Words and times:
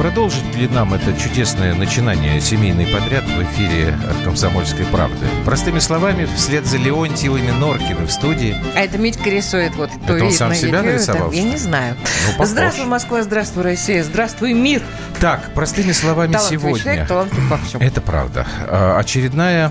Продолжить 0.00 0.56
ли 0.56 0.66
нам 0.66 0.94
это 0.94 1.12
чудесное 1.12 1.74
начинание 1.74 2.40
«Семейный 2.40 2.86
подряд» 2.86 3.22
в 3.24 3.42
эфире 3.42 3.94
«Комсомольской 4.24 4.86
правды»? 4.86 5.26
Простыми 5.44 5.78
словами, 5.78 6.26
вслед 6.36 6.64
за 6.64 6.78
Леонтьевыми 6.78 7.50
Норкины 7.50 8.06
в 8.06 8.10
студии. 8.10 8.56
А 8.74 8.80
это 8.80 8.96
Митька 8.96 9.28
рисует 9.28 9.74
вот 9.74 9.90
Это 10.02 10.24
он 10.24 10.32
сам 10.32 10.54
себя 10.54 10.80
нарисовал, 10.80 11.32
Я 11.32 11.42
не 11.42 11.58
знаю. 11.58 11.96
Ну, 12.38 12.46
здравствуй, 12.46 12.86
Москва, 12.86 13.22
здравствуй, 13.22 13.62
Россия, 13.62 14.02
здравствуй, 14.02 14.54
мир. 14.54 14.80
Так, 15.20 15.52
простыми 15.52 15.92
словами 15.92 16.32
Талантливый 16.32 16.64
сегодня. 16.76 16.82
человек, 16.82 17.08
талантлив 17.08 17.50
во 17.50 17.58
всем. 17.58 17.80
Это 17.82 18.00
правда. 18.00 18.46
А, 18.70 18.98
очередная, 18.98 19.70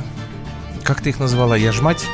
как 0.84 1.02
ты 1.02 1.09
их 1.09 1.20
назвала, 1.20 1.58
я 1.58 1.72
ж 1.72 1.81
мать? 1.81 2.05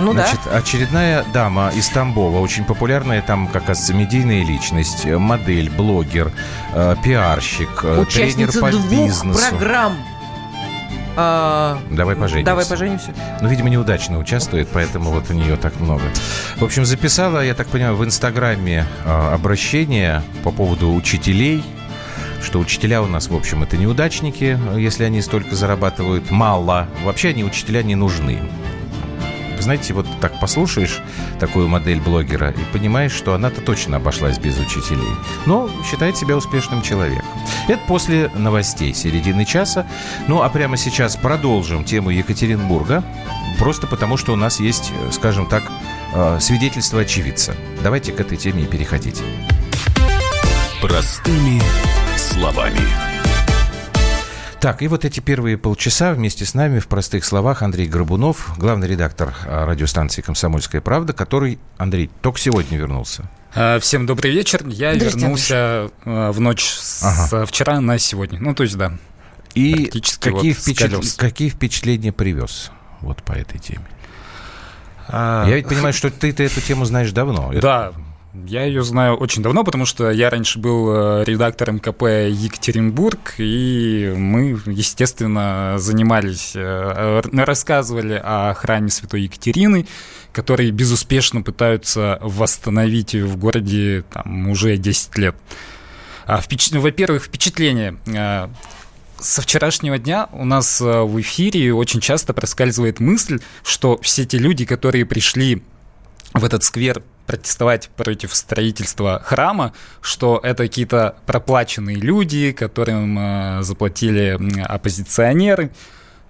Ну 0.00 0.12
Значит, 0.12 0.40
очередная 0.52 1.24
дама 1.32 1.70
из 1.74 1.88
Тамбова, 1.88 2.40
очень 2.40 2.64
популярная 2.64 3.22
там, 3.22 3.46
как 3.46 3.62
оказывается, 3.62 3.94
медийная 3.94 4.44
личность, 4.44 5.06
э, 5.06 5.16
модель, 5.18 5.70
блогер, 5.70 6.32
э, 6.72 6.96
пиарщик, 7.02 7.68
да. 7.82 7.88
э, 7.88 8.04
тренер 8.04 8.08
Участница 8.08 8.60
по 8.60 8.70
двух 8.70 8.90
бизнесу. 8.90 9.48
программ. 9.48 9.96
А, 11.16 11.78
Давай 11.90 12.16
поженимся. 12.16 12.46
Давай 12.46 12.66
поженимся. 12.66 13.14
Ну, 13.40 13.48
видимо, 13.48 13.70
неудачно 13.70 14.18
участвует, 14.18 14.68
поэтому 14.72 15.10
вот 15.10 15.30
у 15.30 15.32
нее 15.32 15.56
так 15.56 15.78
много. 15.78 16.02
В 16.56 16.64
общем, 16.64 16.84
записала, 16.84 17.44
я 17.44 17.54
так 17.54 17.68
понимаю, 17.68 17.94
в 17.94 18.04
Инстаграме 18.04 18.86
э, 19.04 19.32
обращение 19.32 20.22
по 20.42 20.50
поводу 20.50 20.92
учителей, 20.92 21.62
что 22.42 22.58
учителя 22.58 23.00
у 23.00 23.06
нас, 23.06 23.28
в 23.28 23.36
общем, 23.36 23.62
это 23.62 23.76
неудачники, 23.76 24.58
если 24.76 25.04
они 25.04 25.22
столько 25.22 25.54
зарабатывают 25.54 26.30
мало. 26.30 26.88
Вообще 27.04 27.28
они 27.28 27.44
учителя 27.44 27.82
не 27.82 27.94
нужны. 27.94 28.40
Знаете, 29.64 29.94
вот 29.94 30.06
так 30.20 30.38
послушаешь 30.40 31.00
такую 31.40 31.68
модель 31.68 31.98
блогера 31.98 32.50
и 32.50 32.64
понимаешь, 32.70 33.12
что 33.12 33.32
она-то 33.32 33.62
точно 33.62 33.96
обошлась 33.96 34.38
без 34.38 34.58
учителей. 34.58 35.08
Но 35.46 35.70
считает 35.90 36.18
себя 36.18 36.36
успешным 36.36 36.82
человеком. 36.82 37.24
Это 37.66 37.80
после 37.88 38.30
новостей 38.34 38.92
середины 38.92 39.46
часа. 39.46 39.86
Ну, 40.28 40.42
а 40.42 40.50
прямо 40.50 40.76
сейчас 40.76 41.16
продолжим 41.16 41.82
тему 41.82 42.10
Екатеринбурга. 42.10 43.02
Просто 43.58 43.86
потому, 43.86 44.18
что 44.18 44.34
у 44.34 44.36
нас 44.36 44.60
есть, 44.60 44.92
э, 44.92 45.12
скажем 45.12 45.46
так, 45.46 45.62
э, 46.12 46.38
свидетельство 46.42 47.00
очевидца. 47.00 47.54
Давайте 47.82 48.12
к 48.12 48.20
этой 48.20 48.36
теме 48.36 48.64
и 48.64 48.66
переходить. 48.66 49.22
Простыми 50.82 51.62
словами. 52.18 53.13
Так, 54.64 54.80
и 54.80 54.88
вот 54.88 55.04
эти 55.04 55.20
первые 55.20 55.58
полчаса 55.58 56.14
вместе 56.14 56.46
с 56.46 56.54
нами 56.54 56.78
в 56.78 56.86
простых 56.88 57.26
словах 57.26 57.60
Андрей 57.60 57.86
Горбунов, 57.86 58.54
главный 58.56 58.88
редактор 58.88 59.34
а, 59.46 59.66
радиостанции 59.66 60.22
«Комсомольская 60.22 60.80
правда», 60.80 61.12
который, 61.12 61.58
Андрей, 61.76 62.10
только 62.22 62.38
сегодня 62.38 62.78
вернулся. 62.78 63.30
А, 63.54 63.78
Всем 63.78 64.06
добрый 64.06 64.32
вечер. 64.32 64.66
Я 64.66 64.94
Здрасте, 64.94 65.18
вернулся 65.18 65.90
э, 66.06 66.30
в 66.30 66.40
ночь 66.40 66.64
с 66.64 67.02
Ага. 67.02 67.44
вчера 67.44 67.78
на 67.82 67.98
сегодня. 67.98 68.40
Ну, 68.40 68.54
то 68.54 68.62
есть, 68.62 68.78
да. 68.78 68.94
И 69.54 69.84
какие, 70.18 70.30
вот 70.30 70.46
впечат- 70.46 71.16
какие 71.18 71.50
впечатления 71.50 72.12
привез 72.12 72.70
вот 73.02 73.22
по 73.22 73.32
этой 73.32 73.58
теме? 73.58 73.84
А, 75.08 75.46
Я 75.46 75.56
ведь 75.56 75.68
понимаю, 75.68 75.92
что 75.92 76.10
ты-то 76.10 76.42
эту 76.42 76.62
тему 76.62 76.86
знаешь 76.86 77.12
давно. 77.12 77.52
Да, 77.60 77.92
я 78.46 78.64
ее 78.64 78.82
знаю 78.82 79.14
очень 79.14 79.42
давно, 79.42 79.62
потому 79.62 79.86
что 79.86 80.10
я 80.10 80.28
раньше 80.28 80.58
был 80.58 80.90
э, 80.90 81.24
редактором 81.24 81.78
КП 81.78 82.02
Екатеринбург, 82.02 83.34
и 83.38 84.12
мы, 84.16 84.60
естественно, 84.66 85.74
занимались, 85.78 86.52
э, 86.54 87.22
рассказывали 87.32 88.20
о 88.22 88.52
храме 88.54 88.90
Святой 88.90 89.22
Екатерины, 89.22 89.86
который 90.32 90.70
безуспешно 90.72 91.42
пытаются 91.42 92.18
восстановить 92.22 93.14
в 93.14 93.36
городе 93.36 94.04
там, 94.12 94.48
уже 94.48 94.76
10 94.76 95.16
лет. 95.18 95.36
А, 96.26 96.42
Во-первых, 96.72 97.24
впечатление. 97.24 97.98
э, 98.06 98.48
Со 99.20 99.42
вчерашнего 99.42 99.96
дня 99.96 100.28
у 100.32 100.44
нас 100.44 100.80
в 100.80 101.20
эфире 101.20 101.72
очень 101.72 102.00
часто 102.00 102.34
проскальзывает 102.34 102.98
мысль, 102.98 103.38
что 103.62 103.96
все 104.02 104.24
те 104.24 104.38
люди, 104.38 104.64
которые 104.64 105.06
пришли 105.06 105.62
в 106.34 106.44
этот 106.44 106.64
сквер 106.64 107.02
протестовать 107.26 107.88
против 107.96 108.34
строительства 108.34 109.22
храма, 109.24 109.72
что 110.02 110.40
это 110.42 110.64
какие-то 110.64 111.16
проплаченные 111.26 111.96
люди, 111.96 112.52
которым 112.52 113.18
э, 113.18 113.62
заплатили 113.62 114.38
оппозиционеры, 114.62 115.70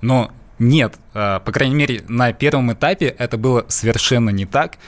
но 0.02 0.30
нет, 0.58 0.94
э, 1.14 1.40
по 1.44 1.50
крайней 1.50 1.74
мере, 1.74 2.04
на 2.06 2.32
первом 2.32 2.72
этапе 2.72 3.06
это 3.06 3.36
было 3.38 3.64
совершенно 3.68 4.30
не 4.30 4.46
так. 4.46 4.78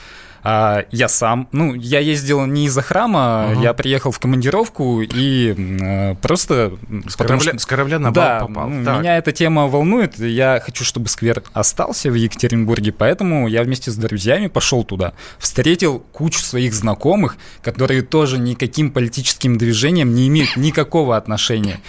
А, 0.49 0.85
Я 0.91 1.09
сам, 1.09 1.49
ну, 1.51 1.73
я 1.73 1.99
ездил 1.99 2.45
не 2.45 2.67
из-за 2.67 2.81
храма, 2.81 3.51
Ага. 3.51 3.61
я 3.61 3.73
приехал 3.73 4.11
в 4.11 4.19
командировку 4.19 5.01
и 5.01 5.53
э, 5.57 6.15
просто... 6.21 6.71
С 7.05 7.17
корабля, 7.17 7.39
что- 7.49 7.59
с 7.59 7.65
корабля 7.65 7.99
на 7.99 8.13
да, 8.13 8.39
бал 8.39 8.47
попал. 8.47 8.69
ну, 8.69 8.85
Так. 8.85 8.99
меня 9.01 9.17
эта 9.17 9.33
тема 9.33 9.67
волнует. 9.67 10.17
Я 10.19 10.61
хочу, 10.63 10.85
чтобы 10.85 11.09
сквер 11.09 11.43
остался 11.51 12.09
в 12.09 12.13
Екатеринбурге, 12.13 12.93
поэтому 12.93 13.49
я 13.49 13.61
вместе 13.63 13.91
с 13.91 13.97
друзьями 13.97 14.47
пошел 14.47 14.85
туда. 14.85 15.11
Встретил 15.37 15.99
кучу 16.13 16.39
своих 16.39 16.73
знакомых, 16.73 17.35
которые 17.61 18.01
тоже 18.01 18.37
никаким 18.37 18.91
политическим 18.91 19.57
движением 19.57 20.15
не 20.15 20.29
имеют 20.29 20.55
никакого 20.55 21.17
отношения. 21.17 21.81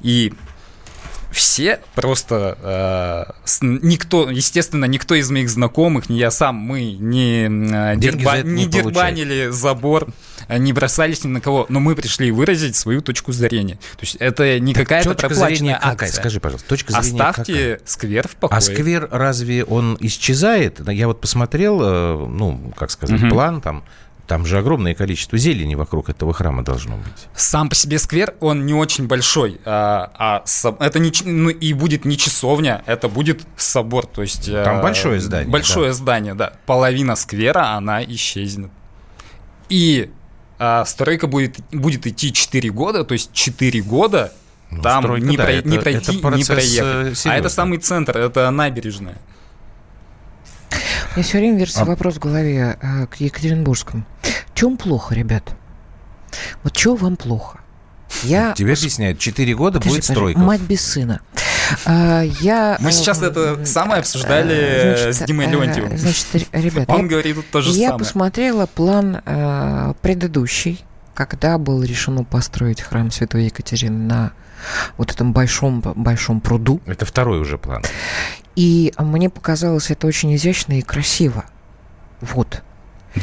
И 0.00 0.32
все 1.30 1.80
просто 1.94 2.56
э, 2.62 3.32
с- 3.44 3.58
никто, 3.62 4.30
естественно, 4.30 4.84
никто 4.86 5.14
из 5.14 5.30
моих 5.30 5.48
знакомых, 5.50 6.08
не 6.08 6.18
я 6.18 6.30
сам, 6.30 6.56
мы 6.56 6.92
не, 6.92 7.44
э, 7.44 7.96
дерба- 7.96 8.42
не 8.42 8.64
не 8.64 8.66
дербанили 8.66 9.48
забор, 9.50 10.08
э, 10.48 10.58
не 10.58 10.72
бросались 10.72 11.24
ни 11.24 11.28
на 11.28 11.40
кого, 11.40 11.66
но 11.68 11.80
мы 11.80 11.94
пришли 11.94 12.30
выразить 12.30 12.76
свою 12.76 13.00
точку 13.02 13.32
зрения. 13.32 13.74
То 13.74 14.02
есть 14.02 14.16
это 14.16 14.58
не 14.60 14.72
какая-то 14.74 15.14
проплаченная 15.14 15.74
какая? 15.74 15.92
акция. 15.92 16.12
Скажи, 16.20 16.40
пожалуйста, 16.40 16.68
точка 16.68 16.92
зрения 16.92 17.18
какая? 17.18 17.30
Оставьте 17.30 17.80
сквер 17.84 18.28
в 18.28 18.36
покое. 18.36 18.58
А 18.58 18.60
сквер 18.60 19.08
разве 19.10 19.64
он 19.64 19.96
исчезает? 20.00 20.80
Я 20.88 21.06
вот 21.08 21.20
посмотрел, 21.20 21.80
э, 21.82 22.26
ну, 22.28 22.72
как 22.76 22.90
сказать, 22.90 23.20
Мгм. 23.20 23.30
план 23.30 23.60
там. 23.60 23.84
Там 24.26 24.44
же 24.44 24.58
огромное 24.58 24.94
количество 24.94 25.38
зелени 25.38 25.76
вокруг 25.76 26.08
этого 26.08 26.32
храма 26.32 26.64
должно 26.64 26.96
быть. 26.96 27.28
Сам 27.36 27.68
по 27.68 27.76
себе 27.76 27.98
сквер, 28.00 28.34
он 28.40 28.66
не 28.66 28.74
очень 28.74 29.06
большой, 29.06 29.60
а, 29.64 30.10
а 30.18 30.42
со- 30.46 30.76
это 30.80 30.98
не, 30.98 31.12
ну, 31.24 31.48
и 31.50 31.72
будет 31.72 32.04
не 32.04 32.18
часовня, 32.18 32.82
это 32.86 33.08
будет 33.08 33.42
собор, 33.56 34.06
то 34.06 34.22
есть... 34.22 34.46
Там 34.52 34.78
э, 34.78 34.82
большое 34.82 35.20
здание, 35.20 35.48
Большое 35.50 35.92
здание, 35.92 36.34
да. 36.34 36.54
Половина 36.66 37.14
сквера, 37.14 37.76
она 37.76 38.02
исчезнет. 38.04 38.70
И 39.68 40.10
а, 40.58 40.84
стройка 40.84 41.26
будет, 41.28 41.58
будет 41.70 42.06
идти 42.06 42.32
4 42.32 42.68
года, 42.70 43.04
то 43.04 43.12
есть 43.12 43.32
4 43.32 43.80
года 43.82 44.32
Ну, 44.70 44.82
там 44.82 45.04
стройка, 45.04 45.26
не, 45.26 45.36
да, 45.36 45.44
про- 45.44 45.52
это- 45.52 45.68
не 45.68 45.76
это 45.76 45.82
пройти, 45.84 46.16
не 46.16 46.20
процесс, 46.22 46.48
э, 46.48 46.54
проехать. 46.54 47.12
А 47.12 47.14
серьезный. 47.14 47.32
это 47.40 47.48
самый 47.48 47.78
центр, 47.78 48.16
это 48.18 48.50
набережная. 48.50 49.18
Меня 51.16 51.24
все 51.24 51.38
время 51.38 51.58
вертится 51.58 51.82
А- 51.82 51.86
вопрос 51.86 52.16
в 52.16 52.18
голове 52.18 52.76
э, 52.80 53.06
к 53.06 53.16
Екатеринбургскому. 53.16 54.04
Чем 54.54 54.76
плохо, 54.76 55.14
ребят? 55.14 55.56
Вот 56.62 56.74
чего 56.76 56.94
вам 56.94 57.16
плохо? 57.16 57.60
Я 58.22 58.52
Тебе 58.52 58.72
объясняют, 58.74 59.18
4 59.18 59.54
года 59.54 59.78
Подожди, 59.78 59.96
будет 59.96 60.04
стройка. 60.04 60.38
Мать 60.38 60.60
без 60.60 60.82
сына. 60.82 61.20
А, 61.86 62.20
я, 62.22 62.76
Мы 62.80 62.90
э, 62.90 62.92
сейчас 62.92 63.22
это 63.22 63.64
самое 63.64 64.00
обсуждали 64.00 64.54
э, 64.54 65.08
э, 65.08 65.12
с 65.12 65.18
Димой 65.20 65.46
э, 65.46 65.50
Леонтьевым. 65.50 65.96
Значит, 65.96 66.26
ребята, 66.52 66.92
Он 66.92 67.02
я, 67.02 67.08
говорит 67.08 67.50
то 67.50 67.62
же 67.62 67.70
я 67.70 67.88
самое. 67.88 67.98
посмотрела 67.98 68.66
план 68.66 69.22
э, 69.24 69.94
предыдущий, 70.02 70.84
когда 71.14 71.56
было 71.58 71.82
решено 71.82 72.24
построить 72.24 72.80
храм 72.82 73.10
Святой 73.10 73.46
Екатерины 73.46 73.98
на 73.98 74.32
вот 74.96 75.12
этом 75.12 75.32
большом, 75.32 75.80
большом 75.80 76.40
пруду. 76.40 76.80
Это 76.86 77.04
второй 77.04 77.40
уже 77.40 77.58
план. 77.58 77.82
И 78.56 78.92
мне 78.98 79.30
показалось 79.30 79.90
это 79.90 80.06
очень 80.06 80.34
изящно 80.34 80.78
и 80.78 80.82
красиво. 80.82 81.44
Вот. 82.20 82.62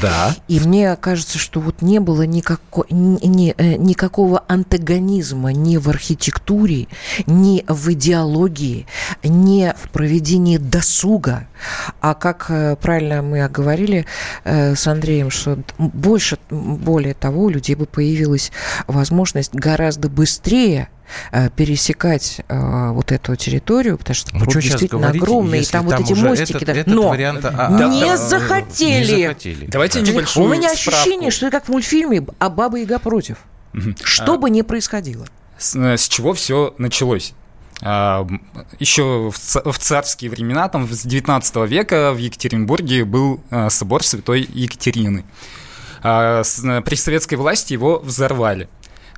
Да. 0.02 0.36
И 0.48 0.60
мне 0.60 0.96
кажется, 0.96 1.38
что 1.38 1.60
вот 1.60 1.82
не 1.84 2.00
было 2.00 2.26
никако- 2.26 2.86
ни- 2.90 3.24
ни- 3.26 3.54
э, 3.56 3.76
никакого 3.76 4.44
антагонизма 4.48 5.54
ни 5.54 5.78
в 5.78 5.88
архитектуре, 5.88 6.88
ни 7.28 7.64
в 7.68 7.92
идеологии, 7.94 8.88
ни 9.24 9.72
в 9.78 9.90
проведении 9.92 10.58
досуга. 10.58 11.48
А 12.02 12.16
как 12.16 12.48
э, 12.50 12.76
правильно 12.76 13.22
мы 13.22 13.48
говорили 13.48 14.08
э, 14.44 14.76
с 14.76 14.88
Андреем, 14.88 15.30
что 15.30 15.60
больше, 15.78 16.38
более 16.50 17.14
того, 17.14 17.44
у 17.44 17.50
людей 17.50 17.76
бы 17.76 17.86
появилась 17.86 18.52
возможность 18.88 19.54
гораздо 19.54 20.10
быстрее 20.10 20.90
пересекать 21.56 22.42
э, 22.48 22.89
вот 22.92 23.12
эту 23.12 23.36
территорию, 23.36 23.98
потому 23.98 24.15
что 24.15 24.36
Ну, 24.36 24.50
что 24.50 24.62
действительно 24.62 25.10
огромный, 25.10 25.57
и 25.57 25.62
если 25.62 25.71
там 25.74 25.86
вот 25.86 26.00
эти 26.00 26.13
мостики. 26.13 26.56
Этот, 26.57 26.65
да. 26.68 26.74
этот 26.74 26.94
Но 26.94 27.10
вариант, 27.10 27.45
а, 27.45 27.69
не 27.89 28.06
да, 28.06 28.18
захотели. 28.18 29.15
Не 29.15 29.21
захотели. 29.27 29.65
Давайте 29.68 30.00
Да. 30.01 30.12
небольшую 30.12 30.45
У 30.45 30.50
меня 30.50 30.69
справку. 30.74 31.01
ощущение, 31.01 31.31
что 31.31 31.48
это 31.48 31.60
как 31.60 31.68
в 31.68 31.71
мультфильме 31.71 32.25
«А 32.39 32.50
баба 32.50 32.77
Яга 32.77 33.00
против». 33.00 33.38
Что 34.04 34.38
бы 34.38 34.50
ни 34.50 34.62
происходило. 34.62 35.25
С, 35.57 35.75
э, 35.75 35.98
с 35.98 36.07
чего 36.07 36.33
все 36.33 36.74
началось? 36.77 37.33
А, 37.81 38.25
Еще 38.80 39.30
в, 39.31 39.38
ца- 39.38 39.63
в 39.69 39.77
царские 39.80 40.30
времена, 40.30 40.69
там 40.69 40.88
с 40.92 41.04
19 41.04 41.65
века 41.68 42.13
в 42.13 42.18
Екатеринбурге 42.18 43.04
был 43.04 43.42
а, 43.50 43.69
собор 43.69 44.04
Святой 44.04 44.48
Екатерины. 44.54 45.25
А, 46.01 46.42
э, 46.44 46.81
При 46.81 46.95
советской 46.95 47.36
власти 47.36 47.74
его 47.74 48.00
взорвали. 48.00 48.69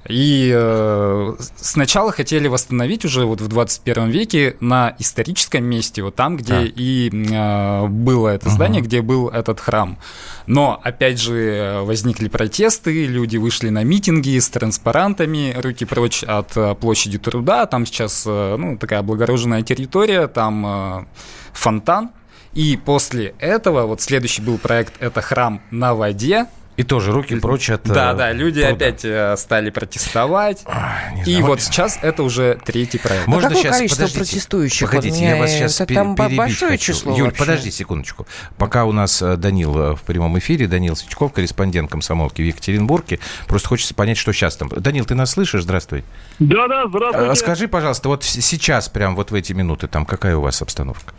И 0.07 0.52
э, 0.56 1.36
сначала 1.56 2.12
хотели 2.12 2.48
восстановить 2.48 3.06
уже 3.06 3.25
вот 3.25 3.42
в 3.42 3.48
21 3.48 4.10
веке 4.10 4.56
на 4.60 4.96
историческом 5.00 5.63
месте, 5.63 6.04
вот 6.04 6.16
там, 6.16 6.38
где 6.38 6.54
а. 6.54 6.63
и 6.63 7.10
э, 7.10 7.88
было 7.88 8.30
это 8.30 8.50
здание, 8.50 8.81
угу. 8.81 8.88
где 8.88 9.02
был 9.02 9.30
этот 9.30 9.60
храм. 9.60 9.98
Но, 10.46 10.80
опять 10.84 11.19
же, 11.19 11.81
возникли 11.84 12.28
протесты, 12.28 13.07
люди 13.07 13.38
вышли 13.38 13.69
на 13.69 13.84
митинги 13.84 14.38
с 14.38 14.48
транспарантами, 14.50 15.56
руки 15.60 15.86
прочь 15.86 16.24
от 16.24 16.56
э, 16.56 16.75
площади 16.75 17.18
труда, 17.18 17.66
там 17.66 17.88
сейчас 17.88 18.25
э, 18.28 18.56
ну, 18.57 18.78
такая 18.78 19.00
облагороженная 19.00 19.63
территория, 19.63 20.28
там 20.28 20.66
э, 20.66 21.06
фонтан, 21.54 22.12
и 22.54 22.78
после 22.78 23.34
этого, 23.40 23.86
вот 23.86 24.02
следующий 24.02 24.42
был 24.42 24.57
проект, 24.57 24.94
это 25.02 25.22
храм 25.22 25.62
на 25.72 25.96
воде, 25.96 26.46
и 26.77 26.83
тоже 26.83 27.12
руки 27.12 27.36
прочь 27.39 27.69
от... 27.69 27.83
Да, 27.83 28.13
да, 28.13 28.31
люди 28.31 28.62
труда. 28.62 28.75
опять 28.75 29.06
э, 29.06 29.36
стали 29.38 29.69
протестовать. 29.69 30.63
А, 30.66 30.98
и 31.25 31.42
вот 31.42 31.62
сейчас 31.62 32.00
это 32.01 32.24
уже 32.24 32.60
третий 32.66 32.98
проект. 32.98 33.27
Можно 33.27 33.48
а 33.48 33.50
какое 33.50 33.63
сейчас, 33.63 33.77
количество 33.77 34.04
подождите, 34.04 34.31
протестующих? 34.31 34.89
Погодите, 34.89 35.25
я 35.25 35.36
вас 35.38 35.51
сейчас 35.51 35.81
это 35.81 35.94
там 35.94 36.16
большое 36.16 36.72
хочу. 36.72 36.94
число 36.94 37.16
Юль, 37.16 37.25
вообще. 37.25 37.39
подожди 37.39 37.72
секундочку. 37.72 38.27
Пока 38.57 38.86
у 38.86 38.92
нас 38.92 39.22
э, 39.22 39.38
Данил 39.38 39.77
э, 39.77 39.95
в 39.95 40.01
прямом 40.01 40.38
эфире, 40.39 40.68
Данил 40.68 40.95
Свечков, 40.95 41.31
корреспондент 41.31 41.89
комсомолки 41.89 42.42
в 42.42 42.45
Екатеринбурге, 42.45 43.19
просто 43.48 43.69
хочется 43.69 43.94
понять, 43.94 44.18
что 44.18 44.33
сейчас 44.33 44.57
там. 44.57 44.69
Данил, 44.69 45.06
ты 45.06 45.16
нас 45.16 45.31
слышишь? 45.31 45.63
Здравствуй. 45.63 46.04
Да, 46.39 46.68
да, 46.68 46.88
здравствуйте. 46.88 47.36
Скажи, 47.36 47.68
пожалуйста, 47.68 48.10
вот 48.10 48.24
сейчас, 48.24 48.89
прям 48.89 49.16
вот 49.16 49.31
в 49.31 49.36
эти 49.36 49.54
минуты, 49.54 49.88
там 49.88 50.06
какая 50.06 50.36
у 50.36 50.42
вас 50.42 50.62
обстановка? 50.62 51.13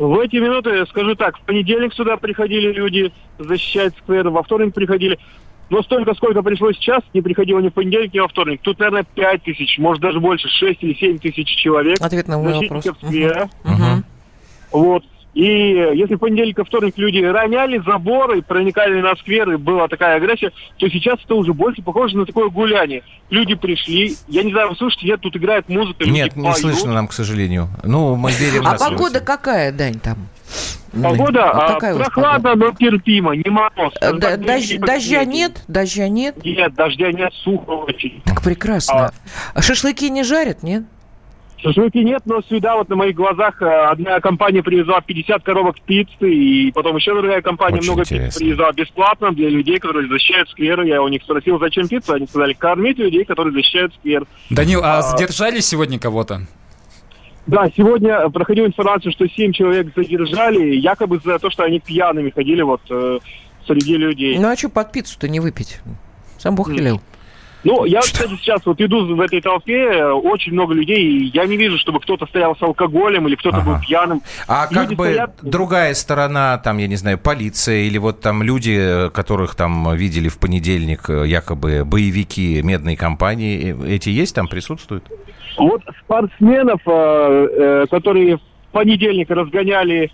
В 0.00 0.18
эти 0.18 0.36
минуты, 0.36 0.86
скажу 0.86 1.14
так, 1.14 1.36
в 1.36 1.42
понедельник 1.42 1.92
сюда 1.92 2.16
приходили 2.16 2.72
люди 2.72 3.12
защищать 3.38 3.92
сквер, 3.98 4.30
во 4.30 4.42
вторник 4.42 4.72
приходили. 4.72 5.18
Но 5.68 5.82
столько, 5.82 6.14
сколько 6.14 6.42
пришло 6.42 6.72
сейчас, 6.72 7.02
не 7.12 7.20
приходило 7.20 7.58
ни 7.58 7.68
в 7.68 7.74
понедельник, 7.74 8.14
ни 8.14 8.18
во 8.18 8.26
вторник. 8.26 8.60
Тут, 8.62 8.78
наверное, 8.78 9.04
5 9.04 9.42
тысяч, 9.42 9.76
может, 9.78 10.02
даже 10.02 10.18
больше, 10.18 10.48
6 10.48 10.82
или 10.82 10.94
7 10.94 11.18
тысяч 11.18 11.46
человек. 11.48 11.98
Ответ 12.00 12.28
на 12.28 12.38
мой 12.38 12.54
вопрос. 12.54 12.86
сквера. 12.96 13.50
Угу. 13.62 14.80
Вот. 14.80 15.04
И 15.40 15.88
если 15.94 16.16
в 16.16 16.18
понедельник 16.18 16.58
и 16.58 16.64
вторник 16.64 16.98
люди 16.98 17.16
роняли 17.16 17.78
заборы, 17.78 18.42
проникали 18.42 19.00
на 19.00 19.16
скверы, 19.16 19.56
была 19.56 19.88
такая 19.88 20.16
агрессия, 20.16 20.52
то 20.76 20.86
сейчас 20.90 21.18
это 21.24 21.34
уже 21.34 21.54
больше 21.54 21.80
похоже 21.80 22.18
на 22.18 22.26
такое 22.26 22.50
гуляние. 22.50 23.04
Люди 23.30 23.54
пришли, 23.54 24.16
я 24.28 24.42
не 24.42 24.52
знаю, 24.52 24.68
вы 24.68 24.76
слышите, 24.76 25.06
нет, 25.06 25.18
тут 25.22 25.34
играет 25.36 25.66
музыка, 25.70 26.04
Нет, 26.04 26.36
не 26.36 26.42
поют. 26.42 26.58
слышно 26.58 26.92
нам, 26.92 27.08
к 27.08 27.14
сожалению. 27.14 27.68
Ну, 27.82 28.16
мы 28.16 28.32
верим 28.32 28.66
А 28.66 28.76
погода 28.76 29.20
какая, 29.20 29.72
Дань, 29.72 29.98
там? 29.98 30.28
Погода 30.92 31.50
а, 31.52 31.72
какая 31.72 31.94
прохладно, 31.94 32.54
но 32.54 32.72
терпимо, 32.72 33.34
не 33.34 33.48
мороз. 33.48 33.94
Э, 34.02 34.12
да, 34.12 34.36
дождь, 34.36 34.78
дождя 34.78 35.24
нет? 35.24 35.62
Дождя 35.68 36.08
нет? 36.08 36.44
Нет, 36.44 36.74
дождя 36.74 37.12
нет, 37.12 37.32
сухо 37.44 37.70
очень. 37.70 38.20
Так 38.26 38.42
прекрасно. 38.42 39.10
А, 39.54 39.62
шашлыки 39.62 40.10
не 40.10 40.22
жарят, 40.22 40.62
нет? 40.62 40.82
Шашлыки 41.62 41.98
нет, 41.98 42.22
но 42.24 42.40
сюда 42.42 42.76
вот 42.76 42.88
на 42.88 42.96
моих 42.96 43.14
глазах 43.14 43.60
э, 43.60 43.66
одна 43.66 44.20
компания 44.20 44.62
привезла 44.62 45.00
50 45.00 45.42
коробок 45.42 45.80
пиццы, 45.82 46.32
и 46.32 46.72
потом 46.72 46.96
еще 46.96 47.12
другая 47.12 47.42
компания 47.42 47.78
Очень 47.78 47.88
много 47.88 48.02
интересно. 48.02 48.26
пиццы 48.26 48.38
привезла 48.38 48.72
бесплатно 48.72 49.32
для 49.32 49.50
людей, 49.50 49.78
которые 49.78 50.08
защищают 50.08 50.48
скверы. 50.50 50.88
Я 50.88 51.02
у 51.02 51.08
них 51.08 51.22
спросил, 51.22 51.58
зачем 51.58 51.86
пицца, 51.86 52.14
они 52.14 52.26
сказали, 52.26 52.54
кормить 52.54 52.98
людей, 52.98 53.24
которые 53.24 53.52
защищают 53.52 53.94
сквер. 53.94 54.26
Данил, 54.48 54.80
а, 54.82 54.98
а 54.98 55.02
задержали 55.02 55.60
сегодня 55.60 55.98
кого-то? 55.98 56.46
Да, 57.46 57.68
сегодня 57.76 58.28
проходила 58.30 58.66
информация, 58.66 59.12
что 59.12 59.28
7 59.28 59.52
человек 59.52 59.88
задержали, 59.94 60.76
якобы 60.76 61.20
за 61.22 61.38
то, 61.38 61.50
что 61.50 61.64
они 61.64 61.80
пьяными 61.80 62.30
ходили 62.30 62.62
вот 62.62 62.80
э, 62.90 63.18
среди 63.66 63.96
людей. 63.96 64.38
Ну 64.38 64.48
а 64.48 64.56
что 64.56 64.68
под 64.70 64.92
пиццу-то 64.92 65.28
не 65.28 65.40
выпить? 65.40 65.80
Сам 66.38 66.54
Бог 66.54 66.68
велел. 66.70 67.02
Ну, 67.62 67.84
я, 67.84 68.00
кстати, 68.00 68.34
сейчас 68.36 68.64
вот 68.64 68.80
иду 68.80 69.14
в 69.14 69.20
этой 69.20 69.40
толпе, 69.40 70.04
очень 70.04 70.52
много 70.52 70.74
людей, 70.74 71.02
и 71.02 71.24
я 71.26 71.46
не 71.46 71.56
вижу, 71.56 71.78
чтобы 71.78 72.00
кто-то 72.00 72.26
стоял 72.26 72.56
с 72.56 72.62
алкоголем 72.62 73.28
или 73.28 73.34
кто-то 73.34 73.58
ага. 73.58 73.72
был 73.72 73.80
пьяным. 73.80 74.22
А 74.48 74.66
люди 74.70 74.88
как 74.88 74.98
бы 74.98 75.04
стоят... 75.04 75.34
другая 75.42 75.94
сторона, 75.94 76.58
там, 76.58 76.78
я 76.78 76.86
не 76.86 76.96
знаю, 76.96 77.18
полиция 77.18 77.82
или 77.82 77.98
вот 77.98 78.20
там 78.20 78.42
люди, 78.42 79.10
которых 79.12 79.54
там 79.54 79.94
видели 79.94 80.28
в 80.28 80.38
понедельник, 80.38 81.08
якобы 81.08 81.84
боевики 81.84 82.62
медной 82.62 82.96
компании, 82.96 83.76
эти 83.86 84.08
есть 84.08 84.34
там, 84.34 84.48
присутствуют? 84.48 85.04
Вот 85.56 85.82
спортсменов, 86.04 86.80
э, 86.86 86.92
э, 86.92 87.86
которые 87.90 88.38
в 88.38 88.40
понедельник 88.72 89.30
разгоняли 89.30 90.10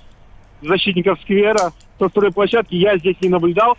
защитников 0.63 1.21
сквера 1.23 1.73
со 1.99 2.09
второй 2.09 2.33
площадки, 2.33 2.75
я 2.75 2.97
здесь 2.99 3.17
не 3.21 3.29
наблюдал. 3.29 3.77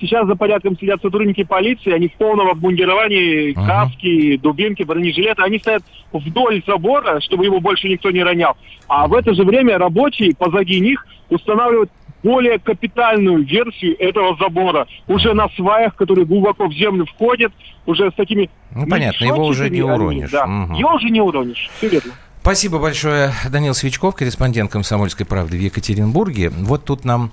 Сейчас 0.00 0.26
за 0.26 0.34
порядком 0.34 0.78
сидят 0.78 1.02
сотрудники 1.02 1.44
полиции, 1.44 1.92
они 1.92 2.08
в 2.08 2.14
полном 2.14 2.48
обмундировании, 2.48 3.52
uh-huh. 3.52 3.66
каски, 3.66 4.36
дубинки, 4.38 4.82
бронежилеты. 4.82 5.42
Они 5.42 5.58
стоят 5.58 5.82
вдоль 6.12 6.62
забора, 6.66 7.20
чтобы 7.20 7.44
его 7.44 7.60
больше 7.60 7.88
никто 7.88 8.10
не 8.10 8.22
ронял. 8.22 8.56
А 8.88 9.06
в 9.06 9.14
это 9.14 9.34
же 9.34 9.44
время 9.44 9.78
рабочие 9.78 10.34
позади 10.34 10.80
них 10.80 11.06
устанавливают 11.28 11.90
более 12.22 12.58
капитальную 12.58 13.44
версию 13.44 13.96
этого 13.98 14.36
забора. 14.36 14.86
Уже 15.06 15.34
на 15.34 15.48
сваях, 15.50 15.94
которые 15.96 16.26
глубоко 16.26 16.66
в 16.66 16.72
землю 16.72 17.06
входят, 17.06 17.52
уже 17.86 18.10
с 18.10 18.14
такими... 18.14 18.50
Ну, 18.74 18.86
понятно, 18.88 19.24
его 19.24 19.44
уже 19.44 19.70
не 19.70 19.82
уронишь. 19.82 20.30
да, 20.30 20.44
угу. 20.44 20.74
Его 20.74 20.94
уже 20.94 21.10
не 21.10 21.20
уронишь, 21.20 21.70
все 21.76 21.88
верно. 21.88 22.12
Спасибо 22.40 22.78
большое, 22.78 23.32
Данил 23.50 23.74
Свечков, 23.74 24.14
корреспондент 24.14 24.70
«Комсомольской 24.70 25.26
правды» 25.26 25.58
в 25.58 25.60
Екатеринбурге. 25.60 26.48
Вот 26.48 26.84
тут 26.86 27.04
нам 27.04 27.32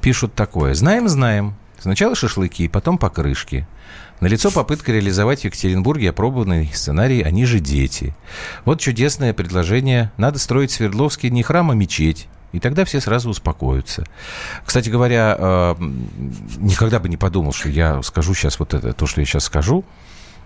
пишут 0.00 0.34
такое. 0.34 0.74
Знаем, 0.74 1.08
знаем. 1.08 1.54
Сначала 1.78 2.14
шашлыки, 2.14 2.68
потом 2.68 2.98
покрышки. 2.98 3.66
Налицо 4.20 4.50
попытка 4.50 4.92
реализовать 4.92 5.42
в 5.42 5.44
Екатеринбурге 5.44 6.10
опробованный 6.10 6.70
сценарий 6.74 7.22
«Они 7.22 7.44
же 7.44 7.60
дети». 7.60 8.16
Вот 8.64 8.80
чудесное 8.80 9.32
предложение. 9.32 10.10
Надо 10.16 10.38
строить 10.38 10.72
в 10.72 10.74
Свердловске 10.74 11.30
не 11.30 11.42
храм, 11.42 11.70
а 11.70 11.74
мечеть. 11.74 12.26
И 12.52 12.60
тогда 12.60 12.84
все 12.84 13.00
сразу 13.00 13.30
успокоятся. 13.30 14.04
Кстати 14.64 14.88
говоря, 14.88 15.36
э, 15.38 15.74
никогда 16.56 16.98
бы 16.98 17.08
не 17.08 17.16
подумал, 17.16 17.52
что 17.52 17.68
я 17.68 18.02
скажу 18.02 18.34
сейчас 18.34 18.58
вот 18.58 18.74
это, 18.74 18.92
то, 18.92 19.06
что 19.06 19.20
я 19.20 19.26
сейчас 19.26 19.44
скажу. 19.44 19.84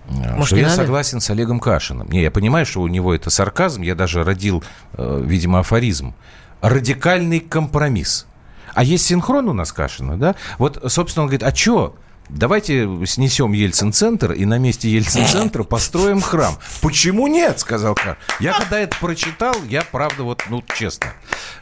Э, 0.08 0.34
Может, 0.34 0.46
что 0.46 0.56
я 0.56 0.64
надо? 0.64 0.76
согласен 0.76 1.20
с 1.20 1.30
Олегом 1.30 1.60
Кашиным. 1.60 2.10
Не, 2.10 2.22
я 2.22 2.30
понимаю, 2.30 2.66
что 2.66 2.82
у 2.82 2.88
него 2.88 3.14
это 3.14 3.30
сарказм. 3.30 3.82
Я 3.82 3.94
даже 3.94 4.24
родил, 4.24 4.64
э, 4.94 5.22
видимо, 5.24 5.60
афоризм. 5.60 6.14
Радикальный 6.60 7.40
компромисс. 7.40 8.26
А 8.74 8.84
есть 8.84 9.06
синхрон 9.06 9.48
у 9.48 9.52
нас 9.52 9.72
Кашина, 9.72 10.16
да? 10.16 10.34
Вот, 10.58 10.82
собственно, 10.86 11.24
он 11.24 11.28
говорит, 11.28 11.42
а 11.42 11.54
что? 11.54 11.96
Давайте 12.28 12.88
снесем 13.04 13.52
Ельцин-центр 13.52 14.32
и 14.32 14.44
на 14.46 14.58
месте 14.58 14.88
Ельцин-центра 14.88 15.64
построим 15.64 16.20
храм. 16.20 16.54
Почему 16.80 17.26
нет, 17.26 17.58
сказал 17.60 17.94
Кар. 17.94 18.16
Я 18.40 18.54
когда 18.54 18.78
это 18.78 18.96
прочитал, 18.98 19.54
я, 19.68 19.82
правда, 19.82 20.22
вот, 20.22 20.42
ну, 20.48 20.62
честно, 20.74 21.08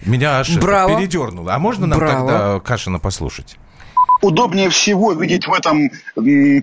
меня 0.03 0.39
аж 0.39 0.57
Браво. 0.59 0.97
передернуло. 0.97 1.55
А 1.55 1.59
можно 1.59 1.87
нам 1.87 1.99
Браво. 1.99 2.15
тогда 2.15 2.61
Кашина 2.61 2.99
послушать? 2.99 3.57
удобнее 4.23 4.69
всего 4.71 5.13
видеть 5.13 5.47
в 5.47 5.53
этом 5.53 5.91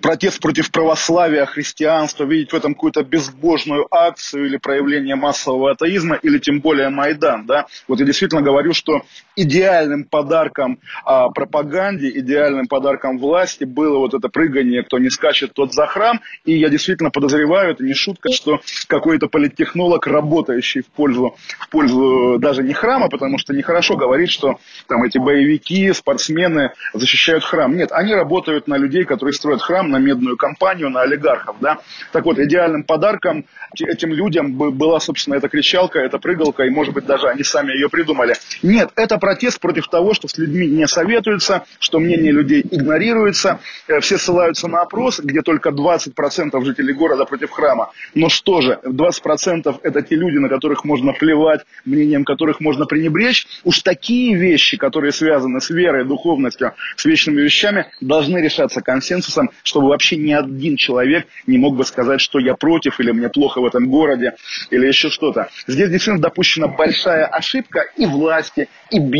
протест 0.00 0.40
против 0.40 0.70
православия, 0.70 1.46
христианства, 1.46 2.24
видеть 2.24 2.52
в 2.52 2.54
этом 2.54 2.74
какую-то 2.74 3.02
безбожную 3.02 3.86
акцию 3.90 4.46
или 4.46 4.56
проявление 4.56 5.16
массового 5.16 5.72
атеизма, 5.72 6.16
или 6.16 6.38
тем 6.38 6.60
более 6.60 6.88
Майдан. 6.88 7.46
Да? 7.46 7.66
Вот 7.86 8.00
я 8.00 8.06
действительно 8.06 8.42
говорю, 8.42 8.72
что 8.72 9.02
идеальным 9.42 10.04
подарком 10.04 10.80
а, 11.04 11.28
пропаганде, 11.28 12.10
идеальным 12.10 12.66
подарком 12.66 13.18
власти 13.18 13.64
было 13.64 13.98
вот 13.98 14.14
это 14.14 14.28
прыгание, 14.28 14.82
кто 14.82 14.98
не 14.98 15.10
скачет, 15.10 15.52
тот 15.54 15.72
за 15.72 15.86
храм. 15.86 16.20
И 16.44 16.58
я 16.58 16.68
действительно 16.68 17.10
подозреваю, 17.10 17.70
это 17.70 17.84
не 17.84 17.94
шутка, 17.94 18.30
что 18.32 18.60
какой-то 18.88 19.28
политтехнолог, 19.28 20.06
работающий 20.06 20.82
в 20.82 20.86
пользу, 20.86 21.36
в 21.58 21.68
пользу 21.68 22.38
даже 22.38 22.62
не 22.62 22.72
храма, 22.72 23.08
потому 23.08 23.38
что 23.38 23.54
нехорошо 23.54 23.96
говорить, 23.96 24.30
что 24.30 24.58
там 24.88 25.04
эти 25.04 25.18
боевики, 25.18 25.92
спортсмены 25.92 26.72
защищают 26.92 27.44
храм. 27.44 27.76
Нет, 27.76 27.92
они 27.92 28.14
работают 28.14 28.66
на 28.66 28.76
людей, 28.76 29.04
которые 29.04 29.32
строят 29.34 29.62
храм, 29.62 29.88
на 29.88 29.98
медную 29.98 30.36
компанию, 30.36 30.90
на 30.90 31.02
олигархов. 31.02 31.56
Да? 31.60 31.78
Так 32.12 32.24
вот, 32.24 32.38
идеальным 32.38 32.82
подарком 32.82 33.44
этим 33.78 34.12
людям 34.12 34.52
была, 34.54 34.98
собственно, 35.00 35.34
эта 35.34 35.48
кричалка, 35.48 35.98
эта 35.98 36.18
прыгалка, 36.18 36.64
и, 36.64 36.70
может 36.70 36.94
быть, 36.94 37.06
даже 37.06 37.28
они 37.28 37.42
сами 37.42 37.72
ее 37.72 37.88
придумали. 37.88 38.34
Нет, 38.62 38.90
это 38.96 39.18
протест 39.28 39.60
против 39.60 39.88
того, 39.88 40.14
что 40.14 40.26
с 40.26 40.38
людьми 40.38 40.66
не 40.66 40.86
советуются, 40.88 41.66
что 41.80 41.98
мнение 41.98 42.32
людей 42.32 42.62
игнорируется, 42.62 43.60
э, 43.86 44.00
все 44.00 44.16
ссылаются 44.16 44.68
на 44.68 44.80
опрос, 44.80 45.20
где 45.20 45.42
только 45.42 45.68
20% 45.68 46.64
жителей 46.64 46.94
города 46.94 47.26
против 47.26 47.50
храма. 47.50 47.90
Но 48.14 48.30
что 48.30 48.62
же, 48.62 48.78
20% 48.82 49.80
это 49.82 50.00
те 50.00 50.14
люди, 50.14 50.38
на 50.38 50.48
которых 50.48 50.84
можно 50.84 51.12
плевать, 51.12 51.60
мнением 51.84 52.24
которых 52.24 52.60
можно 52.60 52.86
пренебречь. 52.86 53.46
Уж 53.64 53.82
такие 53.82 54.34
вещи, 54.34 54.78
которые 54.78 55.12
связаны 55.12 55.60
с 55.60 55.68
верой, 55.68 56.06
духовностью, 56.06 56.72
с 56.96 57.04
вечными 57.04 57.42
вещами 57.42 57.90
должны 58.00 58.38
решаться 58.38 58.80
консенсусом, 58.80 59.50
чтобы 59.62 59.88
вообще 59.88 60.16
ни 60.16 60.32
один 60.32 60.76
человек 60.76 61.26
не 61.46 61.58
мог 61.58 61.76
бы 61.76 61.84
сказать, 61.84 62.22
что 62.22 62.38
я 62.38 62.54
против 62.54 62.98
или 62.98 63.10
мне 63.10 63.28
плохо 63.28 63.60
в 63.60 63.66
этом 63.66 63.90
городе 63.90 64.36
или 64.70 64.86
еще 64.86 65.10
что-то. 65.10 65.50
Здесь 65.66 65.90
действительно 65.90 66.22
допущена 66.22 66.68
большая 66.68 67.26
ошибка 67.26 67.84
и 67.98 68.06
власти, 68.06 68.68
и 68.90 68.98
бизнеса, 68.98 69.17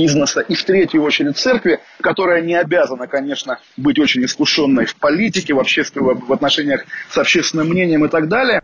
и 0.49 0.55
в 0.55 0.65
третью 0.65 1.03
очередь 1.03 1.37
церкви, 1.37 1.81
которая 2.01 2.43
не 2.43 2.55
обязана, 2.55 3.07
конечно, 3.07 3.59
быть 3.77 3.99
очень 3.99 4.25
искушенной 4.25 4.87
в 4.87 4.97
политике, 4.97 5.55
в, 5.55 5.59
общественном, 5.61 6.19
в 6.27 6.33
отношениях 6.33 6.85
с 7.11 7.19
общественным 7.19 7.69
мнением 7.69 8.05
и 8.05 8.09
так 8.09 8.29
далее. 8.29 8.63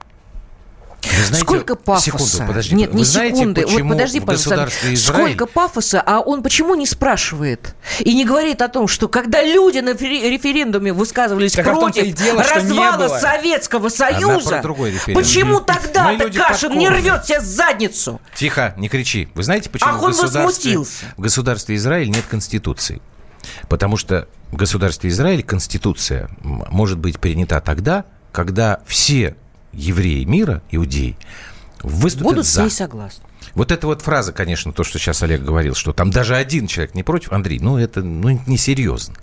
Знаете, 1.09 1.35
Сколько 1.35 1.77
пафоса? 1.77 2.29
Секунду, 2.29 2.47
подожди. 2.49 2.75
Нет, 2.75 2.95
не 2.95 3.05
знаете, 3.05 3.37
секунды. 3.37 3.67
Вот 3.67 3.89
подожди, 3.89 4.21
пожалуйста. 4.21 4.69
Израиль... 4.83 4.97
Сколько 4.97 5.47
пафоса, 5.47 6.03
а 6.05 6.21
он 6.21 6.43
почему 6.43 6.75
не 6.75 6.87
спрашивает? 6.87 7.75
И 8.01 8.15
не 8.15 8.25
говорит 8.25 8.63
о 8.63 8.69
том, 8.69 8.89
что 8.89 9.09
когда 9.09 9.43
люди 9.43 9.79
на 9.79 9.91
референдуме 9.91 10.93
высказывались 10.93 11.53
так 11.53 11.65
против 11.65 12.15
дело, 12.15 12.43
развала 12.43 13.19
Советского 13.19 13.89
Союза, 13.89 14.63
почему 15.15 15.61
тогда 15.61 16.17
Кашин 16.35 16.77
не 16.79 16.89
рвет 16.89 17.27
себе 17.27 17.41
задницу? 17.41 18.21
Тихо, 18.35 18.75
не 18.77 18.89
кричи. 18.89 19.29
Вы 19.35 19.43
знаете, 19.43 19.71
почему 19.71 19.91
Ах, 19.91 20.03
он 20.03 20.13
в, 20.13 20.21
государстве, 20.21 20.79
в 20.79 21.21
государстве 21.21 21.77
Израиль 21.77 22.11
нет 22.11 22.25
конституции? 22.29 23.01
Потому 23.69 23.97
что 23.97 24.29
в 24.51 24.57
государстве 24.57 25.11
Израиль 25.11 25.43
конституция 25.43 26.29
может 26.43 26.99
быть 26.99 27.19
принята 27.21 27.61
тогда, 27.61 28.05
когда 28.33 28.81
все 28.87 29.37
евреи 29.77 30.25
мира, 30.25 30.63
иудеи, 30.71 31.17
выступят 31.83 32.25
Будут 32.25 32.47
за. 32.47 32.61
с 32.61 32.63
ней 32.65 32.71
согласны. 32.71 33.25
Вот 33.55 33.71
эта 33.71 33.87
вот 33.87 34.03
фраза, 34.03 34.33
конечно, 34.33 34.73
то, 34.73 34.85
что 34.85 34.99
сейчас 34.99 35.23
Олег 35.23 35.43
говорил, 35.43 35.75
что 35.75 35.93
там 35.93 36.11
даже 36.11 36.35
один 36.35 36.67
человек 36.67 36.95
не 36.95 37.03
против, 37.03 37.33
Андрей, 37.33 37.61
ну 37.61 37.79
это 37.79 38.03
ну, 38.03 38.41
несерьезно. 38.47 39.15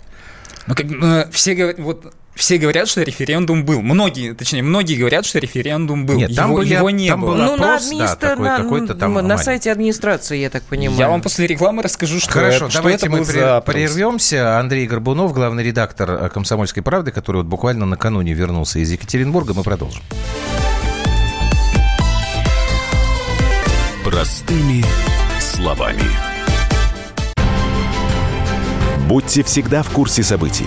Ну, 0.66 0.74
как, 0.74 0.86
э, 0.90 1.28
все 1.32 1.54
говорят, 1.54 1.78
вот 1.80 2.14
все 2.34 2.56
говорят, 2.58 2.88
что 2.88 3.02
референдум 3.02 3.64
был. 3.64 3.82
Многие, 3.82 4.32
точнее, 4.32 4.62
многие 4.62 4.96
говорят, 4.96 5.26
что 5.26 5.38
референдум 5.38 6.06
был. 6.06 6.16
Нет, 6.16 6.34
там 6.34 6.50
его, 6.50 6.58
были, 6.58 6.74
его 6.74 6.90
не 6.90 7.08
там 7.08 7.20
было. 7.20 7.34
Был 7.34 7.42
ну, 7.42 7.54
опрос, 7.54 7.90
на, 7.90 7.98
да, 7.98 8.14
такой, 8.16 8.44
на, 8.44 8.56
какой-то 8.56 8.94
там 8.94 9.14
на 9.14 9.38
сайте 9.38 9.70
администрации, 9.70 10.38
я 10.38 10.50
так 10.50 10.62
понимаю. 10.62 10.98
Я 10.98 11.08
вам 11.08 11.20
после 11.20 11.46
рекламы 11.46 11.82
расскажу, 11.82 12.20
что 12.20 12.30
Хорошо, 12.30 12.66
это, 12.66 12.74
давайте 12.74 12.98
что 12.98 13.06
это 13.06 13.12
мы 13.12 13.18
был 13.18 13.26
при, 13.26 13.38
за 13.38 13.60
прервемся. 13.60 14.58
Андрей 14.58 14.86
Горбунов, 14.86 15.32
главный 15.34 15.62
редактор 15.62 16.10
э, 16.10 16.28
«Комсомольской 16.30 16.82
правды», 16.82 17.12
который 17.12 17.38
вот 17.38 17.46
буквально 17.46 17.86
накануне 17.86 18.32
вернулся 18.32 18.78
из 18.78 18.90
Екатеринбурга. 18.90 19.52
Мы 19.54 19.62
продолжим. 19.62 20.02
Простыми 24.04 24.84
словами. 25.38 26.02
Будьте 29.06 29.42
всегда 29.42 29.82
в 29.82 29.90
курсе 29.90 30.22
событий. 30.22 30.66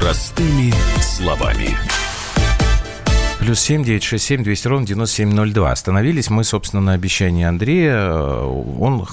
Простыми 0.00 0.72
словами. 1.02 1.89
Плюс 3.40 3.58
семь 3.58 3.82
девять 3.82 4.02
шесть 4.02 4.26
семь 4.26 4.44
двести 4.44 4.68
ровно 4.68 4.86
девяносто 4.86 5.16
семь 5.16 5.32
ноль 5.32 5.50
два. 5.52 5.72
Остановились 5.72 6.28
мы, 6.28 6.44
собственно, 6.44 6.82
на 6.82 6.92
обещании 6.92 7.44
Андрея. 7.46 8.12
Он 8.44 9.06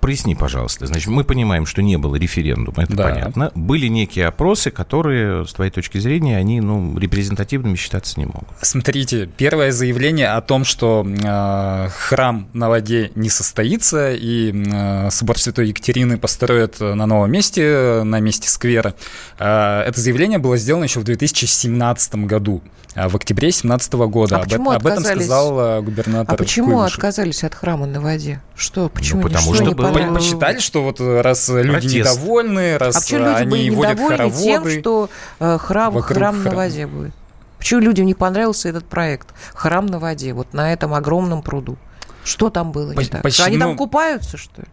проясни, 0.00 0.34
пожалуйста. 0.34 0.86
Значит, 0.86 1.08
мы 1.08 1.24
понимаем, 1.24 1.66
что 1.66 1.82
не 1.82 1.98
было 1.98 2.16
референдума, 2.16 2.84
это 2.84 2.96
Да. 2.96 3.02
понятно. 3.10 3.52
Были 3.54 3.88
некие 3.88 4.26
опросы, 4.28 4.70
которые, 4.70 5.46
с 5.46 5.52
твоей 5.52 5.70
точки 5.70 5.98
зрения, 5.98 6.38
они, 6.38 6.62
ну, 6.62 6.98
репрезентативными 6.98 7.76
считаться 7.76 8.18
не 8.18 8.24
могут. 8.24 8.48
Смотрите, 8.62 9.28
первое 9.36 9.70
заявление 9.72 10.28
о 10.28 10.40
том, 10.40 10.64
что 10.64 11.06
э, 11.06 11.88
храм 11.90 12.48
на 12.54 12.70
воде 12.70 13.12
не 13.14 13.28
состоится 13.28 14.10
и 14.14 14.52
э, 14.54 15.10
собор 15.10 15.38
Святой 15.38 15.68
Екатерины 15.68 16.16
построят 16.16 16.80
на 16.80 17.04
новом 17.04 17.30
месте, 17.30 18.00
на 18.04 18.20
месте 18.20 18.48
сквера. 18.48 18.94
Э, 19.38 19.82
это 19.82 20.00
заявление 20.00 20.38
было 20.38 20.56
сделано 20.56 20.84
еще 20.84 20.98
в 21.00 21.04
2017 21.04 22.14
году, 22.26 22.62
э, 22.94 23.06
в 23.06 23.14
октябре 23.14 23.48
2017 23.48 23.65
года. 24.08 24.36
А 24.36 24.42
почему 24.42 24.70
об, 24.70 24.76
об 24.78 24.86
этом 24.86 25.04
сказал 25.04 25.60
э, 25.60 25.82
губернатор 25.82 26.34
А 26.34 26.36
почему 26.36 26.74
Куйбышев. 26.76 26.98
отказались 26.98 27.44
от 27.44 27.54
храма 27.54 27.86
на 27.86 28.00
воде? 28.00 28.40
Что? 28.54 28.88
Почему? 28.88 29.22
Ну, 29.22 29.28
потому 29.28 29.54
Что 29.54 29.64
не 29.64 29.74
По-? 29.74 30.14
Посчитали, 30.14 30.58
что 30.58 30.82
вот 30.82 31.00
э, 31.00 31.20
раз 31.20 31.48
люди 31.48 31.70
Протест. 31.70 31.94
недовольны, 31.94 32.78
раз 32.78 32.96
А 32.96 33.00
почему 33.00 33.20
э, 33.20 33.28
люди 33.28 33.40
они 33.40 33.50
были 33.50 33.70
водят 33.70 33.98
недовольны 33.98 34.30
тем, 34.32 34.80
что 34.80 35.10
э, 35.40 35.58
храм, 35.58 36.00
храм 36.00 36.42
на 36.42 36.50
воде 36.50 36.86
будет? 36.86 37.12
Почему 37.58 37.80
людям 37.80 38.06
не 38.06 38.14
понравился 38.14 38.68
этот 38.68 38.84
проект? 38.84 39.28
Храм 39.54 39.86
на 39.86 39.98
воде, 39.98 40.32
вот 40.32 40.52
на 40.52 40.72
этом 40.72 40.94
огромном 40.94 41.42
пруду. 41.42 41.76
Что 42.24 42.50
там 42.50 42.72
было 42.72 42.90
не 42.90 42.96
Поч- 42.96 43.08
так? 43.08 43.22
почти, 43.22 43.42
Они 43.42 43.58
там 43.58 43.70
ну, 43.70 43.76
купаются, 43.76 44.36
что 44.36 44.62
ли? 44.62 44.68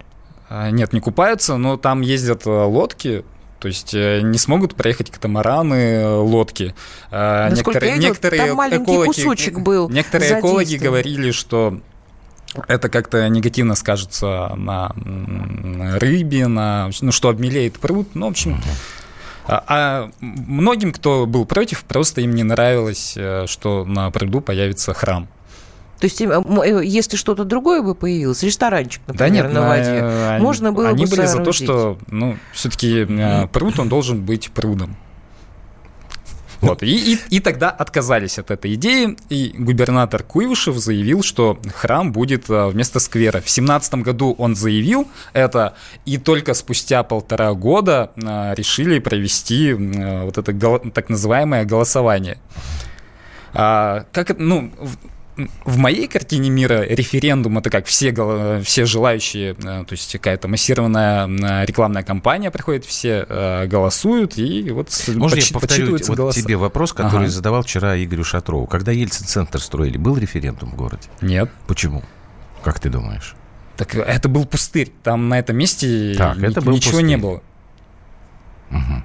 А, 0.49 0.69
Нет, 0.71 0.91
не 0.93 0.99
купаются, 0.99 1.57
но 1.57 1.77
там 1.77 2.01
ездят 2.01 2.45
э, 2.45 2.49
лодки, 2.49 3.23
то 3.63 3.67
есть 3.67 3.93
э, 3.93 4.19
не 4.19 4.37
смогут 4.37 4.75
проехать 4.75 5.09
катамараны, 5.09 5.73
э, 5.73 6.15
лодки. 6.17 6.75
А, 7.11 7.49
Насколько 7.49 7.85
я 7.85 7.95
видела, 7.95 8.13
там 8.13 8.55
маленький 8.57 9.05
кусочек 9.05 9.59
был 9.59 9.87
Некоторые 9.89 10.37
экологи 10.37 10.75
говорили, 10.75 11.31
что 11.31 11.79
это 12.67 12.89
как-то 12.89 13.25
негативно 13.29 13.75
скажется 13.75 14.51
на 14.57 14.93
рыбе, 15.97 16.47
на, 16.47 16.89
ну, 16.99 17.13
что 17.13 17.29
обмелеет 17.29 17.79
пруд. 17.79 18.09
Ну, 18.15 18.25
в 18.27 18.31
общем, 18.31 18.61
а, 19.45 19.63
а 19.65 20.11
многим, 20.19 20.91
кто 20.91 21.25
был 21.25 21.45
против, 21.45 21.85
просто 21.85 22.19
им 22.19 22.35
не 22.35 22.43
нравилось, 22.43 23.13
э, 23.15 23.45
что 23.47 23.85
на 23.85 24.11
пруду 24.11 24.41
появится 24.41 24.93
храм. 24.93 25.29
То 26.03 26.07
есть, 26.07 26.19
э, 26.19 26.25
э, 26.27 26.81
если 26.83 27.15
что-то 27.15 27.45
другое 27.45 27.81
бы 27.81 27.95
появилось, 27.95 28.43
ресторанчик, 28.43 29.01
Да 29.07 29.13
например, 29.13 29.45
нет, 29.45 29.53
на 29.53 29.61
на- 29.61 29.67
воде, 29.69 30.03
они- 30.33 30.43
можно 30.43 30.73
было 30.73 30.89
Они 30.89 31.05
бы 31.05 31.09
были 31.11 31.21
за 31.21 31.37
то, 31.37 31.53
соорудить. 31.53 31.63
что, 31.63 31.97
ну, 32.11 32.37
все-таки 32.51 33.07
пруд, 33.53 33.79
он 33.79 33.87
должен 33.87 34.21
быть 34.21 34.51
прудом. 34.51 34.97
Вот, 36.59 36.83
и, 36.83 37.13
и, 37.13 37.19
и 37.29 37.39
тогда 37.39 37.69
отказались 37.69 38.37
от 38.37 38.51
этой 38.51 38.73
идеи, 38.73 39.15
и 39.29 39.55
губернатор 39.57 40.23
Куйвышев 40.23 40.77
заявил, 40.77 41.23
что 41.23 41.57
храм 41.73 42.11
будет 42.11 42.49
вместо 42.49 42.99
сквера. 42.99 43.39
В 43.39 43.49
семнадцатом 43.49 44.03
году 44.03 44.35
он 44.37 44.57
заявил 44.57 45.07
это, 45.31 45.75
и 46.03 46.17
только 46.17 46.53
спустя 46.53 47.03
полтора 47.03 47.53
года 47.53 48.11
решили 48.17 48.99
провести 48.99 49.71
вот 49.71 50.37
это 50.37 50.51
так 50.93 51.07
называемое 51.07 51.63
голосование. 51.63 52.39
А, 53.53 54.03
как 54.11 54.37
ну, 54.37 54.69
в- 55.65 55.77
моей 55.77 56.07
картине 56.07 56.49
мира 56.49 56.81
референдум 56.83 57.57
это 57.57 57.69
как 57.69 57.85
все, 57.85 58.13
все 58.63 58.85
желающие, 58.85 59.51
э, 59.53 59.55
то 59.85 59.87
есть 59.91 60.11
какая-то 60.11 60.47
массированная 60.47 61.27
э, 61.27 61.65
рекламная 61.65 62.03
кампания 62.03 62.51
приходит, 62.51 62.85
все 62.85 63.25
э, 63.27 63.65
голосуют 63.67 64.37
и 64.37 64.69
вот 64.71 64.89
Можно 65.07 65.35
подсчит- 65.37 65.53
я 65.53 65.59
повторю 65.59 65.91
вот 65.91 66.01
голоса. 66.17 66.41
тебе 66.41 66.55
вопрос, 66.57 66.93
который 66.93 67.23
Ага. 67.25 67.29
задавал 67.29 67.63
вчера 67.63 68.01
Игорю 68.03 68.23
Шатрову. 68.23 68.67
Когда 68.67 68.91
Ельцин-центр 68.91 69.59
строили, 69.59 69.97
был 69.97 70.17
референдум 70.17 70.71
в 70.71 70.75
городе? 70.75 71.07
Нет. 71.21 71.49
Почему? 71.67 72.03
Как 72.63 72.79
ты 72.79 72.89
думаешь? 72.89 73.35
Так 73.77 73.95
это 73.95 74.29
был 74.29 74.45
пустырь. 74.45 74.91
Там 75.03 75.29
на 75.29 75.39
этом 75.39 75.57
месте 75.57 76.13
Так, 76.17 76.37
это 76.37 76.61
был 76.61 76.73
ничего 76.73 76.91
пустырь. 76.91 77.07
не 77.07 77.17
было. 77.17 77.41
Мгм. 78.69 79.03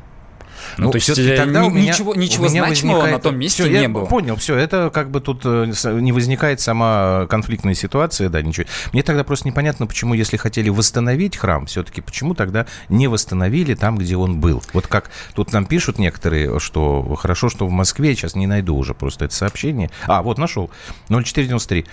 Ну, 0.78 0.90
то 0.90 0.97
есть 0.97 1.08
э, 1.11 1.37
тогда 1.37 1.64
у 1.64 1.70
меня- 1.70 1.92
ничего, 1.92 2.12
у 2.12 2.14
ничего 2.14 2.49
меня 2.49 2.64
значимого 2.64 3.06
на 3.06 3.18
том 3.18 3.37
месте 3.37 3.64
Всё, 3.64 3.73
не 3.73 3.82
я 3.82 3.88
было. 3.88 4.04
Понял, 4.06 4.37
все, 4.37 4.56
это 4.56 4.90
как 4.92 5.11
бы 5.11 5.20
тут 5.20 5.42
э, 5.44 5.73
не 6.00 6.12
возникает 6.12 6.61
сама 6.61 7.26
конфликтная 7.28 7.75
ситуация, 7.75 8.28
да, 8.28 8.40
ничего. 8.42 8.66
Мне 8.92 9.02
тогда 9.02 9.25
просто 9.25 9.49
непонятно, 9.49 9.87
почему, 9.87 10.14
если 10.14 10.37
хотели 10.37 10.68
восстановить 10.68 11.37
храм, 11.37 11.66
все-таки 11.66 12.00
почему 12.00 12.35
тогда 12.35 12.66
не 12.88 13.08
восстановили 13.08 13.75
там, 13.75 13.99
где 13.99 14.16
он 14.16 14.40
был. 14.40 14.62
Вот 14.73 14.87
как 14.87 15.11
тут 15.35 15.52
нам 15.52 15.66
пишут 15.66 15.99
некоторые, 15.99 16.61
что 16.61 17.14
хорошо, 17.16 17.49
что 17.49 17.66
в 17.66 17.70
Москве, 17.70 18.14
сейчас 18.14 18.35
не 18.35 18.47
найду 18.47 18.76
уже 18.76 18.94
просто 18.94 19.25
это 19.26 19.35
сообщение. 19.35 19.90
А, 20.06 20.23
вот 20.23 20.38
нашел, 20.38 20.70
0493. 21.08 21.87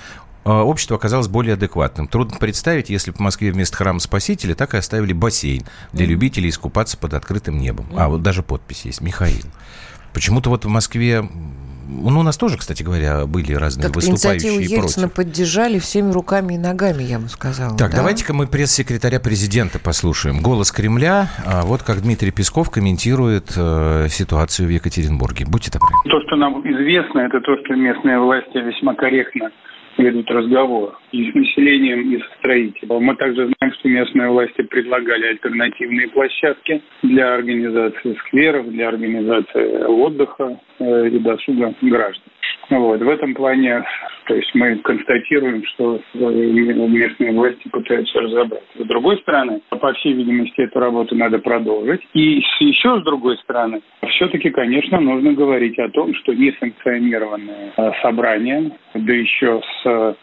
Э, 0.46 0.52
Общество 0.52 0.96
оказалось 0.96 1.28
более 1.28 1.54
адекватным. 1.54 2.08
Трудно 2.08 2.38
представить, 2.40 2.90
если 2.90 3.12
бы 3.12 3.18
в 3.18 3.20
Москве 3.20 3.52
вместо 3.52 3.75
храма 3.78 4.00
Спасителя 4.00 4.54
так 4.54 4.75
и 4.75 4.78
оставили 4.78 5.14
бассейн 5.14 5.64
для 5.92 6.06
любителей 6.06 6.50
искупаться 6.50 6.98
под 6.98 7.14
открытым 7.16 7.58
небом. 7.58 7.88
А 7.98 8.08
вот 8.10 8.22
даже 8.22 8.44
подпись 8.44 8.86
есть, 8.86 9.02
Михаил. 9.02 9.46
Почему-то 10.14 10.50
вот 10.50 10.64
в 10.64 10.70
Москве 10.70 11.28
ну, 11.88 12.20
у 12.20 12.24
нас 12.24 12.38
тоже, 12.38 12.58
кстати 12.58 12.82
говоря, 12.82 13.25
были 13.25 13.54
разные 13.54 13.84
Так 13.84 13.96
выступающие 13.96 14.54
инициативу 14.54 14.82
Ельцина 14.84 15.08
против. 15.08 15.16
поддержали 15.16 15.80
всеми 15.80 16.12
руками 16.12 16.56
и 16.56 16.58
ногами, 16.58 17.04
я 17.04 17.20
бы 17.20 17.28
сказала. 17.28 17.78
Так, 17.78 17.92
да? 17.92 17.98
давайте-ка 17.98 18.34
мы 18.34 18.48
пресс-секретаря 18.48 19.20
президента 19.20 19.78
послушаем. 19.80 20.42
Голос 20.42 20.72
Кремля. 20.72 21.30
А, 21.46 21.62
Вот 21.64 21.84
как 21.84 22.02
Дмитрий 22.02 22.32
Песков 22.32 22.72
комментирует 22.72 23.54
э, 23.56 24.08
ситуацию 24.10 24.68
в 24.68 24.72
Екатеринбурге. 24.72 25.46
Будьте 25.48 25.72
добры. 25.72 25.90
То, 26.10 26.22
что 26.25 26.36
нам 26.36 26.62
известно, 26.62 27.20
это 27.20 27.40
то, 27.42 27.56
что 27.64 27.75
местные 27.75 28.20
власти 28.20 28.58
весьма 28.58 28.96
корректно 28.96 29.52
ведут 29.98 30.30
разговор 30.32 31.00
и 31.12 31.32
с 31.32 31.34
населением, 31.34 32.12
и 32.14 32.20
со 32.20 32.28
строителем. 32.40 33.04
Мы 33.04 33.16
также 33.16 33.52
знаем, 33.60 33.75
что 33.80 33.90
местные 33.90 34.30
власти 34.30 34.62
предлагали 34.64 35.28
альтернативные 35.28 36.10
площадки 36.10 36.82
для 37.04 37.36
организации 37.36 38.18
скверов, 38.25 38.70
для 38.70 38.90
организации 38.90 39.86
отдыха 39.86 40.60
э, 40.80 41.08
и 41.10 41.20
досуга 41.20 41.74
граждан. 41.82 42.32
Вот. 42.70 43.00
В 43.00 43.10
этом 43.10 43.34
плане, 43.34 43.84
то 44.25 44.36
есть 44.36 44.54
мы 44.56 44.75
констатируем, 44.78 45.64
что 45.66 46.00
э, 46.14 46.18
местные 46.18 47.32
власти 47.32 47.68
пытаются 47.70 48.20
разобраться. 48.20 48.68
С 48.75 48.88
другой 48.88 49.18
стороны, 49.20 49.62
по 49.70 49.94
всей 49.94 50.14
видимости, 50.14 50.62
эту 50.62 50.80
работу 50.80 51.16
надо 51.16 51.40
продолжить. 51.40 52.02
И 52.14 52.44
еще 52.60 53.00
с 53.00 53.04
другой 53.04 53.38
стороны, 53.38 53.82
все-таки, 54.10 54.50
конечно, 54.50 55.00
нужно 55.00 55.34
говорить 55.34 55.78
о 55.80 55.90
том, 55.90 56.14
что 56.16 56.34
несанкционированные 56.34 57.74
э, 57.78 57.92
собрания, 58.02 58.72
да 58.94 59.14
еще 59.14 59.62
с 59.84 60.16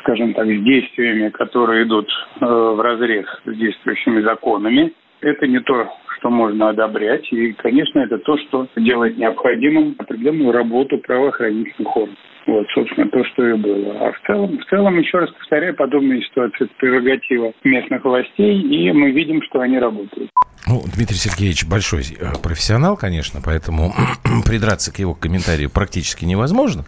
скажем 0.00 0.32
так, 0.32 0.46
с 0.46 0.62
действиями, 0.62 1.28
которые 1.28 1.84
идут 1.84 2.08
э, 2.40 2.46
в 2.46 2.80
разрез 2.80 3.26
с 3.44 3.54
действующими 3.54 4.22
законами, 4.22 4.92
это 5.20 5.46
не 5.46 5.60
то, 5.60 5.92
что 6.22 6.30
можно 6.30 6.68
одобрять. 6.68 7.30
И, 7.32 7.52
конечно, 7.52 7.98
это 7.98 8.18
то, 8.18 8.38
что 8.38 8.68
делает 8.76 9.18
необходимым 9.18 9.96
определенную 9.98 10.52
работу 10.52 10.98
правоохранительных 10.98 11.96
органов. 11.96 12.18
Вот, 12.46 12.66
собственно, 12.74 13.08
то, 13.08 13.24
что 13.24 13.46
и 13.46 13.54
было. 13.54 14.08
А 14.08 14.12
в 14.12 14.26
целом, 14.26 14.58
в 14.58 14.64
целом, 14.68 14.98
еще 14.98 15.18
раз 15.18 15.30
повторяю, 15.30 15.74
подобные 15.76 16.22
ситуации– 16.22 16.56
это 16.64 16.74
прерогатива 16.78 17.52
местных 17.62 18.04
властей, 18.04 18.60
и 18.60 18.92
мы 18.92 19.12
видим, 19.12 19.42
что 19.42 19.60
они 19.60 19.78
работают. 19.78 20.30
Ну, 20.66 20.82
Дмитрий 20.94 21.16
Сергеевич 21.16 21.64
большой 21.66 22.04
э, 22.18 22.34
профессионал, 22.40 22.96
конечно, 22.96 23.40
поэтому 23.44 23.92
придраться 24.46 24.92
к 24.92 24.98
его 25.00 25.12
комментарию 25.12 25.68
практически 25.68 26.24
невозможно. 26.24 26.84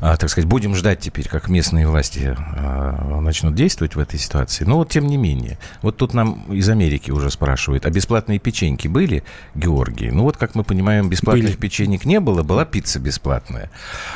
А, 0.00 0.16
так 0.16 0.28
сказать, 0.28 0.48
будем 0.48 0.74
ждать 0.74 1.00
теперь, 1.00 1.26
как 1.26 1.48
местные 1.48 1.88
власти 1.88 2.36
а, 2.38 3.20
начнут 3.20 3.54
действовать 3.54 3.96
в 3.96 3.98
этой 3.98 4.18
ситуации. 4.18 4.64
Но 4.64 4.76
вот 4.76 4.90
тем 4.90 5.06
не 5.06 5.16
менее, 5.16 5.58
вот 5.80 5.96
тут 5.96 6.12
нам 6.12 6.44
из 6.52 6.68
Америки 6.68 7.10
уже 7.10 7.30
спрашивают, 7.30 7.86
а 7.86 7.90
бесплатные 7.90 8.38
печеньки 8.38 8.88
были, 8.88 9.24
Георгий? 9.54 10.10
Ну 10.10 10.24
вот, 10.24 10.36
как 10.36 10.54
мы 10.54 10.62
понимаем, 10.62 11.08
бесплатных 11.08 11.56
Были. 11.56 11.56
печенек 11.56 12.04
не 12.04 12.20
было, 12.20 12.42
была 12.42 12.66
пицца 12.66 13.00
бесплатная. 13.00 13.70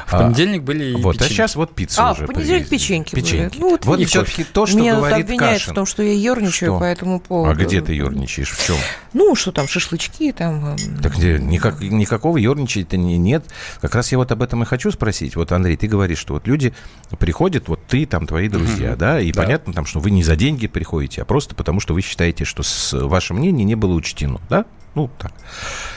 В 0.07 0.13
понедельник 0.13 0.62
были 0.63 0.85
и 0.85 0.95
Вот, 0.95 1.11
а 1.17 1.19
печеньки. 1.19 1.33
сейчас 1.35 1.57
вот 1.57 1.75
пиццу 1.75 2.03
А, 2.03 2.13
уже 2.13 2.25
в 2.25 2.27
понедельник 2.29 2.69
привезли. 2.69 2.79
печеньки, 2.79 3.15
были. 3.15 3.25
Печеньки. 3.25 3.59
Ну, 3.59 3.71
вот 3.71 3.85
вот 3.85 4.01
все-таки 4.05 4.45
то, 4.45 4.67
что 4.67 4.79
Меня 4.79 4.97
говорит 4.97 5.25
обвиняют 5.27 5.59
Кашин. 5.61 5.73
в 5.73 5.75
том, 5.77 5.87
что 5.87 6.03
я 6.03 6.13
ерничаю 6.13 6.73
Что? 6.73 6.79
по 6.79 6.85
этому 6.85 7.21
поводу. 7.21 7.51
А 7.51 7.55
где 7.65 7.81
ты 7.81 7.93
ерничаешь? 7.95 8.51
В 8.51 8.67
чем? 8.67 8.77
Ну, 9.13 9.35
что 9.35 9.53
там, 9.53 9.69
шашлычки 9.69 10.33
там. 10.33 10.65
эм, 10.71 10.99
Так 11.03 11.17
где, 11.17 11.39
никак, 11.39 11.81
никакого 11.81 12.37
ерничать-то 12.39 12.97
не, 12.97 13.19
нет. 13.19 13.45
Как 13.81 13.95
раз 13.95 14.11
я 14.13 14.19
вот 14.19 14.33
об 14.33 14.43
этом 14.43 14.63
и 14.63 14.67
хочу 14.67 14.91
спросить. 14.91 15.37
Вот, 15.37 15.53
Андрей, 15.53 15.77
ты 15.77 15.87
говоришь, 15.87 16.19
что 16.19 16.35
вот 16.35 16.47
люди 16.47 16.73
приходят, 17.19 17.69
вот 17.69 17.81
ты, 17.87 18.07
там, 18.07 18.27
твои 18.27 18.49
друзья, 18.49 18.97
да, 18.97 19.21
и 19.21 19.33
Да. 19.33 19.43
понятно, 19.43 19.73
там, 19.73 19.85
что 19.87 20.01
вы 20.01 20.11
не 20.11 20.23
за 20.23 20.37
деньги 20.37 20.67
приходите, 20.67 21.23
а 21.23 21.25
просто 21.25 21.55
потому, 21.55 21.81
что 21.81 21.95
вы 21.95 22.01
считаете, 22.03 22.45
что 22.45 22.63
с, 22.63 22.93
ваше 22.99 23.35
мнение 23.35 23.65
не 23.65 23.75
было 23.75 23.93
учтено, 23.95 24.41
да? 24.49 24.65
Ну, 24.95 25.11
так. 25.19 25.33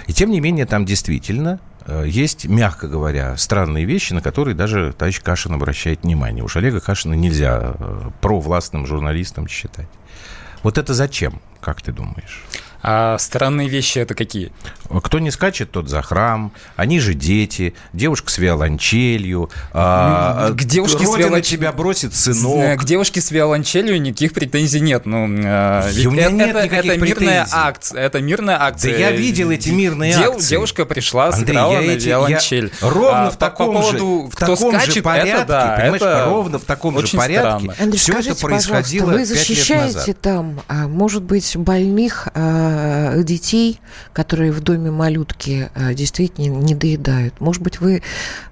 И 0.08 0.14
тем 0.14 0.32
не 0.32 0.40
менее, 0.40 0.66
там 0.66 0.86
действительно 0.86 1.60
есть, 2.06 2.46
мягко 2.46 2.88
говоря, 2.88 3.38
странные 3.38 3.86
вещи, 3.86 4.14
на 4.14 4.22
которые 4.22 4.56
даже 4.56 4.94
товарищ 4.94 5.22
Кашин 5.22 5.54
обращает 5.54 6.04
внимание. 6.04 6.44
Уж 6.44 6.58
Олега 6.58 6.80
Кашина 6.80 7.14
нельзя 7.14 7.76
э, 7.78 8.10
провластным 8.22 8.88
журналистом 8.88 9.48
считать. 9.48 9.88
Вот 10.64 10.78
это 10.78 10.94
зачем, 10.94 11.42
как 11.62 11.82
ты 11.82 11.92
думаешь? 11.92 12.44
А 12.88 13.18
странные 13.18 13.68
вещи 13.68 13.98
это 13.98 14.14
какие? 14.14 14.52
Кто 15.04 15.18
не 15.18 15.32
скачет, 15.32 15.72
тот 15.72 15.90
за 15.90 16.04
храм. 16.04 16.52
Они 16.76 17.00
же 17.00 17.16
дети. 17.16 17.74
Девушка 17.94 18.30
с 18.30 18.38
виолончелью. 18.38 19.50
а, 19.74 20.52
К 20.52 20.64
девушке 20.64 21.04
с 21.04 21.10
Родина 21.10 21.38
виолонч- 21.38 21.42
тебя 21.42 21.72
бросит 21.72 22.14
С- 22.14 22.28
э, 22.28 22.34
сынок. 22.36 22.80
К 22.82 22.86
девушке 22.86 23.22
с 23.22 23.32
виолончелью 23.32 24.00
никаких 24.00 24.34
претензий 24.34 24.82
нет. 24.82 25.08
Ну, 25.08 25.26
э, 25.28 25.90
ведь 25.94 26.06
у 26.06 26.12
меня 26.12 26.26
это, 26.26 26.34
нет 26.34 26.50
это- 26.50 26.64
никаких 26.66 26.92
это 26.92 27.02
мирная 27.04 27.16
претензий. 27.16 27.52
акция. 27.56 28.02
Это 28.04 28.22
мирная 28.22 28.58
Да 28.60 28.66
акция. 28.68 28.98
я 29.00 29.10
видел 29.12 29.50
эти 29.50 29.70
мирные 29.70 30.14
Дев- 30.14 30.36
акции. 30.36 30.50
Девушка 30.52 30.86
пришла, 30.86 31.30
Андрей, 31.30 31.46
сыграла 31.48 31.72
я 31.74 31.82
на 31.82 31.92
эти- 31.92 32.04
я 32.04 32.10
виолончель. 32.10 32.72
ровно 32.82 33.28
А, 33.28 33.32
в 33.32 33.38
таком 33.38 33.74
по 33.76 33.82
же, 33.82 33.98
поводу, 33.98 34.30
в 34.32 34.36
кто 34.36 34.56
таком 34.56 34.74
же 34.74 34.80
скачет, 34.84 35.04
порядке, 35.04 35.32
это 35.32 35.46
да, 35.48 35.76
понимаешь, 35.80 36.02
это 36.04 36.26
ровно 36.26 36.60
в 36.60 36.64
таком 36.66 37.00
же 37.04 37.18
порядке. 37.18 37.40
странно. 37.40 37.74
Андрей, 37.80 38.00
это 38.00 38.12
скажите, 38.12 38.42
происходило 38.46 39.06
пожалуйста, 39.08 39.34
вы 39.34 39.38
защищаете 39.40 40.14
там, 40.14 40.62
а, 40.68 40.88
может 40.88 41.24
быть, 41.24 41.58
больных 41.58 42.28
а, 42.36 42.75
детей, 43.24 43.80
которые 44.14 44.52
в 44.52 44.62
доме 44.62 44.92
малютки 44.92 45.70
а, 45.76 45.94
действительно 45.94 46.56
не 46.56 46.76
доедают? 46.76 47.40
Может 47.40 47.62
быть, 47.62 47.80
вы 47.80 48.02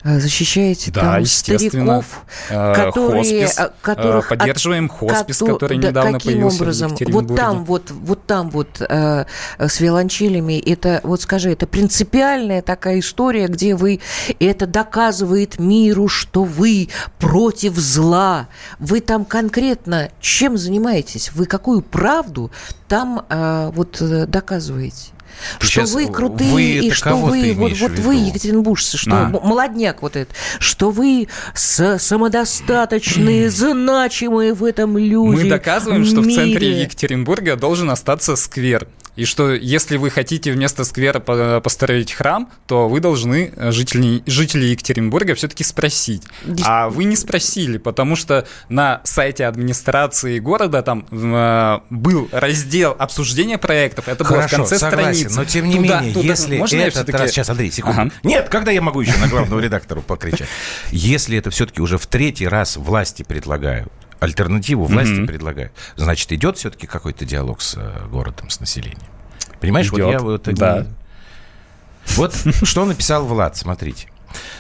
а, 0.04 0.20
защищаете 0.20 0.92
Да, 0.92 1.02
там 1.02 1.26
стариков, 1.26 2.06
Э, 2.50 2.74
которые, 2.76 3.46
хоспис. 3.48 3.60
которых 3.82 4.32
Э, 4.32 4.36
Поддерживаем 4.36 4.90
хоспис, 4.90 5.40
Кото- 5.42 5.54
который 5.54 5.78
да, 5.80 5.90
недавно 5.90 6.14
каким 6.14 6.32
появился 6.34 6.64
образом? 6.64 6.96
в 6.96 7.12
Вот 7.12 7.36
там 7.36 7.66
вот, 7.66 7.92
вот 7.92 8.26
там 8.26 8.50
вот 8.50 8.82
э, 8.82 9.26
с 9.60 9.80
виолончелями, 9.80 10.60
это, 10.60 11.00
вот 11.04 11.22
скажи, 11.22 11.52
это 11.52 11.68
принципиальная 11.68 12.62
такая 12.62 13.00
история, 13.00 13.48
где 13.48 13.76
вы, 13.76 14.00
это 14.40 14.68
доказывает 14.68 15.60
миру, 15.60 16.08
что 16.08 16.44
вы 16.44 16.90
против 17.20 17.76
зла. 17.78 18.48
Вы 18.80 19.02
там 19.02 19.26
конкретно 19.26 20.10
чем 20.20 20.58
занимаетесь? 20.58 21.32
Вы 21.34 21.46
какую 21.46 21.82
правду 21.82 22.52
там 22.94 23.26
э, 23.28 23.72
вот 23.74 24.00
э, 24.02 24.28
доказываете? 24.28 25.08
Ты 25.60 25.66
что 25.66 25.86
вы 25.86 26.06
крутые, 26.06 26.52
вы 26.52 26.62
и 26.62 26.92
что 26.92 27.16
вы, 27.16 27.54
вот, 27.54 27.72
вот 27.80 27.92
вы, 27.94 28.16
екатеринбуржцы, 28.18 29.00
что 29.00 29.16
А. 29.16 29.30
молодняк 29.30 30.04
вот 30.04 30.16
этот, 30.16 30.36
что 30.60 30.92
вы 30.92 31.28
самодостаточные, 31.56 33.50
значимые 33.50 34.54
в 34.54 34.64
этом 34.64 34.96
люди. 34.96 35.44
Мы 35.44 35.50
доказываем, 35.50 36.06
что 36.06 36.22
в 36.22 36.26
центре 36.26 36.70
мире. 36.70 36.82
Екатеринбурга 36.84 37.56
должен 37.56 37.90
остаться 37.90 38.36
сквер. 38.36 38.88
И 39.16 39.26
что 39.26 39.52
если 39.54 39.98
вы 39.98 40.10
хотите 40.10 40.52
вместо 40.52 40.84
сквера 40.84 41.20
по- 41.20 41.62
построить 41.62 42.12
храм, 42.12 42.50
то 42.66 42.90
вы 42.90 43.00
должны 43.00 43.54
э, 43.56 43.72
жителей, 43.72 44.24
жителей 44.26 44.72
Екатеринбурга 44.72 45.36
все-таки 45.36 45.64
спросить. 45.64 46.24
А 46.64 46.90
вы 46.90 47.04
не 47.04 47.16
спросили, 47.16 47.78
потому 47.78 48.16
что 48.16 48.48
на 48.70 49.02
сайте 49.04 49.46
администрации 49.46 50.40
города 50.40 50.82
там 50.82 51.06
э, 51.12 51.80
был 51.92 52.28
раздел 52.32 52.96
обсуждения 52.98 53.58
проектов. 53.58 54.08
Это 54.08 54.24
было 54.24 54.34
в 54.34 54.36
Хорошо, 54.38 54.56
конце 54.58 54.80
согласен, 54.80 55.30
страницы. 55.30 55.36
но 55.40 55.46
тем 55.46 55.68
не 55.70 55.76
Туда- 55.76 56.00
менее, 56.00 56.14
туда- 56.14 56.26
если 56.28 56.58
можно 56.58 56.76
я 56.78 56.82
этот 56.88 56.94
всё-таки- 56.96 57.18
раз... 57.18 57.32
Сейчас, 57.32 57.50
Андрей, 57.50 57.72
секунду. 57.72 58.02
Ага. 58.02 58.12
Нет, 58.24 58.50
когда 58.50 58.72
я 58.72 58.82
могу 58.82 59.02
еще 59.02 59.16
на 59.18 59.28
главного 59.28 59.60
редактору 59.60 60.02
покричать? 60.02 60.48
Если 60.92 61.38
это 61.38 61.50
все-таки 61.52 61.82
уже 61.82 61.98
в 61.98 62.08
третий 62.08 62.48
раз 62.48 62.78
власти 62.78 63.24
предлагают, 63.24 63.92
альтернативу 64.24 64.86
власти 64.86 65.14
Мгм. 65.14 65.28
предлагают, 65.28 65.72
значит, 65.96 66.32
идет 66.32 66.58
все-таки 66.58 66.88
какой-то 66.88 67.26
диалог 67.26 67.62
с 67.62 67.76
э, 67.78 68.08
городом, 68.10 68.50
с 68.50 68.60
населением. 68.60 69.00
Понимаешь, 69.60 69.92
вот 69.92 70.00
Идет, 70.00 70.12
я 70.12 70.20
вот... 70.20 70.48
это 70.48 70.60
да. 70.60 70.80
не- 70.82 70.88
Вот 72.16 72.36
что 72.64 72.86
написал 72.86 73.26
Влад, 73.26 73.56
смотрите. 73.58 74.08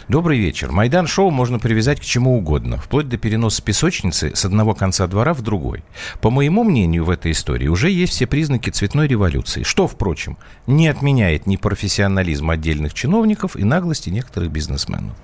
Добрый 0.08 0.38
вечер. 0.38 0.71
Майдан-шоу 0.71 1.32
можно 1.32 1.58
привязать 1.58 1.99
к 1.99 2.04
чему 2.04 2.38
угодно, 2.38 2.78
вплоть 2.78 3.10
до 3.10 3.17
переноса 3.17 3.63
песочницы 3.63 4.36
с 4.36 4.45
одного 4.45 4.76
конца 4.76 5.08
двора 5.08 5.34
в 5.34 5.41
другой. 5.41 5.84
По 6.21 6.30
моему 6.30 6.63
мнению, 6.63 7.06
в 7.06 7.10
этой 7.10 7.32
истории 7.32 7.67
уже 7.67 7.89
есть 7.89 8.13
все 8.13 8.28
признаки 8.28 8.69
цветной 8.69 9.08
революции, 9.08 9.63
что, 9.63 9.88
впрочем, 9.88 10.38
не 10.67 10.88
отменяет 10.88 11.47
ни 11.47 11.56
профессионализм 11.56 12.52
отдельных 12.52 12.93
чиновников 12.93 13.56
и 13.56 13.63
наглости 13.63 14.10
некоторых 14.12 14.52
бизнесменов. 14.52 15.15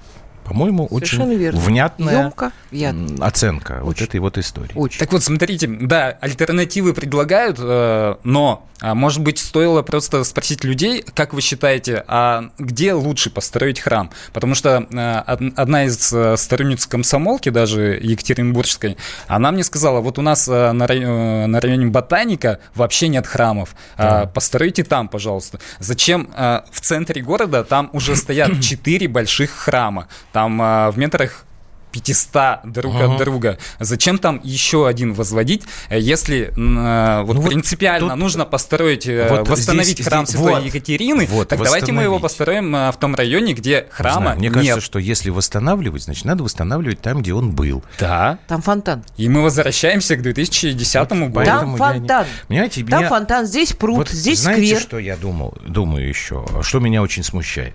По-моему, 0.50 0.88
Совершенно 0.90 1.26
очень 1.26 1.38
верно. 1.38 1.60
внятная 1.60 2.34
м, 2.72 3.18
оценка 3.22 3.80
вот 3.82 3.92
Очень. 3.92 4.06
этой 4.06 4.20
вот 4.20 4.38
истории. 4.38 4.72
Очень. 4.76 5.00
Так 5.00 5.12
вот, 5.12 5.24
смотрите, 5.24 5.68
да, 5.68 6.18
альтернативы 6.22 6.94
предлагают, 6.94 7.58
э, 7.60 8.16
но, 8.24 8.68
а, 8.82 8.96
может 8.96 9.22
быть, 9.22 9.38
стоило 9.40 9.82
просто 9.84 10.24
спросить 10.24 10.64
людей, 10.64 11.04
как 11.14 11.34
вы 11.34 11.42
считаете, 11.42 12.04
а 12.08 12.50
где 12.58 12.94
лучше 12.94 13.30
построить 13.30 13.80
храм? 13.80 14.10
Потому 14.34 14.56
что 14.56 14.88
э, 14.92 15.22
од- 15.28 15.54
одна 15.60 15.86
из 15.86 16.12
э, 16.14 16.36
сторонниц 16.38 16.86
комсомолки, 16.88 17.50
даже 17.50 18.00
Екатеринбургской, 18.02 18.98
она 19.28 19.52
мне 19.52 19.64
сказала, 19.64 20.00
вот 20.02 20.18
у 20.18 20.22
нас 20.22 20.48
на 20.48 20.88
рай- 20.88 21.04
э, 21.04 21.46
на 21.48 21.60
районе 21.60 21.88
Ботаника 21.88 22.60
вообще 22.76 23.08
нет 23.08 23.28
храмов, 23.28 23.76
А, 23.98 24.26
постройте 24.28 24.84
там, 24.84 25.08
пожалуйста. 25.10 25.60
Зачем 25.80 26.30
в 26.72 26.82
центре 26.82 27.22
города 27.22 27.64
там 27.64 27.90
уже 27.94 28.16
стоят 28.16 28.50
четыре 28.62 29.08
больших 29.08 29.52
храма, 29.52 30.08
там 30.32 30.38
э, 30.47 30.91
в 30.91 30.97
метрах 30.97 31.45
500 31.91 32.71
друг 32.71 32.93
uh-huh. 32.93 33.13
от 33.13 33.17
друга. 33.17 33.58
Зачем 33.80 34.17
там 34.17 34.39
еще 34.43 34.88
один 34.88 35.13
возводить, 35.13 35.63
э, 35.89 35.99
если 35.99 36.52
э, 36.56 37.23
вот 37.23 37.36
ну, 37.36 37.43
принципиально 37.43 38.10
вот 38.10 38.15
нужно 38.15 38.45
построить, 38.45 39.08
э, 39.08 39.28
вот 39.30 39.47
восстановить 39.47 39.93
здесь, 39.93 40.06
храм 40.06 40.25
здесь, 40.25 40.39
Святой 40.39 40.56
вот, 40.56 40.65
Екатерины, 40.65 41.25
вот, 41.28 41.47
так 41.47 41.62
давайте 41.62 41.91
мы 41.91 42.04
его 42.04 42.19
построим 42.19 42.71
в 42.73 42.95
том 42.99 43.15
районе, 43.15 43.54
где 43.54 43.88
храма 43.89 44.19
Знаю, 44.19 44.39
Мне 44.39 44.49
нет. 44.49 44.58
кажется, 44.58 44.82
что 44.82 44.99
если 44.99 45.30
восстанавливать, 45.30 46.04
значит, 46.04 46.25
надо 46.25 46.43
восстанавливать 46.43 46.99
там, 47.02 47.21
где 47.21 47.34
он 47.34 47.52
был. 47.52 47.84
Да. 47.99 48.38
Там 48.47 48.62
фонтан. 48.62 49.04
И 49.17 49.30
мы 49.30 49.41
возвращаемся 49.41 50.15
к 50.15 50.21
2010 50.21 51.12
вот, 51.12 51.30
году. 51.30 51.45
Там 51.45 51.78
фонтан. 51.78 52.25
Не... 52.25 52.47
Понимаете, 52.47 52.86
там 52.86 52.99
меня... 52.99 53.10
фонтан, 53.10 53.45
здесь 53.45 53.73
пруд, 53.73 53.97
вот 53.97 54.10
здесь 54.10 54.41
знаете, 54.41 54.75
сквер. 54.75 54.82
что 54.82 54.99
я 54.99 55.15
думал, 55.15 55.58
думаю 55.65 56.08
еще? 56.08 56.45
Что 56.62 56.80
меня 56.80 57.02
очень 57.02 57.23
смущает? 57.23 57.73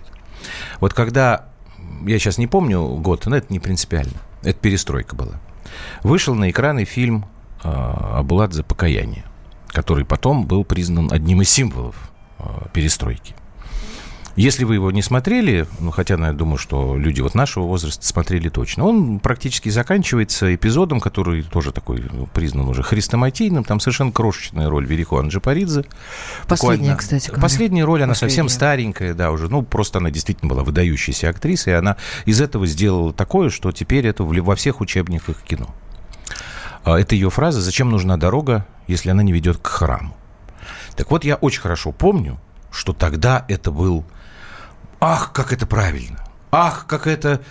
Вот 0.79 0.93
когда 0.93 1.45
я 2.05 2.19
сейчас 2.19 2.37
не 2.37 2.47
помню 2.47 2.81
год, 2.97 3.25
но 3.25 3.37
это 3.37 3.51
не 3.51 3.59
принципиально. 3.59 4.13
Это 4.41 4.59
перестройка 4.59 5.15
была. 5.15 5.39
Вышел 6.03 6.35
на 6.35 6.49
экраны 6.49 6.85
фильм 6.85 7.25
«Абулат 7.61 8.53
за 8.53 8.63
покаяние», 8.63 9.23
который 9.67 10.05
потом 10.05 10.45
был 10.45 10.63
признан 10.63 11.11
одним 11.11 11.41
из 11.41 11.49
символов 11.49 12.11
э, 12.39 12.43
перестройки. 12.73 13.35
Если 14.35 14.65
вы 14.65 14.75
его 14.75 14.91
не 14.91 15.01
смотрели, 15.01 15.65
ну, 15.79 15.91
хотя, 15.91 16.15
я 16.15 16.33
думаю, 16.33 16.57
что 16.57 16.97
люди 16.97 17.21
вот 17.21 17.35
нашего 17.35 17.65
возраста 17.65 18.05
смотрели 18.05 18.49
точно, 18.49 18.85
он 18.85 19.19
практически 19.19 19.69
заканчивается 19.69 20.53
эпизодом, 20.53 20.99
который 20.99 21.41
тоже 21.43 21.71
такой 21.71 22.03
ну, 22.11 22.27
признан 22.27 22.67
уже 22.67 22.83
хрестоматийным. 22.83 23.63
Там 23.63 23.79
совершенно 23.79 24.11
крошечная 24.11 24.69
роль 24.69 24.85
Велико 24.85 25.19
Анджипаридзе. 25.19 25.85
Последняя, 26.47 26.95
кстати. 26.95 27.27
Говоря. 27.27 27.41
Последняя 27.41 27.83
роль, 27.85 28.03
она 28.03 28.11
Последняя. 28.11 28.29
совсем 28.29 28.49
старенькая, 28.49 29.13
да, 29.13 29.31
уже. 29.31 29.47
Ну, 29.47 29.63
просто 29.63 29.99
она 29.99 30.11
действительно 30.11 30.49
была 30.49 30.63
выдающейся 30.63 31.29
актрисой, 31.29 31.73
и 31.73 31.75
она 31.77 31.95
из 32.25 32.41
этого 32.41 32.67
сделала 32.67 33.13
такое, 33.13 33.49
что 33.49 33.71
теперь 33.71 34.05
это 34.05 34.23
во 34.23 34.55
всех 34.55 34.81
учебниках 34.81 35.43
кино. 35.43 35.73
А, 36.83 36.99
это 36.99 37.15
ее 37.15 37.29
фраза 37.29 37.61
«Зачем 37.61 37.89
нужна 37.89 38.17
дорога, 38.17 38.65
если 38.87 39.09
она 39.09 39.23
не 39.23 39.31
ведет 39.31 39.59
к 39.59 39.67
храму?» 39.67 40.13
Так 40.97 41.09
вот, 41.09 41.23
я 41.23 41.35
очень 41.35 41.61
хорошо 41.61 41.93
помню, 41.93 42.37
что 42.69 42.91
тогда 42.91 43.45
это 43.47 43.71
был 43.71 44.03
Ах, 45.07 45.33
как 45.33 45.53
это 45.53 45.67
правильно! 45.67 46.17
Ах, 46.51 46.87
как 46.87 47.05
это 47.05 47.43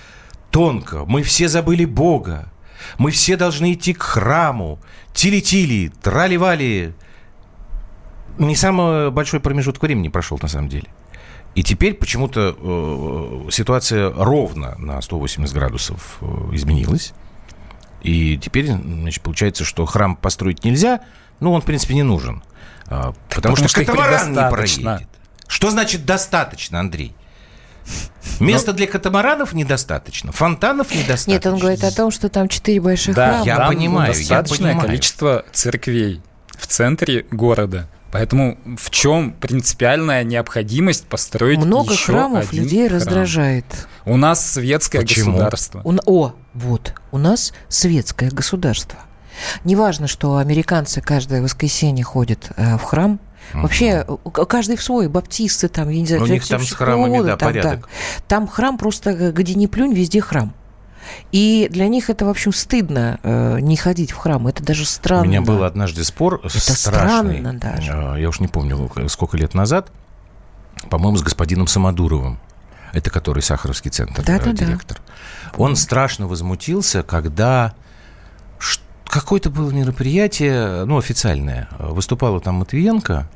тонко! 0.50 1.04
Мы 1.06 1.22
все 1.22 1.46
забыли 1.46 1.84
Бога! 1.84 2.52
Мы 2.98 3.12
все 3.12 3.36
должны 3.36 3.74
идти 3.74 3.94
к 3.94 4.02
храму! 4.02 4.80
Тили-тили, 5.12 5.92
трали-вали! 6.02 6.94
Не 8.38 8.56
самый 8.56 9.12
большой 9.12 9.38
промежуток 9.38 9.84
времени 9.84 10.08
прошел, 10.08 10.36
на 10.42 10.48
самом 10.48 10.68
деле. 10.68 10.88
И 11.54 11.62
теперь 11.62 11.94
почему-то 11.94 12.56
э, 12.58 13.50
ситуация 13.52 14.10
ровно 14.12 14.74
на 14.76 15.00
180 15.00 15.54
градусов 15.54 16.18
э, 16.22 16.26
изменилась. 16.54 17.12
И 18.02 18.36
теперь, 18.36 18.66
значит, 18.66 19.22
получается, 19.22 19.62
что 19.62 19.86
храм 19.86 20.16
построить 20.16 20.64
нельзя, 20.64 21.02
ну, 21.38 21.52
он, 21.52 21.62
в 21.62 21.64
принципе, 21.64 21.94
не 21.94 22.02
нужен. 22.02 22.42
Э, 22.86 23.12
потому, 23.28 23.54
потому 23.54 23.56
что, 23.56 23.68
что 23.68 23.84
катамаран 23.84 24.32
не 24.32 24.50
проедет. 24.50 25.08
Что 25.46 25.70
значит 25.70 26.04
достаточно, 26.04 26.80
Андрей? 26.80 27.14
Места 28.40 28.72
Но... 28.72 28.78
для 28.78 28.86
катамаранов 28.86 29.52
недостаточно, 29.52 30.32
фонтанов 30.32 30.90
недостаточно. 30.92 31.30
Нет, 31.30 31.46
он 31.46 31.58
говорит 31.58 31.84
о 31.84 31.92
том, 31.92 32.10
что 32.10 32.28
там 32.28 32.48
четыре 32.48 32.80
больших 32.80 33.14
да, 33.14 33.28
храма. 33.28 33.44
Я 33.46 33.56
там 33.56 33.68
понимаю, 33.68 34.12
достаточное 34.14 34.70
я 34.70 34.72
понимаю. 34.72 34.88
количество 34.88 35.44
церквей 35.52 36.22
в 36.58 36.66
центре 36.66 37.26
города. 37.30 37.88
Поэтому 38.10 38.58
в 38.76 38.90
чем 38.90 39.32
принципиальная 39.32 40.22
необходимость 40.22 41.06
построить 41.06 41.58
Много 41.58 41.94
еще 41.94 42.12
храмов 42.12 42.48
один 42.48 42.62
людей 42.62 42.86
храм? 42.86 42.98
раздражает. 42.98 43.64
У 44.04 44.16
нас 44.16 44.52
светское 44.52 45.00
Почему? 45.00 45.32
государство. 45.32 45.80
У, 45.82 45.96
о, 46.06 46.34
вот, 46.54 46.94
у 47.10 47.18
нас 47.18 47.52
светское 47.68 48.30
государство. 48.30 49.00
Неважно, 49.64 50.06
что 50.06 50.36
американцы 50.36 51.00
каждое 51.00 51.42
воскресенье 51.42 52.04
ходят 52.04 52.52
э, 52.56 52.76
в 52.76 52.82
храм, 52.82 53.18
Вообще, 53.52 54.06
каждый 54.32 54.76
в 54.76 54.82
свой, 54.82 55.08
баптисты 55.08 55.68
там, 55.68 55.88
я 55.88 56.00
не 56.00 56.06
знаю, 56.06 56.22
У 56.22 56.26
них 56.26 56.46
там 56.46 56.60
с 56.60 56.72
храмами, 56.72 57.22
да, 57.22 57.36
там, 57.36 57.48
порядок. 57.48 57.80
Да. 57.80 58.22
Там 58.26 58.48
храм 58.48 58.78
просто, 58.78 59.32
где 59.32 59.54
не 59.54 59.66
плюнь, 59.66 59.92
везде 59.92 60.20
храм. 60.20 60.52
И 61.32 61.68
для 61.70 61.88
них 61.88 62.10
это, 62.10 62.24
в 62.24 62.28
общем, 62.28 62.52
стыдно 62.52 63.18
э, 63.22 63.58
не 63.60 63.76
ходить 63.76 64.12
в 64.12 64.16
храм. 64.16 64.46
Это 64.46 64.62
даже 64.62 64.84
странно. 64.84 65.24
У 65.24 65.26
меня 65.26 65.42
был 65.42 65.62
однажды 65.64 66.04
спор 66.04 66.40
это 66.42 66.58
страшный. 66.58 67.38
странно 67.38 67.54
даже. 67.54 67.92
Э, 67.92 68.20
я 68.20 68.28
уж 68.28 68.40
не 68.40 68.48
помню, 68.48 68.90
сколько 69.08 69.36
лет 69.36 69.54
назад. 69.54 69.90
По-моему, 70.90 71.16
с 71.16 71.22
господином 71.22 71.66
Самодуровым. 71.66 72.40
Это 72.92 73.10
который 73.10 73.42
Сахаровский 73.42 73.90
центр, 73.90 74.22
да, 74.22 74.38
да, 74.38 74.52
директор. 74.52 74.98
Да. 74.98 75.52
Он 75.56 75.74
страшно 75.74 76.28
возмутился, 76.28 77.02
когда 77.02 77.74
какое-то 79.14 79.48
было 79.48 79.70
мероприятие, 79.70 80.84
ну, 80.86 80.98
официальное. 80.98 81.68
Выступала 81.78 82.40
там 82.40 82.56
Матвиенко, 82.56 83.30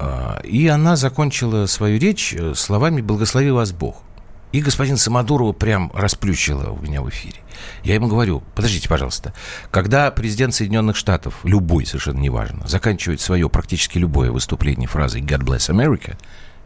а, 0.00 0.40
и 0.42 0.66
она 0.66 0.96
закончила 0.96 1.66
свою 1.66 2.00
речь 2.00 2.34
э, 2.34 2.54
словами 2.54 3.00
«Благослови 3.00 3.52
вас 3.52 3.70
Бог». 3.70 4.02
И 4.50 4.60
господин 4.60 4.96
Самодурова 4.96 5.52
прям 5.52 5.92
расплющила 5.94 6.70
у 6.70 6.80
меня 6.82 7.02
в 7.02 7.08
эфире. 7.10 7.36
Я 7.84 7.94
ему 7.94 8.08
говорю, 8.08 8.42
подождите, 8.56 8.88
пожалуйста, 8.88 9.32
когда 9.70 10.10
президент 10.10 10.54
Соединенных 10.54 10.96
Штатов, 10.96 11.38
любой, 11.44 11.86
совершенно 11.86 12.18
неважно, 12.18 12.66
заканчивает 12.66 13.20
свое 13.20 13.48
практически 13.48 13.98
любое 13.98 14.32
выступление 14.32 14.88
фразой 14.88 15.20
«God 15.20 15.44
bless 15.44 15.70
America», 15.70 16.16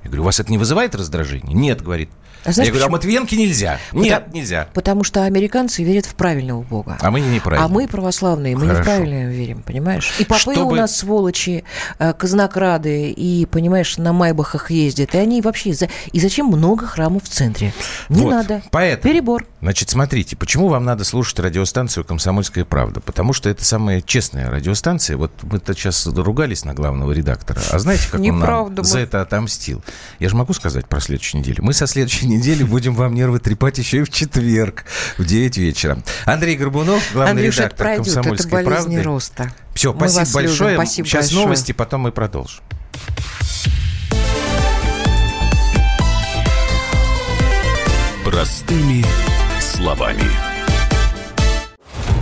я 0.03 0.09
говорю, 0.09 0.23
у 0.23 0.27
вас 0.27 0.41
это 0.41 0.51
не 0.51 0.59
вызывает 0.59 0.95
раздражения? 0.95 1.55
Нет, 1.55 1.83
говорит. 1.83 2.11
А 2.45 2.53
знаешь, 2.53 2.69
я 2.69 2.73
говорю, 2.73 2.87
а 2.87 2.91
Матвиенко 2.91 3.37
нельзя. 3.37 3.79
Потому, 3.89 4.05
Нет, 4.05 4.33
нельзя. 4.33 4.69
Потому 4.73 5.05
что 5.05 5.25
американцы 5.25 5.85
верят 5.85 6.07
в 6.07 6.15
правильного 6.15 6.63
Бога. 6.63 6.97
А 7.01 7.11
мы 7.11 7.21
неправильно. 7.21 7.67
А 7.67 7.69
мы 7.69 7.87
православные, 7.87 8.57
мы 8.57 8.63
Хорошо. 8.63 8.81
неправильно 8.81 9.31
верим, 9.31 9.63
понимаешь? 9.63 10.15
И 10.19 10.25
попы 10.25 10.55
Чтобы... 10.55 10.73
у 10.73 10.75
нас 10.75 10.97
сволочи, 10.97 11.65
э, 11.99 12.15
казнокрады, 12.15 13.11
и, 13.11 13.45
понимаешь, 13.45 13.99
на 13.99 14.13
майбахах 14.13 14.71
ездят. 14.71 15.15
И 15.15 15.19
они 15.19 15.43
вообще... 15.43 15.75
И 16.13 16.21
зачем 16.21 16.47
много 16.47 16.87
храмов 16.87 17.25
в 17.25 17.29
центре? 17.29 17.75
Не 18.09 18.23
вот. 18.23 18.31
надо. 18.31 18.63
Поэтому, 18.71 19.13
Перебор. 19.13 19.47
Значит, 19.61 19.91
смотрите, 19.91 20.35
почему 20.37 20.69
вам 20.69 20.85
надо 20.85 21.05
слушать 21.05 21.39
радиостанцию 21.41 22.05
«Комсомольская 22.05 22.65
правда»? 22.65 23.01
Потому 23.01 23.35
что 23.35 23.51
это 23.51 23.65
самая 23.65 24.01
честная 24.01 24.51
радиостанция. 24.51 25.19
Вот 25.19 25.33
мы-то 25.43 25.75
сейчас 25.75 26.07
ругались 26.07 26.65
на 26.65 26.73
главного 26.73 27.13
редактора. 27.13 27.61
А 27.71 27.79
знаете, 27.79 28.05
как 28.11 28.21
он 28.21 28.39
нам 28.39 28.85
за 28.85 29.01
это 29.01 29.21
отомстил? 29.21 29.83
Я 30.19 30.29
же 30.29 30.37
могу 30.37 30.53
сказать 30.53 30.87
про 30.87 31.01
следующую 31.01 31.41
неделю. 31.41 31.63
Мы 31.63 31.73
со 31.73 31.87
следующей 31.87 32.27
недели 32.27 32.63
будем 32.63 32.95
вам 32.95 33.15
нервы 33.15 33.39
трепать 33.39 33.79
еще 33.79 33.99
и 33.99 34.03
в 34.03 34.11
четверг 34.11 34.85
в 35.17 35.25
9 35.25 35.57
вечера. 35.59 35.99
Андрей 36.27 36.57
Горбунов, 36.57 37.03
главный 37.13 37.33
Андрюша, 37.33 37.63
редактор 37.63 37.87
пройдет, 37.87 38.05
«Комсомольской 38.05 38.61
это 38.61 38.71
правды». 38.71 39.03
роста. 39.03 39.53
Все, 39.75 39.93
мы 39.93 40.09
спасибо 40.09 40.35
большое. 40.35 40.75
Спасибо 40.77 41.09
Сейчас 41.09 41.27
большое. 41.27 41.45
новости, 41.45 41.73
потом 41.73 42.01
мы 42.03 42.13
продолжим. 42.13 42.63
Простыми 48.25 49.05
словами. 49.61 50.25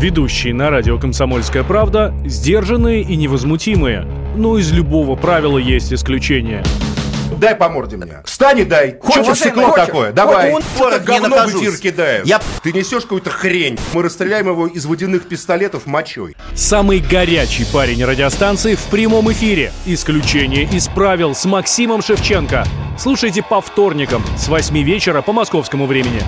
Ведущие 0.01 0.55
на 0.55 0.71
радио 0.71 0.99
«Комсомольская 0.99 1.65
правда» 1.65 2.15
сдержанные 2.25 3.03
и 3.03 3.17
невозмутимые. 3.17 4.07
Но 4.37 4.57
из 4.57 4.71
любого 4.71 5.17
правила 5.17 5.59
есть 5.59 5.93
исключение– 5.93 6.63
дай 7.37 7.55
по 7.55 7.69
морде 7.69 7.97
мне. 7.97 8.23
Встань 8.25 8.61
и 8.61 8.65
дай. 8.65 8.99
Хочешь 9.01 9.39
стекло 9.39 9.71
такое? 9.71 10.13
Давай. 10.13 10.53
Он 10.53 10.63
это 10.79 11.01
говно 11.01 11.47
в 11.47 11.51
эфир 11.51 11.77
кидает. 11.77 12.27
Я... 12.27 12.41
Ты 12.63 12.73
несешь 12.73 13.03
какую-то 13.03 13.31
хрень. 13.31 13.79
Мы 13.93 14.03
расстреляем 14.03 14.49
его 14.49 14.67
из 14.67 14.87
водяных 14.87 15.29
пистолетов 15.29 15.87
мочой. 15.87 16.37
Самый 16.55 17.01
горячий 17.01 17.67
парень 17.73 18.05
радиостанции 18.05 18.75
в 18.75 18.83
прямом 18.85 19.31
эфире. 19.33 19.73
Исключение 19.87 20.65
из 20.65 20.89
правил 20.89 21.35
с 21.35 21.45
Максимом 21.45 22.03
Шевченко. 22.03 22.65
Слушайте 22.99 23.43
по 23.43 23.61
вторникам 23.61 24.25
с 24.37 24.49
8 24.49 24.77
вечера 24.83 25.23
по 25.23 25.33
московскому 25.33 25.87
времени. 25.87 26.23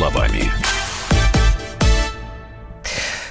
Словами. 0.00 0.50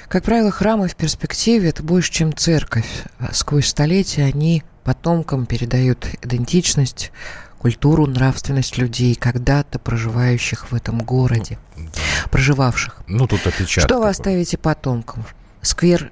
Как 0.08 0.24
правило, 0.24 0.52
храмы 0.52 0.88
в 0.88 0.96
перспективе– 0.96 1.70
это 1.70 1.82
больше, 1.82 2.12
чем 2.12 2.36
церковь. 2.36 2.88
Сквозь 3.32 3.68
столетия 3.68 4.24
они 4.26 4.64
потомкам 4.84 5.48
передают 5.48 6.06
идентичность, 6.22 7.12
культуру, 7.58 8.06
нравственность 8.06 8.78
людей, 8.78 9.16
когда-то 9.16 9.80
проживающих 9.80 10.72
в 10.72 10.76
этом 10.76 11.00
городе, 11.00 11.58
проживавших. 12.30 13.02
Ну, 13.08 13.26
тут 13.28 13.48
отпечаток. 13.48 13.90
Что 13.90 14.00
вы 14.00 14.08
оставите 14.08 14.60
потомкам? 14.60 15.26
Сквер 15.64 16.12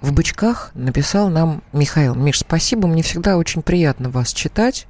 в 0.00 0.12
бычках 0.12 0.70
написал 0.72 1.28
нам 1.28 1.62
Михаил. 1.74 2.14
Миш, 2.14 2.38
спасибо, 2.38 2.88
мне 2.88 3.02
всегда 3.02 3.36
очень 3.36 3.60
приятно 3.60 4.08
вас 4.08 4.32
читать. 4.32 4.86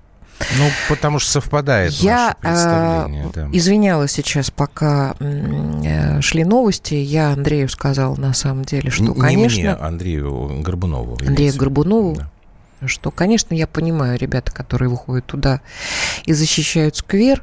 Ну, 0.57 0.68
потому 0.88 1.18
что 1.18 1.33
совпадает 1.33 1.92
Я 1.94 2.37
ваше 2.42 2.55
представление. 2.55 3.27
э, 3.27 3.31
да. 3.35 3.48
извинялась 3.53 4.12
сейчас, 4.12 4.51
пока 4.51 5.14
э, 5.18 6.20
шли 6.20 6.44
новости. 6.44 6.94
Я 6.94 7.33
Андрею 7.33 7.68
сказала 7.68 8.14
на 8.16 8.33
самом 8.35 8.64
деле, 8.64 8.90
что, 8.90 9.03
Не 9.05 9.14
конечно... 9.20 9.59
мне, 9.61 9.72
Андрею 9.72 10.61
Горбунову. 10.62 11.12
Андрею 11.14 11.37
имеется. 11.38 11.59
Горбунову, 11.59 12.14
Да. 12.16 12.87
что, 12.87 13.11
конечно, 13.11 13.53
я 13.55 13.66
понимаю 13.66 14.16
ребята, 14.18 14.53
которые 14.53 14.88
выходят 14.88 15.27
туда 15.27 15.61
и 16.24 16.33
защищают 16.33 16.96
сквер. 16.96 17.42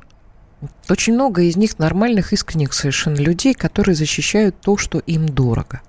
Очень 0.90 1.14
много 1.16 1.42
из 1.44 1.58
них 1.58 1.78
нормальных, 1.80 2.32
искренних 2.34 2.74
совершенно 2.74 3.18
людей, 3.18 3.54
которые 3.54 3.96
защищают 3.96 4.60
то, 4.62 4.78
что 4.78 5.00
им 5.00 5.28
дорого. 5.28 5.82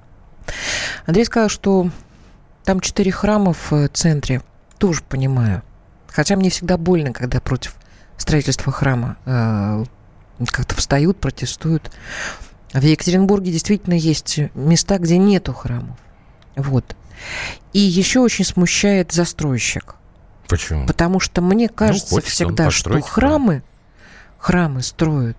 Андрей 1.07 1.25
сказал, 1.25 1.49
что 1.49 1.88
там 2.64 2.81
четыре 2.81 3.12
храма 3.12 3.53
в 3.53 3.73
э, 3.73 3.88
центре. 3.92 4.42
Тоже 4.79 5.03
понимаю. 5.09 5.62
Хотя 6.17 6.35
мне 6.35 6.49
всегда 6.49 6.79
больно, 6.79 7.13
когда 7.13 7.41
против 7.41 7.77
строительства 8.17 8.73
храма 8.73 9.19
э, 9.27 9.85
как-то 10.51 10.75
встают, 10.75 11.21
протестуют. 11.21 11.93
В 12.73 12.83
Екатеринбурге 12.83 13.53
действительно 13.53 13.93
есть 13.93 14.39
места, 14.55 14.97
где 14.97 15.19
нету 15.19 15.53
храмов. 15.53 15.99
Вот. 16.57 16.97
И 17.75 17.81
еще 17.81 18.21
очень 18.21 18.47
смущает 18.47 19.13
застройщик. 19.13 19.97
Почему? 20.49 20.87
Потому 20.87 21.21
что 21.21 21.43
мне 21.43 21.69
кажется 21.69 22.15
Ну, 22.15 22.17
хочется 22.23 22.47
он 22.47 22.55
всегда, 22.55 22.71
что 22.71 22.99
храмы, 23.03 23.63
храмы 24.39 24.83
строят 24.83 25.37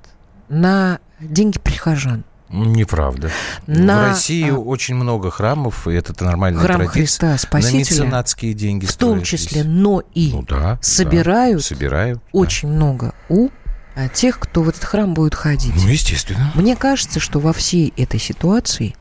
на 0.48 1.00
деньги 1.20 1.58
прихожан. 1.58 2.24
Неправда. 2.49 3.29
На, 3.65 4.03
в 4.03 4.07
России 4.10 4.49
а, 4.49 4.55
очень 4.55 4.95
много 4.95 5.31
храмов, 5.31 5.88
и 5.88 5.93
это 5.93 6.13
нормальная 6.23 6.63
Храм 6.63 6.77
традиция. 6.77 7.01
Христа 7.01 7.27
На 7.31 7.38
Спасителя, 7.38 7.79
меценатские 7.79 8.53
деньги 8.53 8.86
в 8.86 8.95
том 8.95 9.21
числе, 9.21 9.62
здесь. 9.62 9.73
но 9.73 10.01
и 10.13 10.31
Ну 10.33 10.43
да. 10.43 10.79
собирают 10.81 11.62
да, 11.62 11.63
собирают. 11.67 12.19
да. 12.19 12.23
очень 12.31 12.69
много 12.69 13.13
у 13.29 13.49
а, 13.95 14.07
тех, 14.10 14.39
кто 14.39 14.62
в 14.62 14.69
этот 14.69 14.83
храм 14.83 15.13
будет 15.13 15.36
ходить. 15.36 15.73
Ну, 15.75 15.89
естественно. 15.89 16.51
Мне 16.55 16.75
кажется, 16.75 17.19
что 17.19 17.39
во 17.39 17.51
всей 17.51 17.93
этой 17.97 18.19
ситуации 18.19 18.95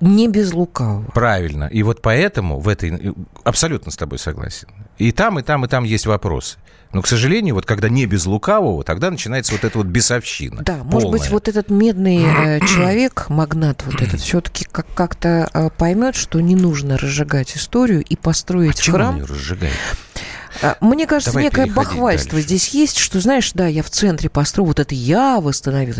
не 0.00 0.28
без 0.28 0.52
лукавого. 0.52 1.10
Правильно. 1.12 1.64
И 1.64 1.82
вот 1.82 2.02
поэтому 2.02 2.60
в 2.60 2.68
этой... 2.68 3.14
Абсолютно 3.42 3.90
с 3.90 3.96
тобой 3.96 4.18
согласен. 4.18 4.68
И 4.98 5.10
там, 5.10 5.38
и 5.38 5.42
там, 5.42 5.64
и 5.64 5.68
там 5.68 5.84
есть 5.84 6.06
вопросы. 6.06 6.58
Но, 6.92 7.02
к 7.02 7.06
сожалению, 7.06 7.54
вот 7.54 7.66
когда 7.66 7.88
не 7.90 8.06
без 8.06 8.24
лукавого, 8.24 8.82
тогда 8.82 9.10
начинается 9.10 9.52
вот 9.52 9.62
эта 9.64 9.76
вот 9.76 9.86
бесовщина. 9.88 10.62
Да, 10.62 10.78
может 10.84 11.10
быть, 11.10 11.20
полная. 11.22 11.30
вот 11.32 11.48
этот 11.48 11.68
медный 11.70 12.22
э, 12.24 12.60
человек, 12.66 13.26
магнат 13.28 13.82
вот 13.84 14.00
этот, 14.00 14.20
все-таки 14.20 14.64
как- 14.64 14.86
как-то 14.94 15.50
э, 15.52 15.68
поймет, 15.76 16.14
что 16.16 16.40
не 16.40 16.56
нужно 16.56 16.96
разжигать 16.96 17.56
историю 17.56 18.02
и 18.02 18.16
построить 18.16 18.76
Почему 18.76 18.96
храм. 18.96 19.16
не 19.16 19.22
разжигай? 19.22 19.70
А, 20.62 20.76
Мне 20.80 21.06
кажется, 21.06 21.32
Давай 21.32 21.44
некое 21.44 21.66
бахвальство 21.66 22.32
дальше. 22.32 22.46
здесь 22.48 22.68
есть, 22.70 22.96
что, 22.96 23.20
знаешь, 23.20 23.52
да, 23.52 23.66
я 23.66 23.82
в 23.82 23.90
центре 23.90 24.30
построил, 24.30 24.68
вот 24.68 24.80
это 24.80 24.94
я 24.94 25.40
восстановил. 25.40 25.94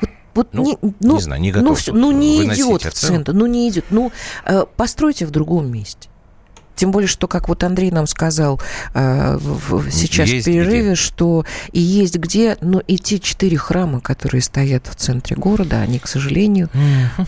Вот, 0.00 0.10
вот 0.34 0.48
Ну, 0.52 0.64
не, 0.64 0.70
не 0.82 0.94
ну, 1.00 1.18
знаю, 1.20 1.40
не 1.40 1.52
ну, 1.52 1.60
готов 1.60 1.78
всё- 1.78 1.92
тут 1.92 2.00
ну, 2.00 2.10
не 2.10 2.44
идет 2.44 2.82
в 2.82 2.90
центр, 2.92 3.32
ну 3.32 3.46
не 3.46 3.68
идет. 3.68 3.84
Ну, 3.90 4.10
э, 4.44 4.64
постройте 4.76 5.26
в 5.26 5.30
другом 5.30 5.70
месте. 5.70 6.08
Тем 6.76 6.90
более, 6.90 7.08
что, 7.08 7.28
как 7.28 7.48
вот 7.48 7.62
Андрей 7.64 7.90
нам 7.90 8.06
сказал 8.06 8.60
э, 8.94 9.38
в- 9.40 9.90
сейчас 9.90 10.28
Есть 10.28 10.46
в 10.46 10.50
перерыве, 10.50 10.82
где. 10.82 10.94
что 10.94 11.44
и 11.72 11.80
есть 11.80 12.16
где, 12.18 12.56
но 12.60 12.80
и 12.80 12.96
те 12.98 13.18
четыре 13.18 13.56
храма, 13.56 14.00
которые 14.00 14.42
стоят 14.42 14.86
в 14.88 14.94
центре 14.96 15.36
города, 15.36 15.80
они, 15.80 15.98
к 15.98 16.06
сожалению, 16.06 16.68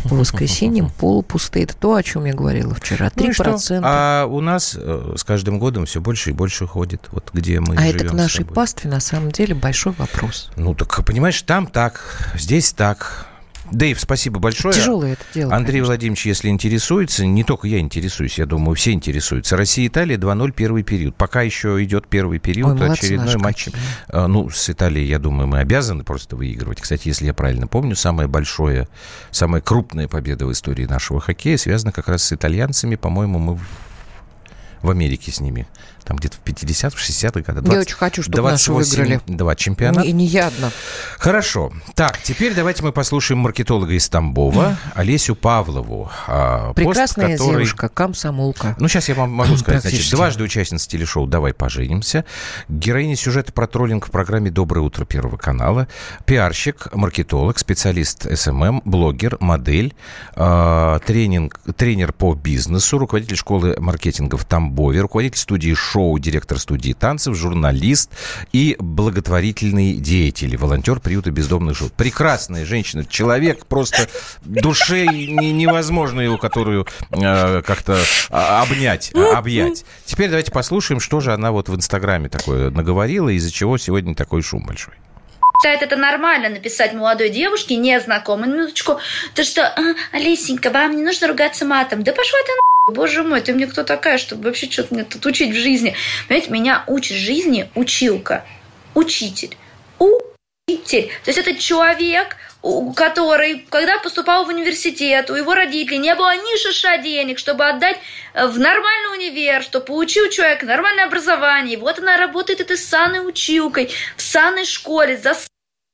по 0.09 0.17
воскресеньям 0.17 0.91
полупустые. 0.99 1.65
Это 1.65 1.77
то, 1.77 1.95
о 1.95 2.03
чем 2.03 2.25
я 2.25 2.35
говорила 2.35 2.75
вчера. 2.75 3.11
Ну 3.15 3.23
и 3.23 3.25
Три 3.27 3.33
что? 3.35 3.45
процента. 3.45 3.89
А 3.89 4.27
у 4.27 4.41
нас 4.41 4.77
э, 4.79 5.15
с 5.17 5.25
каждым 5.25 5.59
годом 5.59 5.87
все 5.87 6.01
больше 6.01 6.31
и 6.31 6.33
больше 6.33 6.67
ходит, 6.67 7.09
вот 7.13 7.31
где 7.33 7.61
мы 7.61 7.77
А 7.77 7.81
живем 7.83 7.97
это 7.97 8.05
к 8.09 8.13
нашей 8.13 8.45
пастве 8.45 8.91
на 8.91 9.01
самом 9.01 9.31
деле 9.31 9.55
большой 9.55 9.93
вопрос. 9.99 10.51
Ну 10.57 10.75
так, 10.75 11.05
понимаешь, 11.05 11.41
там 11.43 11.67
так, 11.67 12.31
здесь 12.37 12.73
так. 12.73 13.27
Дэйв, 13.73 14.01
спасибо 14.01 14.39
большое. 14.39 14.75
Тяжелое 14.75 15.13
это 15.15 15.23
дело. 15.35 15.55
Андрей 15.55 15.75
конечно. 15.75 15.87
Владимирович, 15.87 16.27
если 16.27 16.49
интересуется, 16.49 17.27
не 17.27 17.45
только 17.45 17.67
я 17.67 17.79
интересуюсь, 17.79 18.39
я 18.39 18.47
думаю, 18.47 18.75
все 18.75 18.93
интересуются. 18.93 19.57
Россия-Италия 19.57 20.17
2-0 20.17 20.53
первый 20.53 20.83
период. 20.83 21.17
Пока 21.17 21.43
еще 21.43 21.83
идет 21.85 22.07
первый 22.09 22.39
период, 22.39 22.81
Ой, 22.81 22.91
очередной 22.91 23.37
матч. 23.37 23.65
какие. 23.67 23.81
Э, 24.09 24.27
Ну, 24.27 24.51
с 24.51 24.71
Италией, 24.71 25.09
я 25.09 25.19
думаю, 25.19 25.47
мы 25.49 25.59
обязаны 25.61 26.05
просто 26.05 26.37
выигрывать. 26.37 26.81
Кстати, 26.81 27.09
если 27.09 27.27
я 27.27 27.35
правильно 27.35 27.67
помню, 27.67 27.97
самая 27.97 28.29
большая, 28.29 28.89
самая 29.31 29.61
крупная 29.63 30.09
победа 30.09 30.47
в 30.47 30.53
истории 30.53 30.85
нашего 30.87 31.21
хоккея 31.21 31.57
связана 31.57 31.93
как 31.93 32.09
раз 32.09 32.23
с 32.23 32.33
итальянцами. 32.33 32.97
По-моему, 32.97 33.39
мы 33.39 33.59
в, 34.87 34.89
в 34.89 34.91
Америке 34.91 35.33
с 35.33 35.41
ними. 35.41 35.67
Там 36.05 36.19
где-то 36.19 36.37
в 36.37 36.45
50-х, 36.49 36.97
60-х 36.97 37.53
годах. 37.53 37.73
Я 37.73 37.81
очень 37.81 37.97
хочу, 37.97 38.23
чтобы 38.23 38.41
наши 38.43 38.67
28 38.71 38.97
выиграли. 39.03 39.21
Два 39.27 39.57
чемпионата. 39.57 40.07
И 40.07 40.13
не 40.13 40.25
я 40.25 40.47
одна. 40.47 40.71
Хорошо. 41.19 41.73
Так, 41.97 42.23
теперь 42.23 42.55
давайте 42.55 42.85
мы 42.85 42.93
послушаем 42.93 43.41
маркетолога 43.41 43.93
из 43.93 44.09
Тамбова, 44.09 44.77
Олесю 44.95 45.35
Павлову. 45.35 46.09
а, 46.29 46.73
пост, 46.75 46.77
Прекрасная 46.77 47.33
который- 47.33 47.51
девушка, 47.57 47.89
комсомолка. 47.89 48.77
Ну, 48.79 48.87
сейчас 48.87 49.09
я 49.09 49.17
вам 49.17 49.31
могу 49.31 49.57
сказать. 49.57 49.83
Значит, 49.83 50.09
дважды 50.13 50.45
участница 50.45 50.89
телешоу 50.89 51.27
«Давай 51.27 51.53
поженимся», 51.53 52.25
героиня 52.69 53.17
сюжета 53.17 53.53
про 53.53 53.67
троллинг 53.67 54.07
в 54.07 54.11
программе 54.13 54.51
«Доброе 54.53 54.83
утро» 54.83 55.05
Первого 55.07 55.37
канала, 55.37 55.89
пиарщик, 56.25 56.87
маркетолог, 56.95 57.59
специалист 57.59 58.27
SMM, 58.39 58.83
блогер, 58.85 59.39
модель, 59.41 59.95
э, 60.37 60.99
тренинг, 61.05 61.61
тренер 61.77 62.13
по 62.13 62.35
бизнесу, 62.35 62.99
руководитель 62.99 63.37
школы 63.37 63.75
маркетинга 63.81 64.37
в 64.37 64.45
Тамбове, 64.45 64.76
руководитель 64.77 65.39
студии 65.39 65.75
шоу, 65.75 66.19
директор 66.19 66.59
студии 66.59 66.93
танцев, 66.93 67.35
журналист 67.37 68.11
и 68.53 68.77
благотворительный 68.79 69.95
деятель, 69.95 70.57
волонтер 70.57 71.01
приюта 71.01 71.31
бездомных 71.31 71.77
животных. 71.77 71.97
Прекрасная 71.97 72.65
женщина, 72.65 73.05
человек 73.05 73.67
просто 73.67 74.09
душей 74.45 75.07
не- 75.09 75.53
невозможно 75.53 76.21
его, 76.21 76.39
которую 76.39 76.87
э, 77.11 77.63
как-то 77.63 77.99
а, 78.31 78.63
обнять, 78.63 79.13
а, 79.15 79.39
объять. 79.39 79.85
Теперь 80.05 80.29
давайте 80.29 80.53
послушаем, 80.53 81.01
что 81.01 81.21
же 81.21 81.33
она 81.33 81.53
вот 81.53 81.69
в 81.69 81.75
Инстаграме 81.75 82.29
такое 82.29 82.71
наговорила, 82.71 83.29
из-за 83.31 83.51
чего 83.51 83.79
сегодня 83.79 84.15
такой 84.15 84.43
шум 84.43 84.65
большой. 84.67 84.95
считает 85.61 85.83
это 85.83 85.97
нормально 85.97 86.49
написать 86.51 86.93
молодой 86.93 87.31
девушке, 87.31 87.77
незнакомой, 87.77 88.49
минуточку, 88.49 88.99
то 89.35 89.43
что, 89.45 89.63
а, 89.63 89.95
Олесенька, 90.13 90.71
вам 90.71 90.97
не 90.97 91.03
нужно 91.03 91.29
ругаться 91.29 91.65
матом. 91.65 92.03
Да 92.03 92.13
пошла 92.13 92.39
ты 92.45 92.53
на 92.53 92.76
Боже 92.87 93.25
мой, 93.25 93.41
ты 93.41 93.53
мне 93.53 93.67
кто 93.67 93.83
такая, 93.83 94.17
чтобы 94.17 94.45
вообще 94.45 94.71
что-то 94.71 94.95
мне 94.95 95.03
тут 95.03 95.27
учить 95.27 95.51
в 95.51 95.59
жизни? 95.59 95.97
Понимаете, 96.29 96.53
меня 96.53 96.85
учит 96.87 97.17
жизни 97.17 97.69
училка, 97.75 98.45
учитель, 98.95 99.57
учитель. 99.99 101.09
То 101.25 101.31
есть 101.31 101.39
это 101.39 101.55
человек, 101.57 102.37
который, 102.95 103.67
когда 103.71 103.99
поступал 103.99 104.45
в 104.45 104.51
университет, 104.51 105.31
у 105.31 105.35
его 105.35 105.55
родителей 105.55 105.99
не 105.99 106.15
было 106.15 106.37
ни 106.37 106.59
шиша 106.63 106.99
денег, 106.99 107.41
чтобы 107.41 107.67
отдать 107.67 107.99
э, 108.35 108.47
в 108.47 108.57
нормальный 108.61 109.17
универ, 109.19 109.65
чтобы 109.65 109.87
получил 109.87 110.31
человек 110.31 110.63
нормальное 110.63 111.07
образование. 111.07 111.75
И 111.75 111.81
вот 111.81 111.99
она 111.99 112.17
работает 112.17 112.61
этой 112.61 112.77
саной 112.77 113.27
училкой 113.27 113.91
в 114.17 114.23
санной 114.23 114.65
школе 114.65 115.17
за 115.17 115.35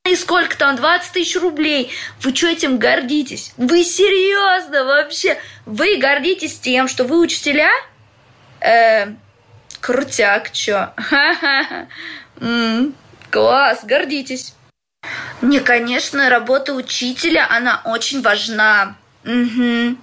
и 0.05 0.17
сколько 0.17 0.57
там, 0.57 0.75
20 0.75 1.13
тысяч 1.13 1.37
рублей. 1.37 1.89
Вы 2.19 2.35
что 2.35 2.47
этим 2.47 2.77
гордитесь? 2.77 3.53
Вы 3.55 3.85
серьезно 3.85 4.83
вообще? 4.83 5.37
Вы 5.65 5.95
гордитесь 5.95 6.59
тем, 6.59 6.89
что 6.89 7.05
вы 7.05 7.19
учителя? 7.19 7.71
Э, 8.59 9.13
крутяк, 9.79 10.51
чё? 10.51 10.93
Класс, 13.31 13.79
гордитесь. 13.83 14.55
Не, 15.41 15.61
конечно, 15.61 16.29
работа 16.29 16.73
учителя, 16.73 17.47
она 17.49 17.81
очень 17.85 18.21
важна. 18.21 18.97
Мгм. 19.23 19.97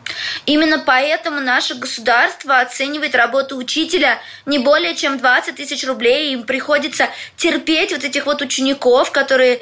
Именно 0.46 0.78
поэтому 0.78 1.40
наше 1.40 1.74
государство 1.74 2.60
оценивает 2.60 3.14
работу 3.14 3.56
учителя 3.58 4.18
не 4.46 4.58
более 4.58 4.94
чем 4.94 5.18
20 5.18 5.56
тысяч 5.56 5.86
рублей. 5.86 6.32
Им 6.32 6.44
приходится 6.44 7.10
терпеть 7.36 7.92
вот 7.92 8.02
этих 8.02 8.24
вот 8.24 8.40
учеников, 8.40 9.12
которые 9.12 9.60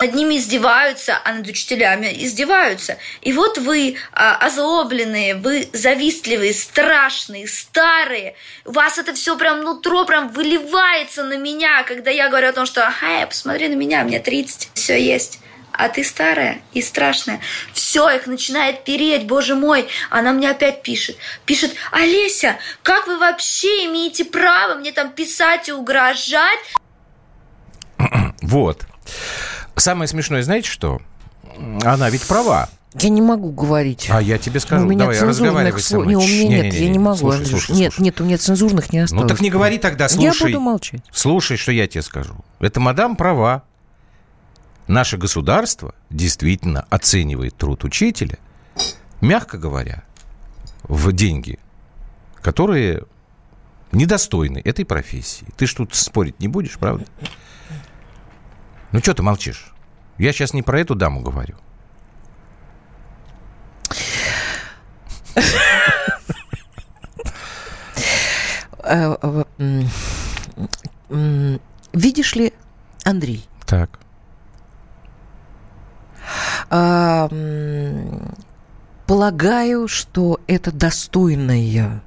над 0.00 0.14
ними 0.14 0.36
издеваются, 0.36 1.18
а 1.24 1.32
над 1.32 1.48
учителями 1.48 2.06
издеваются. 2.18 2.98
И 3.20 3.32
вот 3.32 3.58
вы 3.58 3.96
а, 4.12 4.36
озлобленные, 4.36 5.34
вы 5.34 5.68
завистливые, 5.72 6.54
страшные, 6.54 7.48
старые. 7.48 8.36
У 8.64 8.70
вас 8.70 8.98
это 8.98 9.12
все 9.12 9.36
прям 9.36 9.62
нутро 9.62 10.04
прям 10.04 10.28
выливается 10.28 11.24
на 11.24 11.36
меня, 11.36 11.82
когда 11.82 12.12
я 12.12 12.28
говорю 12.28 12.50
о 12.50 12.52
том, 12.52 12.64
что 12.64 12.88
«Ай, 13.02 13.26
посмотри 13.26 13.66
на 13.66 13.74
меня, 13.74 14.04
мне 14.04 14.20
30, 14.20 14.70
все 14.74 15.02
есть». 15.02 15.40
А 15.72 15.88
ты 15.88 16.04
старая 16.04 16.60
и 16.72 16.80
страшная. 16.80 17.40
Все, 17.72 18.08
их 18.10 18.28
начинает 18.28 18.84
переть, 18.84 19.26
боже 19.26 19.56
мой. 19.56 19.88
Она 20.10 20.32
мне 20.32 20.48
опять 20.48 20.82
пишет. 20.82 21.16
Пишет, 21.44 21.74
Олеся, 21.90 22.56
как 22.84 23.08
вы 23.08 23.18
вообще 23.18 23.86
имеете 23.86 24.24
право 24.24 24.76
мне 24.76 24.92
там 24.92 25.10
писать 25.10 25.68
и 25.68 25.72
угрожать? 25.72 26.60
Вот. 28.42 28.86
Самое 29.78 30.08
смешное, 30.08 30.42
знаете 30.42 30.68
что? 30.68 31.00
Она 31.82 32.10
ведь 32.10 32.26
права. 32.26 32.68
Я 32.94 33.10
не 33.10 33.20
могу 33.20 33.50
говорить. 33.50 34.08
А 34.10 34.20
я 34.20 34.38
тебе 34.38 34.60
скажу, 34.60 34.84
у 34.84 34.88
меня 34.88 35.00
давай, 35.00 35.20
разговаривай 35.20 35.80
со 35.80 35.98
мной. 35.98 36.08
Не, 36.08 36.16
у 36.16 36.20
меня 36.20 36.42
Не, 36.42 36.48
нет, 36.48 36.64
не, 36.64 36.70
не, 36.70 36.76
я 36.78 36.84
не. 36.86 36.92
не 36.92 36.98
могу, 36.98 37.18
Слушай, 37.18 37.46
слушай, 37.46 37.72
нет, 37.72 37.92
слушай. 37.92 38.04
нет, 38.04 38.20
у 38.20 38.24
меня 38.24 38.38
цензурных 38.38 38.92
не 38.92 39.00
осталось. 39.00 39.22
Ну 39.22 39.28
так 39.28 39.40
не 39.40 39.50
говори 39.50 39.78
тогда, 39.78 40.08
слушай. 40.08 40.38
Я 40.40 40.46
буду 40.46 40.60
молчать. 40.60 41.02
Слушай, 41.12 41.58
что 41.58 41.70
я 41.70 41.86
тебе 41.86 42.02
скажу. 42.02 42.34
Это 42.60 42.80
мадам 42.80 43.16
права. 43.16 43.62
Наше 44.86 45.18
государство 45.18 45.94
действительно 46.08 46.86
оценивает 46.88 47.54
труд 47.56 47.84
учителя, 47.84 48.38
мягко 49.20 49.58
говоря, 49.58 50.02
в 50.84 51.12
деньги, 51.12 51.58
которые 52.40 53.02
недостойны 53.92 54.62
этой 54.64 54.86
профессии. 54.86 55.46
Ты 55.58 55.66
ж 55.66 55.74
тут 55.74 55.94
спорить 55.94 56.40
не 56.40 56.48
будешь, 56.48 56.78
правда? 56.78 57.04
Ну, 58.92 59.00
что 59.00 59.14
ты 59.14 59.22
молчишь? 59.22 59.72
Я 60.18 60.32
сейчас 60.32 60.54
не 60.54 60.62
про 60.62 60.80
эту 60.80 60.94
даму 60.94 61.20
говорю. 61.20 61.56
Видишь 71.92 72.34
ли, 72.34 72.52
Андрей, 73.04 73.46
Так. 73.66 73.98
полагаю, 79.06 79.88
что 79.88 80.40
это 80.46 80.72
достойная 80.72 82.02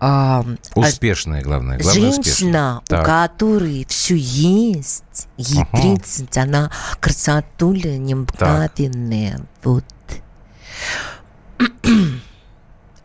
а, 0.00 0.44
Успешная, 0.74 1.42
главное. 1.42 1.78
главное 1.78 2.08
успешная. 2.10 2.24
Женщина, 2.34 2.80
у 2.82 2.86
Так. 2.86 3.04
которой 3.06 3.86
все 3.88 4.16
есть, 4.16 5.28
ей 5.36 5.62
Ага. 5.62 5.80
30, 5.82 6.36
она 6.38 6.70
красотуля 7.00 7.96
необыкновенная. 7.98 9.40
Вот. 9.62 9.84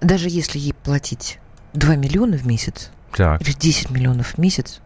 Даже 0.02 0.30
если 0.30 0.60
ей 0.60 0.74
платить 0.74 1.39
2 1.74 1.96
миллиона 1.96 2.38
в 2.38 2.46
месяц 2.46 2.89
Так. 3.15 3.41
или 3.41 3.52
10 3.52 3.89
миллионов 3.89 4.34
в 4.36 4.38
месяц, 4.38 4.80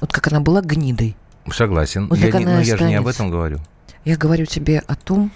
вот 0.00 0.12
как 0.12 0.28
она 0.28 0.40
была 0.40 0.60
гнидой, 0.62 1.16
Согласен. 1.52 2.06
Вот 2.08 2.18
я 2.18 2.30
не- 2.30 2.44
она 2.44 2.54
но 2.54 2.60
и 2.60 2.64
я 2.64 2.76
же 2.76 2.84
не 2.84 2.94
об 2.94 3.06
этом 3.08 3.28
говорю. 3.30 3.58
я 4.04 4.16
говорю 4.16 4.46
тебе 4.46 4.78
о 4.86 4.94
том, 4.94 5.32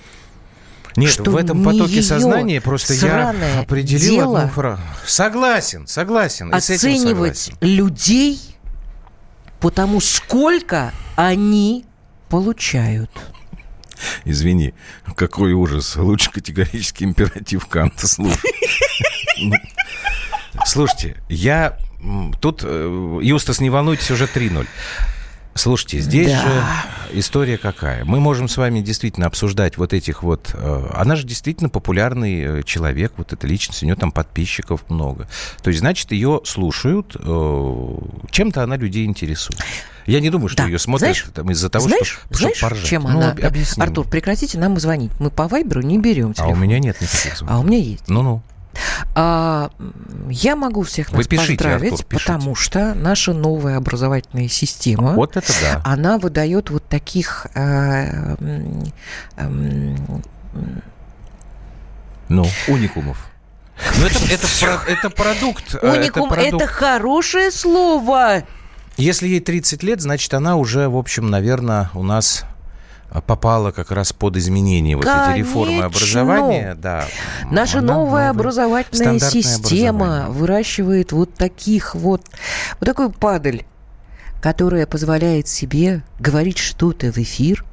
Нет, 0.96 1.10
что 1.10 1.30
в 1.30 1.36
этом 1.36 1.58
не 1.58 1.64
потоке 1.64 2.02
сознания 2.02 2.60
просто 2.60 2.94
я 2.94 3.34
определил 3.60 4.16
дело 4.16 4.40
одну 4.40 4.52
фразу. 4.52 4.82
Согласен, 5.06 5.86
согласен. 5.86 6.54
и 6.54 6.60
с 6.60 6.70
этим 6.70 6.90
оценивать 6.90 7.38
согласен. 7.38 7.76
людей 7.76 8.40
потому 9.60 10.00
сколько 10.00 10.92
они 11.16 11.84
получают. 12.28 13.10
Извини, 14.24 14.74
какой 15.14 15.52
ужас. 15.52 15.96
Лучше 15.96 16.30
категорический 16.30 17.06
императив 17.06 17.66
Канта 17.66 18.06
слушай. 18.06 18.38
Слушайте, 20.64 21.16
я... 21.28 21.78
Тут, 22.40 22.60
э, 22.62 23.18
Юстас, 23.22 23.60
не 23.60 23.70
волнуйтесь, 23.70 24.10
уже 24.10 24.26
3-0. 24.26 24.66
Слушайте, 25.56 26.00
здесь 26.00 26.30
Да. 26.32 26.42
же 26.42 27.18
история 27.18 27.56
какая. 27.58 28.04
Мы 28.04 28.20
можем 28.20 28.48
с 28.48 28.56
вами 28.56 28.80
действительно 28.80 29.26
обсуждать 29.26 29.76
вот 29.78 29.92
этих 29.92 30.22
вот... 30.22 30.50
э, 30.54 30.90
Она 30.94 31.16
же 31.16 31.26
действительно 31.26 31.68
популярный 31.68 32.60
э, 32.60 32.62
человек, 32.62 33.12
вот 33.16 33.32
эта 33.32 33.46
личность, 33.46 33.82
у 33.82 33.86
нее 33.86 33.96
там 33.96 34.12
подписчиков 34.12 34.82
много. 34.88 35.28
То 35.62 35.68
есть, 35.68 35.80
значит, 35.80 36.12
ее 36.12 36.40
слушают, 36.44 37.16
э, 37.18 37.96
чем-то 38.30 38.62
она 38.62 38.76
людей 38.76 39.06
интересует. 39.06 39.58
Я 40.06 40.20
не 40.20 40.30
думаю, 40.30 40.48
что 40.48 40.58
Да. 40.58 40.66
ее 40.68 40.78
смотрят 40.78 41.00
Знаешь- 41.16 41.26
там, 41.34 41.50
из-за 41.50 41.68
того, 41.68 41.88
знаешь, 41.88 42.18
чтобы, 42.20 42.34
знаешь, 42.36 42.60
поржать. 42.60 42.84
чем 42.86 43.02
Ну, 43.02 43.08
она? 43.08 43.32
об- 43.32 43.44
объясни. 43.44 43.82
Артур, 43.82 44.06
прекратите 44.08 44.58
нам 44.58 44.78
звонить. 44.78 45.10
Мы 45.18 45.30
по 45.30 45.48
Вайберу 45.48 45.82
не 45.82 45.98
берем 45.98 46.30
А 46.30 46.34
телефон. 46.34 46.52
у 46.52 46.56
меня 46.56 46.78
нет 46.78 47.00
никаких 47.00 47.32
А 47.32 47.36
звонков. 47.36 47.60
у 47.60 47.62
меня 47.68 47.78
есть. 47.78 48.08
Ну-ну. 48.08 48.42
А, 49.14 49.70
я 50.28 50.56
могу 50.56 50.82
всех 50.82 51.10
Вы 51.10 51.18
нас 51.18 51.26
пишите, 51.26 51.52
поздравить, 51.56 51.92
Артур, 51.92 52.06
пишите. 52.06 52.32
потому 52.32 52.54
что 52.54 52.94
наша 52.94 53.32
новая 53.32 53.76
образовательная 53.76 54.48
система, 54.48 55.12
Вот 55.12 55.36
это 55.36 55.52
да. 55.62 55.80
она 55.84 56.18
выдает 56.18 56.70
вот 56.70 56.84
таких 56.88 57.46
э, 57.54 58.34
Ну, 62.28 62.44
уникумов. 62.68 63.26
Ну, 63.98 64.06
это, 64.06 64.18
это, 64.32 64.80
это 64.88 65.10
продукт. 65.10 65.74
э, 65.80 65.92
уникум. 65.98 66.32
это 66.32 66.56
Это, 66.56 66.66
хорошее 66.66 67.50
слово. 67.50 68.42
Если 68.96 69.28
ей 69.28 69.40
30 69.40 69.82
лет, 69.82 70.00
значит, 70.00 70.32
она 70.34 70.56
уже, 70.56 70.88
в 70.88 70.96
общем, 70.96 71.28
наверное, 71.30 71.90
у 71.94 72.02
нас 72.02 72.44
попала 73.26 73.70
как 73.70 73.90
раз 73.90 74.12
под 74.12 74.36
изменения 74.36 74.96
вот 74.96 75.06
эти 75.06 75.38
реформы 75.38 75.82
образования. 75.82 76.74
Да. 76.74 77.06
Наша 77.50 77.78
Она 77.78 77.94
новая 77.94 78.30
образовательная 78.30 79.18
система 79.18 80.26
выращивает 80.28 81.12
вот 81.12 81.34
таких 81.34 81.94
вот, 81.94 82.22
вот 82.78 82.86
такую 82.86 83.10
падаль, 83.10 83.64
которая 84.42 84.86
позволяет 84.86 85.48
себе 85.48 86.02
говорить 86.20 86.58
что-то 86.58 87.12
в 87.12 87.18
эфир, 87.18 87.64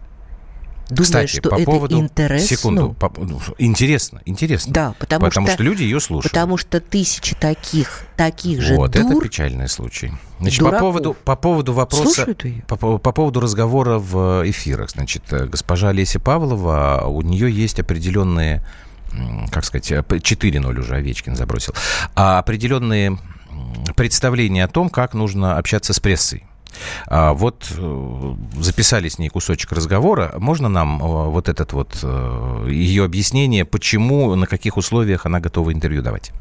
думая, 0.89 1.03
Кстати, 1.05 1.31
что 1.39 1.49
по 1.49 1.55
это 1.55 1.65
поводу... 1.65 1.99
интересно. 1.99 2.47
Секунду. 2.57 2.93
по- 2.93 3.11
ну, 3.17 3.39
интересно, 3.57 4.21
интересно. 4.25 4.73
Да, 4.73 4.95
потому, 4.99 5.25
Потому 5.25 5.47
что, 5.47 5.53
что 5.55 5.63
люди 5.63 5.83
ее 5.83 5.99
слушают. 5.99 6.31
потому 6.31 6.57
что 6.57 6.79
тысячи 6.79 7.35
таких, 7.35 8.05
таких 8.15 8.61
же 8.61 8.75
Вот, 8.75 8.95
это 8.95 9.07
дур 9.09 9.23
печальный 9.23 9.67
случай. 9.67 10.11
Значит, 10.39 10.59
по 10.61 10.71
поводу, 10.77 11.13
по 11.13 11.35
поводу 11.35 11.73
вопроса... 11.73 12.27
По, 12.67 12.75
по- 12.75 12.97
по 12.97 13.11
поводу 13.11 13.39
разговора 13.39 13.97
в 13.97 14.43
эфирах. 14.49 14.89
Значит, 14.91 15.23
э, 15.31 15.45
госпожа 15.45 15.89
Олеся 15.89 16.19
Павлова, 16.19 17.03
у 17.07 17.21
нее 17.21 17.49
есть 17.51 17.79
определенные, 17.79 18.63
как 19.51 19.63
сказать, 19.65 19.91
э, 19.91 20.03
п- 20.03 20.17
4-0 20.17 20.79
уже 20.79 20.95
Овечкин 20.95 21.35
забросил, 21.35 21.73
а 22.15 22.39
определенные 22.39 23.17
представления 23.95 24.63
о 24.65 24.67
том, 24.67 24.89
как 24.89 25.13
нужно 25.13 25.57
общаться 25.57 25.93
с 25.93 25.99
прессой. 25.99 26.43
А 27.07 27.33
вот 27.33 27.67
э, 27.77 28.35
записали 28.59 29.09
с 29.09 29.19
ней 29.19 29.29
кусочек 29.29 29.71
разговора. 29.71 30.33
Можно 30.37 30.69
нам 30.69 31.01
э, 31.01 31.29
вот 31.29 31.49
этот 31.49 31.73
вот 31.73 31.99
э, 32.03 32.67
ее 32.69 33.05
объяснение, 33.05 33.65
почему, 33.65 34.35
на 34.35 34.47
каких 34.47 34.77
условиях 34.77 35.25
она 35.25 35.39
готова 35.39 35.73
интервью 35.73 36.01
давать? 36.01 36.31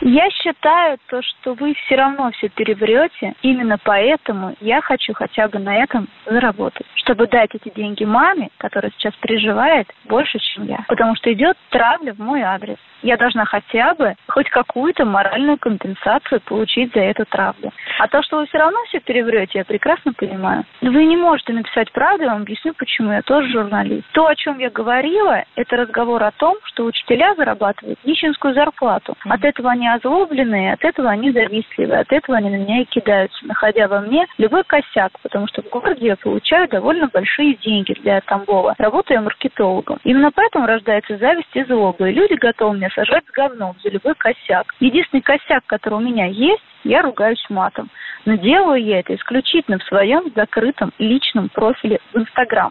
Я 0.00 0.30
считаю 0.30 0.98
то, 1.08 1.20
что 1.22 1.54
вы 1.54 1.74
все 1.74 1.96
равно 1.96 2.30
все 2.32 2.48
переберете. 2.48 3.34
Именно 3.42 3.76
поэтому 3.82 4.54
я 4.60 4.80
хочу 4.80 5.12
хотя 5.12 5.48
бы 5.48 5.58
на 5.58 5.76
этом 5.76 6.08
заработать, 6.24 6.86
чтобы 6.94 7.26
дать 7.26 7.54
эти 7.54 7.70
деньги 7.74 8.04
маме, 8.04 8.48
которая 8.56 8.90
сейчас 8.92 9.14
переживает 9.16 9.92
больше, 10.04 10.38
чем 10.38 10.64
я. 10.64 10.84
Потому 10.88 11.14
что 11.16 11.32
идет 11.32 11.56
травля 11.68 12.14
в 12.14 12.18
мой 12.18 12.40
адрес. 12.40 12.78
Я 13.02 13.16
должна 13.16 13.44
хотя 13.44 13.94
бы 13.94 14.14
хоть 14.28 14.48
какую-то 14.50 15.04
моральную 15.04 15.58
компенсацию 15.58 16.40
получить 16.40 16.92
за 16.92 17.00
эту 17.00 17.24
травлю. 17.24 17.70
А 17.98 18.08
то, 18.08 18.22
что 18.22 18.38
вы 18.38 18.46
все 18.46 18.58
равно 18.58 18.78
все 18.88 19.00
переврете, 19.00 19.58
я 19.58 19.64
прекрасно 19.64 20.12
понимаю. 20.12 20.64
Вы 20.82 21.04
не 21.04 21.16
можете 21.16 21.52
написать 21.52 21.90
правду, 21.92 22.24
я 22.24 22.32
вам 22.32 22.42
объясню, 22.42 22.74
почему. 22.74 23.12
Я 23.12 23.22
тоже 23.22 23.48
журналист. 23.50 24.06
То, 24.12 24.26
о 24.26 24.34
чем 24.34 24.58
я 24.58 24.70
говорила, 24.70 25.44
это 25.56 25.76
разговор 25.76 26.22
о 26.22 26.30
том, 26.32 26.56
что 26.64 26.84
учителя 26.84 27.34
зарабатывают 27.34 27.98
нищенскую 28.04 28.54
зарплату. 28.54 29.14
От 29.24 29.44
этого 29.44 29.70
они 29.70 29.88
озлобленные, 29.94 30.72
от 30.72 30.84
этого 30.84 31.10
они 31.10 31.30
завистливые, 31.32 32.00
от 32.00 32.12
этого 32.12 32.38
они 32.38 32.50
на 32.50 32.56
меня 32.56 32.82
и 32.82 32.84
кидаются, 32.84 33.46
находя 33.46 33.88
во 33.88 34.00
мне 34.00 34.26
любой 34.38 34.64
косяк, 34.64 35.12
потому 35.22 35.46
что 35.48 35.62
в 35.62 35.68
городе 35.68 36.06
я 36.06 36.16
получаю 36.16 36.68
довольно 36.68 37.08
большие 37.08 37.54
деньги 37.54 37.92
для 38.02 38.20
Тамбова, 38.20 38.74
работая 38.78 39.20
маркетологом. 39.20 39.98
Именно 40.04 40.30
поэтому 40.34 40.66
рождается 40.66 41.16
зависть 41.18 41.54
и 41.54 41.64
злоба, 41.64 42.08
и 42.08 42.12
люди 42.12 42.34
готовы 42.34 42.76
меня 42.76 42.90
сажать 42.90 43.24
с 43.26 43.32
говном 43.32 43.76
за 43.82 43.90
любой 43.90 44.14
косяк. 44.14 44.74
Единственный 44.80 45.22
косяк, 45.22 45.64
который 45.66 45.94
у 45.94 46.00
меня 46.00 46.26
есть, 46.26 46.62
я 46.84 47.02
ругаюсь 47.02 47.44
матом. 47.48 47.90
Но 48.24 48.36
делаю 48.36 48.82
я 48.82 49.00
это 49.00 49.14
исключительно 49.14 49.78
в 49.78 49.84
своем 49.84 50.30
закрытом 50.34 50.92
личном 50.98 51.48
профиле 51.48 52.00
в 52.12 52.18
Инстаграм. 52.18 52.70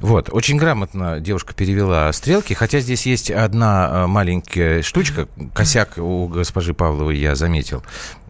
Вот, 0.00 0.28
очень 0.32 0.56
грамотно 0.56 1.20
девушка 1.20 1.54
перевела 1.54 2.12
стрелки, 2.12 2.52
хотя 2.54 2.80
здесь 2.80 3.06
есть 3.06 3.30
одна 3.30 3.88
э, 3.90 4.06
маленькая 4.06 4.82
штучка, 4.82 5.26
косяк 5.54 5.98
у 5.98 6.28
госпожи 6.28 6.74
Павловой 6.74 7.16
я 7.18 7.34
заметил. 7.34 7.82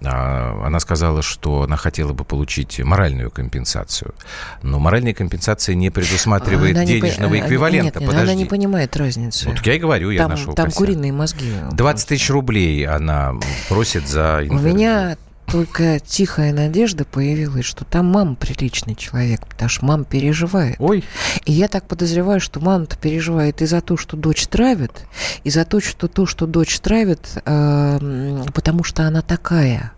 А, 0.04 0.62
Она 0.66 0.78
сказала, 0.80 1.22
что 1.22 1.62
она 1.62 1.76
хотела 1.76 2.12
бы 2.12 2.24
получить 2.24 2.78
моральную 2.80 3.30
компенсацию, 3.30 4.14
но 4.62 4.78
моральная 4.78 5.14
компенсация 5.14 5.74
не 5.74 5.90
предусматривает 5.90 6.76
Она 6.76 6.84
не 6.84 7.00
по- 7.00 7.06
денежного 7.06 7.34
э, 7.34 7.40
эквивалента. 7.40 7.84
Нет, 7.86 7.94
нет, 8.00 8.06
Подожди. 8.10 8.30
она 8.30 8.34
не 8.34 8.44
понимает 8.44 8.96
разницы. 8.96 9.48
Вот 9.48 9.58
я 9.66 9.74
и 9.74 9.78
говорю, 9.78 10.10
я 10.10 10.18
там, 10.22 10.30
нашел 10.30 10.54
там 10.54 10.66
косяк. 10.66 10.78
куриные 10.78 11.12
мозги. 11.12 11.50
20 11.72 12.08
тысяч 12.08 12.30
рублей 12.30 12.86
она 12.86 13.34
просит 13.68 14.06
за 14.06 14.38
У 14.42 14.44
интервью. 14.54 14.74
меня 14.74 15.16
только 15.46 16.00
тихая 16.00 16.52
надежда 16.52 17.04
появилась, 17.04 17.64
что 17.64 17.84
там 17.84 18.06
мама 18.06 18.34
приличный 18.34 18.94
человек, 18.94 19.46
потому 19.46 19.68
что 19.68 19.84
мама 19.84 20.04
переживает. 20.04 20.76
Ой. 20.78 21.04
И 21.44 21.52
я 21.52 21.68
так 21.68 21.86
подозреваю, 21.86 22.40
что 22.40 22.60
мама-то 22.60 22.96
переживает 22.96 23.62
и 23.62 23.66
за 23.66 23.80
то, 23.80 23.96
что 23.96 24.16
дочь 24.16 24.46
травит, 24.46 25.06
и 25.44 25.50
за 25.50 25.64
то, 25.64 25.80
что 25.80 26.08
то, 26.08 26.26
что 26.26 26.46
дочь 26.46 26.78
травит, 26.80 27.20
э, 27.44 28.44
потому 28.52 28.84
что 28.84 29.04
она 29.04 29.22
такая. 29.22 29.92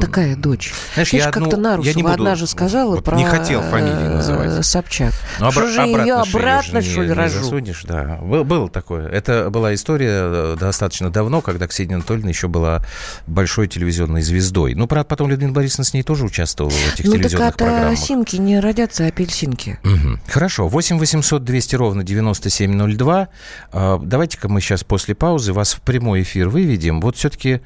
Такая 0.00 0.36
дочь. 0.36 0.72
Знаешь, 0.94 1.12
я 1.12 1.24
ж 1.24 1.26
одну- 1.28 1.50
как-то 1.50 1.56
я 1.56 1.62
не 1.62 1.62
Нарусова 1.62 2.02
буду- 2.02 2.12
одна 2.14 2.34
же 2.34 2.46
сказала 2.46 2.94
вот 2.96 3.04
про 3.04 3.16
не 3.16 3.24
хотел 3.24 3.62
фамилии 3.62 4.06
э, 4.06 4.08
называть. 4.16 4.64
Собчак. 4.66 5.12
Ну, 5.40 5.50
что 5.50 5.60
обра- 5.62 5.68
же 5.68 5.80
ее 5.82 6.14
обратно 6.14 6.24
ж 6.24 6.34
обратно, 6.34 6.80
же 6.80 6.90
что 6.90 7.02
ли, 7.02 7.12
рожу? 7.12 7.38
засудишь, 7.42 7.84
да. 7.84 8.18
Был- 8.22 8.44
Было 8.44 8.68
такое. 8.68 9.08
Это 9.08 9.50
была 9.50 9.72
история 9.74 10.10
э, 10.24 10.56
достаточно 10.58 11.10
давно, 11.10 11.40
когда 11.40 11.66
Ксения 11.66 11.96
Анатольевна 11.96 12.30
еще 12.30 12.48
была 12.48 12.84
большой 13.26 13.68
телевизионной 13.68 14.22
звездой. 14.22 14.74
Ну, 14.74 14.86
правда, 14.86 15.08
потом 15.08 15.28
Людмила 15.30 15.52
Борисовна 15.52 15.84
с 15.84 15.94
ней 15.94 16.02
тоже 16.02 16.24
участвовала 16.24 16.72
в 16.72 16.94
этих 16.94 17.04
Ну 17.04 17.12
так 17.12 17.20
телевизионных 17.20 17.48
от 17.50 17.56
программах. 17.56 17.92
осинки 17.92 18.36
не 18.36 18.60
родятся 18.60 19.06
апельсинки. 19.06 19.78
Мгм. 19.82 20.20
Хорошо. 20.28 20.68
8 20.68 20.98
800 20.98 21.44
200 21.44 21.76
ровно 21.76 22.02
9702. 22.04 23.28
А, 23.72 23.98
Давайте-ка 24.02 24.48
мы 24.48 24.60
сейчас 24.60 24.84
после 24.84 25.14
паузы 25.14 25.52
вас 25.52 25.74
в 25.74 25.80
прямой 25.80 26.22
эфир 26.22 26.48
выведем. 26.48 27.00
Вот 27.00 27.16
все-таки 27.16 27.60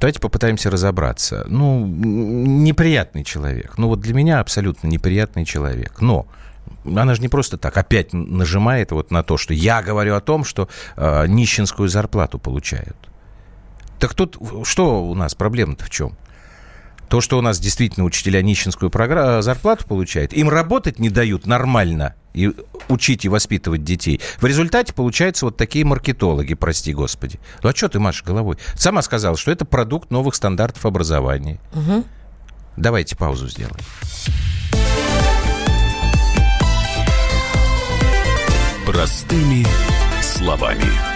давайте 0.00 0.20
попытаемся 0.20 0.70
разобраться. 0.70 1.44
Ну, 1.48 1.86
неприятный 1.86 3.24
человек. 3.24 3.78
Ну, 3.78 3.88
вот 3.88 4.00
для 4.00 4.14
меня 4.14 4.40
абсолютно 4.40 4.86
неприятный 4.88 5.44
человек. 5.44 6.00
Но 6.00 6.26
она 6.84 7.14
же 7.14 7.22
не 7.22 7.28
просто 7.28 7.58
так 7.58 7.76
опять 7.76 8.12
нажимает 8.12 8.92
вот 8.92 9.10
на 9.10 9.22
то, 9.22 9.36
что 9.36 9.54
я 9.54 9.82
говорю 9.82 10.14
о 10.14 10.20
том, 10.20 10.44
что 10.44 10.68
э, 10.96 11.26
нищенскую 11.26 11.88
зарплату 11.88 12.38
получают. 12.38 12.96
Так 13.98 14.14
тут 14.14 14.36
что 14.64 15.04
у 15.04 15.14
нас 15.14 15.34
проблема-то 15.34 15.84
в 15.84 15.90
чем? 15.90 16.16
То, 17.08 17.20
что 17.20 17.38
у 17.38 17.40
нас 17.40 17.58
действительно 17.60 18.04
учителя 18.04 18.42
нищенскую 18.42 18.90
програ- 18.90 19.40
зарплату 19.42 19.86
получают, 19.86 20.32
им 20.32 20.48
работать 20.48 20.98
не 20.98 21.08
дают 21.08 21.46
нормально 21.46 22.14
и 22.34 22.52
учить 22.88 23.24
и 23.24 23.28
воспитывать 23.28 23.84
детей. 23.84 24.20
В 24.38 24.44
результате 24.46 24.92
получаются 24.92 25.46
вот 25.46 25.56
такие 25.56 25.84
маркетологи, 25.84 26.54
прости 26.54 26.92
господи. 26.92 27.38
Ну 27.62 27.70
а 27.70 27.74
что 27.74 27.88
ты, 27.88 27.98
Маша, 27.98 28.24
головой? 28.24 28.58
Сама 28.74 29.02
сказала, 29.02 29.36
что 29.36 29.50
это 29.50 29.64
продукт 29.64 30.10
новых 30.10 30.34
стандартов 30.34 30.84
образования. 30.84 31.60
Мгм. 31.72 32.04
Давайте 32.76 33.16
паузу 33.16 33.48
сделаем. 33.48 33.76
Простыми 38.84 39.66
словами. 40.22 41.15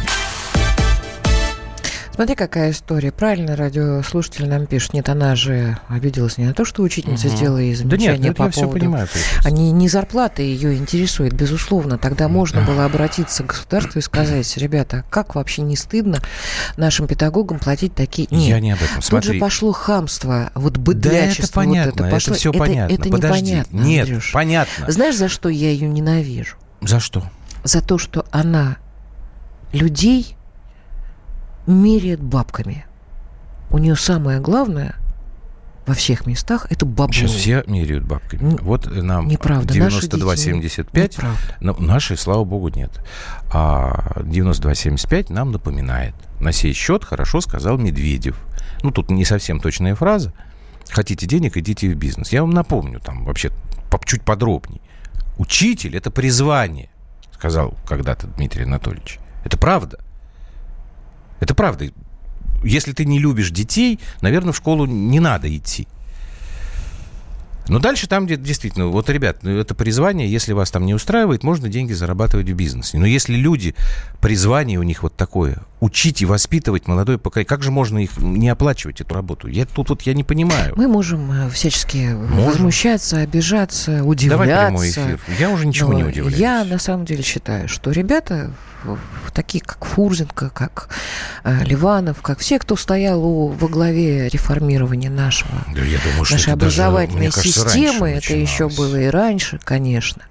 Смотри, 2.21 2.35
какая 2.35 2.69
история. 2.69 3.11
Правильно 3.11 3.55
радиослушатель 3.55 4.47
нам 4.47 4.67
пишет. 4.67 4.93
Нет, 4.93 5.09
она 5.09 5.35
же 5.35 5.79
обиделась 5.87 6.37
не 6.37 6.45
на 6.45 6.53
то, 6.53 6.65
что 6.65 6.83
учительница 6.83 7.29
Мгм. 7.29 7.35
сделала 7.35 7.57
ей 7.57 7.71
Да 7.73 7.77
замечание 7.79 8.11
нет, 8.11 8.21
ну 8.21 8.27
это 8.27 8.37
по 8.37 8.43
я 8.43 8.51
поводу... 8.63 8.79
понимаю 8.79 9.07
прекрасно. 9.07 9.49
Они 9.49 9.71
не 9.71 9.89
зарплата 9.89 10.43
ее 10.43 10.75
интересует, 10.77 11.33
безусловно. 11.33 11.97
Тогда 11.97 12.27
можно 12.27 12.61
было 12.61 12.85
обратиться 12.85 13.41
к 13.41 13.47
государству 13.47 13.97
и 13.97 14.03
сказать, 14.03 14.55
ребята, 14.57 15.03
как 15.09 15.33
вообще 15.33 15.63
не 15.63 15.75
стыдно 15.75 16.19
нашим 16.77 17.07
педагогам 17.07 17.57
платить 17.57 17.95
такие... 17.95 18.27
Нет. 18.29 18.49
Я 18.49 18.59
не 18.59 18.73
об 18.73 18.83
этом. 18.83 18.97
Тут 18.97 19.05
Смотри. 19.05 19.33
же 19.33 19.39
пошло 19.39 19.71
хамство, 19.71 20.51
вот 20.53 20.73
Да 20.73 20.79
быдлячество. 20.79 21.43
это 21.45 21.53
понятно, 21.53 21.91
вот 21.91 21.95
это, 22.01 22.03
это, 22.05 22.15
пошло. 22.15 22.35
все 22.35 22.53
понятно. 22.53 22.93
Это 22.93 23.09
Подожди. 23.09 23.41
непонятно, 23.45 23.77
Нет, 23.79 24.03
Андрюш. 24.07 24.31
понятно. 24.31 24.91
Знаешь, 24.91 25.15
за 25.17 25.27
что 25.27 25.49
я 25.49 25.71
ее 25.71 25.87
ненавижу? 25.87 26.55
За 26.81 26.99
что? 26.99 27.23
За 27.63 27.81
то, 27.81 27.97
что 27.97 28.27
она 28.29 28.77
людей 29.73 30.35
меряет 31.67 32.21
бабками. 32.21 32.85
У 33.69 33.77
нее 33.77 33.95
самое 33.95 34.39
главное 34.39 34.95
во 35.85 35.93
всех 35.93 36.25
местах 36.25 36.67
это 36.69 36.85
бабло. 36.85 37.13
Сейчас 37.13 37.31
все 37.31 37.63
меряют 37.67 38.05
бабками. 38.05 38.57
Вот 38.61 38.85
нам 38.91 39.27
неправда, 39.27 39.73
наши 39.75 40.07
92,75. 40.07 41.03
Неправда. 41.03 41.37
Ну, 41.59 41.75
наши, 41.79 42.15
слава 42.17 42.43
богу, 42.43 42.69
нет. 42.69 43.01
А 43.51 44.21
92,75 44.21 45.33
нам 45.33 45.51
напоминает. 45.51 46.13
На 46.39 46.51
сей 46.51 46.73
счет 46.73 47.03
хорошо 47.03 47.41
сказал 47.41 47.77
Медведев. 47.77 48.37
Ну, 48.83 48.91
тут 48.91 49.09
не 49.09 49.25
совсем 49.25 49.59
точная 49.59 49.95
фраза. 49.95 50.33
Хотите 50.89 51.25
денег, 51.25 51.57
идите 51.57 51.89
в 51.89 51.95
бизнес. 51.95 52.31
Я 52.31 52.41
вам 52.41 52.51
напомню 52.51 52.99
там 52.99 53.25
вообще 53.25 53.51
чуть 54.05 54.23
подробнее. 54.23 54.81
Учитель– 55.37 55.95
это 55.97 56.11
призвание, 56.11 56.89
сказал 57.33 57.75
когда-то 57.87 58.27
Дмитрий 58.27 58.63
Анатольевич. 58.63 59.19
Это 59.43 59.57
правда. 59.57 59.99
Это 61.41 61.53
правда. 61.53 61.91
Если 62.63 62.93
ты 62.93 63.03
не 63.03 63.19
любишь 63.19 63.51
детей, 63.51 63.99
наверное, 64.21 64.53
в 64.53 64.57
школу 64.57 64.85
не 64.85 65.19
надо 65.19 65.53
идти. 65.53 65.87
Но 67.67 67.79
дальше 67.79 68.07
там, 68.07 68.25
где 68.25 68.37
действительно, 68.37 68.87
вот, 68.87 69.09
ребят, 69.09 69.39
ну, 69.41 69.51
это 69.57 69.75
призвание, 69.75 70.31
если 70.31 70.53
вас 70.53 70.71
там 70.71 70.85
не 70.85 70.93
устраивает, 70.93 71.43
можно 71.43 71.67
деньги 71.69 71.93
зарабатывать 71.93 72.49
в 72.49 72.53
бизнесе. 72.53 72.97
Но 72.97 73.05
если 73.05 73.35
люди, 73.35 73.75
призвание 74.19 74.79
у 74.79 74.83
них 74.83 75.03
вот 75.03 75.15
такое, 75.15 75.59
учить 75.81 76.21
и 76.21 76.25
воспитывать 76.25 76.87
молодое 76.87 77.17
поколение, 77.17 77.47
как 77.47 77.63
же 77.63 77.71
можно 77.71 77.97
их 77.97 78.17
не 78.17 78.47
оплачивать, 78.49 79.01
эту 79.01 79.15
работу? 79.15 79.47
Я 79.47 79.65
тут 79.65 79.89
вот 79.89 80.03
я 80.03 80.13
не 80.13 80.23
понимаю. 80.23 80.73
Мы 80.77 80.87
можем 80.87 81.29
э, 81.31 81.49
всячески 81.49 82.13
возмущаться, 82.13 83.17
обижаться, 83.17 84.03
удивляться. 84.03 84.45
Давай 84.45 84.67
прямой 84.67 84.89
эфир. 84.91 85.19
Я 85.39 85.49
уже 85.49 85.65
ничего 85.65 85.93
не 85.93 86.03
удивляюсь. 86.03 86.39
Я 86.39 86.63
на 86.63 86.77
самом 86.77 87.05
деле 87.05 87.23
считаю, 87.23 87.67
что 87.67 87.89
ребята, 87.89 88.51
такие 89.33 89.63
как 89.63 89.83
Фурзенко, 89.83 90.51
как 90.51 90.89
э, 91.43 91.63
Ливанов, 91.65 92.21
как 92.21 92.39
все, 92.39 92.59
кто 92.59 92.75
стоял 92.75 93.25
у, 93.25 93.47
во 93.47 93.67
главе 93.67 94.29
реформирования 94.29 95.09
нашего, 95.09 95.51
Да 95.73 95.81
я 95.81 95.97
думаю, 95.99 96.25
что 96.25 96.35
нашей 96.35 96.45
даже, 96.45 96.51
образовательной 96.51 97.21
мне 97.21 97.31
кажется, 97.31 97.69
системы, 97.69 98.09
это 98.11 98.35
еще 98.35 98.69
было 98.69 98.97
и 98.97 99.07
раньше, 99.07 99.59
конечно. 99.63 100.21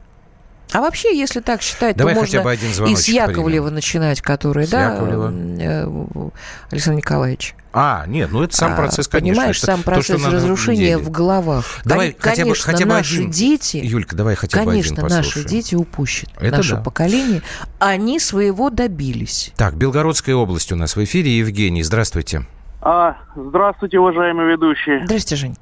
А 0.72 0.80
вообще, 0.80 1.16
если 1.16 1.40
так 1.40 1.62
считать, 1.62 1.96
Давай 1.96 2.14
то 2.14 2.20
хотя 2.20 2.38
можно 2.38 2.44
бы 2.44 2.50
один 2.52 2.70
и 2.92 2.96
с 2.96 3.08
Яковлева 3.08 3.64
примем. 3.66 3.74
начинать, 3.74 4.20
который, 4.20 4.66
С 4.66 4.70
да, 4.70 4.92
Яковлева. 4.94 5.32
э, 5.32 6.30
Александр 6.70 6.98
Николаевич. 6.98 7.54
А, 7.72 8.04
нет, 8.06 8.30
ну 8.32 8.42
это 8.42 8.56
сам 8.56 8.72
А, 8.72 8.76
процесс, 8.76 9.06
конечно. 9.06 9.34
Понимаешь, 9.34 9.56
это 9.58 9.66
сам 9.66 9.78
то, 9.80 9.84
процесс 9.86 10.20
самом 10.20 10.32
разрушения 10.34 10.98
в 10.98 11.08
головах. 11.10 11.64
Давай 11.84 12.12
Кон- 12.12 12.20
хотя 12.20 12.42
бы- 12.42 12.48
конечно, 12.50 12.64
хотя 12.72 12.84
бы 12.84 12.90
наши 12.90 13.14
один. 13.18 13.30
дети, 13.30 13.76
Юлька, 13.76 14.16
давай 14.16 14.34
хотя 14.34 14.58
бы 14.58 14.70
конечно, 14.70 14.94
один 14.94 15.02
наши 15.16 15.28
послушаем. 15.28 15.46
дети 15.48 15.74
упущены. 15.76 16.30
Это 16.40 16.56
Наше 16.56 16.74
да. 16.76 16.82
поколение, 16.82 17.42
они 17.78 18.18
своего 18.18 18.70
добились. 18.70 19.52
Так, 19.56 19.74
Белгородская 19.76 20.34
область 20.34 20.72
у 20.72 20.76
нас 20.76 20.96
в 20.96 21.04
эфире. 21.04 21.38
Евгений, 21.38 21.82
здравствуйте. 21.84 22.44
А, 22.82 23.16
здравствуйте, 23.36 23.98
уважаемые 24.00 24.50
ведущие. 24.50 25.04
Здрасте, 25.04 25.36
Жень. 25.36 25.56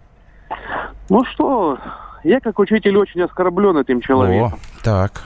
Ну 1.11 1.25
что, 1.35 1.79
я 2.25 2.41
как 2.41 2.59
учитель 2.59 2.97
очень 2.97 3.23
оскорблен 3.23 3.77
этим 3.79 4.01
человеком. 4.01 4.55
О, 4.55 4.83
так. 4.83 5.25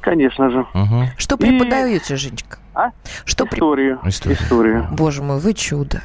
Конечно 0.00 0.50
же. 0.50 0.60
Угу. 0.74 1.04
Что 1.16 1.36
преподаете, 1.36 2.16
Женечка? 2.16 2.58
А? 2.74 2.90
Что 3.24 3.44
Историю. 3.44 4.00
Историю. 4.04 4.38
Историю. 4.38 4.88
Боже 4.92 5.22
мой, 5.22 5.38
вы 5.38 5.54
чудо. 5.54 6.02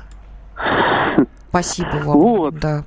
Спасибо 1.50 1.96
вам. 2.06 2.18
Вот. 2.18 2.60
Да. 2.60 2.84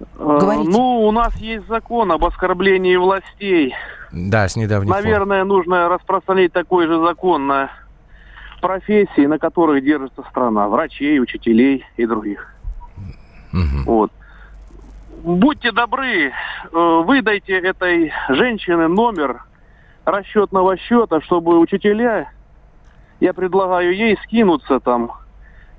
Э, 0.00 0.38
Говорите. 0.40 0.70
Ну, 0.70 1.06
у 1.06 1.12
нас 1.12 1.36
есть 1.36 1.68
закон 1.68 2.10
об 2.10 2.24
оскорблении 2.24 2.96
властей. 2.96 3.74
Да, 4.10 4.48
с 4.48 4.56
недавних 4.56 4.92
пор. 4.92 5.02
Наверное, 5.02 5.44
нужно 5.44 5.88
распространить 5.88 6.52
такой 6.52 6.86
же 6.86 7.00
закон 7.00 7.46
на 7.46 7.70
профессии, 8.60 9.26
на 9.26 9.38
которых 9.38 9.84
держится 9.84 10.22
страна. 10.30 10.68
Врачей, 10.68 11.20
учителей 11.20 11.84
и 11.96 12.06
других. 12.06 12.54
Вот. 13.84 14.12
Будьте 15.22 15.70
добры, 15.70 16.28
э, 16.28 16.32
выдайте 16.72 17.52
этой 17.52 18.10
женщине 18.30 18.86
номер 18.86 19.44
расчетного 20.06 20.78
счета, 20.78 21.20
чтобы 21.20 21.58
учителя, 21.58 22.32
я 23.20 23.34
предлагаю 23.34 23.94
ей 23.94 24.16
скинуться 24.24 24.80
там 24.80 25.12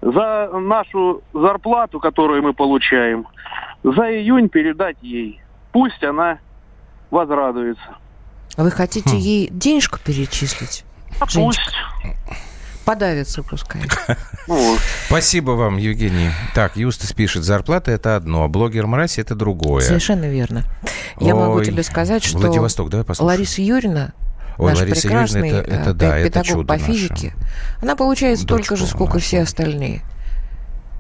за 0.02 0.50
нашу 0.54 1.24
зарплату, 1.34 2.00
которую 2.00 2.44
мы 2.44 2.54
получаем, 2.54 3.28
за 3.84 4.12
июнь 4.12 4.48
передать 4.48 4.98
ей. 5.02 5.42
Пусть 5.72 6.04
она 6.04 6.38
возрадуется. 7.10 7.98
А 8.58 8.64
вы 8.64 8.70
хотите 8.70 9.18
ей 9.18 9.48
денежку 9.50 9.98
перечислить? 10.06 10.86
А 11.20 11.26
Женечка? 11.26 11.64
пусть. 12.04 12.51
Подавится 12.86 13.44
пускай. 13.44 13.82
Спасибо 15.08 15.52
вам, 15.52 15.78
Евгений. 15.78 16.30
Так, 16.56 16.78
Юстас 16.78 17.14
пишет, 17.14 17.44
зарплата 17.44 17.92
это 17.92 18.16
одно, 18.16 18.44
а 18.44 18.48
блогер 18.48 18.88
мразь 18.88 19.20
это 19.20 19.36
другое. 19.36 19.82
Совершенно 19.82 20.26
верно. 20.26 20.64
Я 21.20 21.36
могу 21.36 21.64
тебе 21.64 21.84
сказать, 21.84 22.24
что 22.24 22.40
Владивосток, 22.40 22.90
давай 22.90 23.06
послушаем. 23.06 23.38
Лариса 23.38 23.62
Юрьевна, 23.62 24.14
Ой, 24.58 24.72
наш 24.72 24.80
Лариса 24.80 25.02
прекрасный 25.02 25.50
Юрьевна, 25.50 25.60
это- 25.62 25.72
это 25.82 25.90
э, 25.90 25.94
да, 25.94 26.18
это 26.18 26.28
педагог 26.30 26.48
чудо 26.48 26.66
по 26.68 26.74
наше. 26.74 26.86
физике, 26.86 27.34
она 27.82 27.96
получает 27.96 28.40
столько 28.40 28.76
же, 28.76 28.86
сколько 28.88 29.16
нашу. 29.16 29.26
все 29.26 29.42
остальные. 29.42 30.02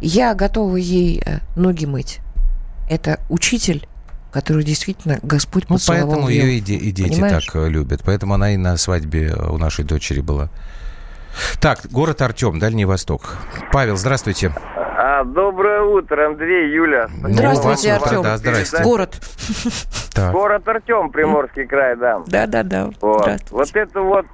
Я 0.02 0.34
готова 0.36 0.78
ей 0.78 1.22
э, 1.26 1.40
ноги 1.56 1.86
мыть. 1.86 2.20
Это 2.90 3.20
учитель, 3.30 3.88
который 4.32 4.64
действительно 4.64 5.20
Господь 5.24 5.66
Ну, 5.70 5.76
поцеловал 5.76 6.08
поэтому 6.08 6.30
ее 6.30 6.58
и, 6.58 6.60
де- 6.60 6.76
и 6.76 6.92
дети 6.92 7.10
Понимаешь? 7.10 7.46
так 7.46 7.56
э, 7.56 7.70
любят. 7.70 8.02
Поэтому 8.06 8.34
она 8.34 8.54
и 8.54 8.58
на 8.58 8.78
свадьбе 8.78 9.34
у 9.34 9.58
нашей 9.58 9.86
дочери 9.86 10.22
была. 10.22 10.50
Так, 11.60 11.80
город 11.92 12.22
Артем, 12.22 12.60
Дальний 12.60 12.86
Восток. 12.86 13.38
Павел, 13.72 13.96
здравствуйте. 13.98 14.52
А, 14.76 15.24
доброе 15.24 15.82
утро, 15.82 16.28
Андрей, 16.28 16.72
Юля. 16.72 17.08
Здравствуйте, 17.24 17.44
Ну, 17.54 17.64
вас 17.70 17.86
утро, 17.86 17.94
Артем. 18.10 18.22
да, 18.24 18.38
здрасте. 18.38 18.84
Город. 18.84 19.20
Так. 20.14 20.32
Город 20.34 20.68
Артем, 20.68 21.10
Приморский 21.10 21.66
край, 21.66 21.96
да. 21.96 22.22
Да, 22.28 22.46
да, 22.46 22.64
да. 22.64 22.90
Вот. 23.02 23.22
Здравствуйте. 23.24 23.56
вот 23.56 23.76
это 23.76 24.02
вот 24.02 24.26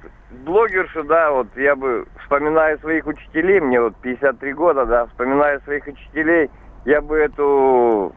блогершу, 0.44 1.04
да, 1.04 1.30
вот 1.30 1.46
я 1.56 1.76
бы 1.76 2.06
вспоминаю 2.22 2.78
своих 2.80 3.06
учителей, 3.06 3.60
мне 3.60 3.80
вот 3.80 3.94
53 3.96 4.52
года, 4.54 4.84
да, 4.86 5.06
вспоминаю 5.06 5.60
своих 5.62 5.86
учителей, 5.86 6.50
я 6.84 7.00
бы 7.00 7.16
эту 7.16 8.12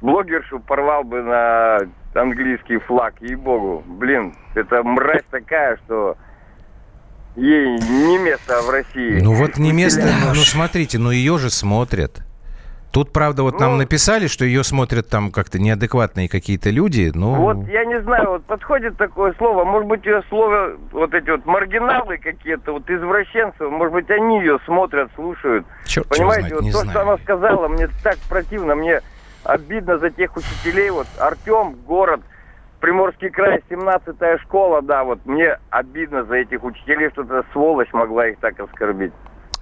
блогершу 0.00 0.60
порвал 0.60 1.04
бы 1.04 1.22
на 1.22 1.78
английский 2.14 2.78
флаг, 2.78 3.14
ей-богу. 3.20 3.82
Блин, 3.86 4.34
это 4.54 4.82
мразь 4.82 5.24
такая, 5.30 5.76
что 5.86 6.16
ей 7.36 7.78
не 7.78 8.18
место 8.18 8.60
в 8.62 8.70
России. 8.70 9.20
Ну 9.20 9.34
вот 9.34 9.56
не 9.58 9.72
место, 9.72 10.02
ну, 10.02 10.28
ну, 10.34 10.40
смотрите, 10.42 10.98
ну 10.98 11.10
ее 11.10 11.38
же 11.38 11.50
смотрят. 11.50 12.22
Тут, 12.92 13.12
правда, 13.12 13.42
вот 13.42 13.58
нам 13.58 13.72
Ну. 13.72 13.78
написали, 13.78 14.28
что 14.28 14.44
ее 14.44 14.62
смотрят 14.62 15.08
там 15.08 15.32
как-то 15.32 15.58
неадекватные 15.58 16.28
какие-то 16.28 16.70
люди, 16.70 17.10
ну... 17.12 17.34
Вот 17.34 17.66
я 17.66 17.84
не 17.84 18.00
знаю, 18.02 18.28
вот 18.30 18.44
подходит 18.44 18.96
такое 18.96 19.34
слово, 19.36 19.64
может 19.64 19.88
быть 19.88 20.06
ее 20.06 20.22
слово, 20.28 20.76
вот 20.92 21.12
эти 21.12 21.28
вот 21.28 21.44
маргиналы 21.44 22.18
какие-то, 22.18 22.70
вот 22.70 22.88
извращенцы, 22.88 23.64
может 23.64 23.94
быть 23.94 24.08
они 24.10 24.38
ее 24.38 24.60
смотрят, 24.64 25.10
слушают. 25.16 25.66
Черт 25.86 26.06
Понимаете, 26.08 26.50
знает, 26.50 26.62
вот 26.62 26.70
то, 26.72 26.78
знаю. 26.78 26.90
что 26.90 27.02
она 27.02 27.18
сказала, 27.18 27.66
мне 27.66 27.88
так 28.04 28.16
противно, 28.28 28.76
мне 28.76 29.00
обидно 29.42 29.98
за 29.98 30.10
тех 30.10 30.36
учителей, 30.36 30.90
вот 30.90 31.08
Артем, 31.18 31.74
город, 31.84 32.20
Приморский 32.84 33.30
край, 33.30 33.62
17-я 33.70 34.38
школа, 34.40 34.82
да, 34.82 35.04
вот 35.04 35.18
мне 35.24 35.56
обидно 35.70 36.22
за 36.24 36.34
этих 36.34 36.62
учителей, 36.62 37.08
что 37.12 37.22
эта 37.22 37.42
сволочь 37.50 37.90
могла 37.94 38.28
их 38.28 38.38
так 38.40 38.60
оскорбить. 38.60 39.14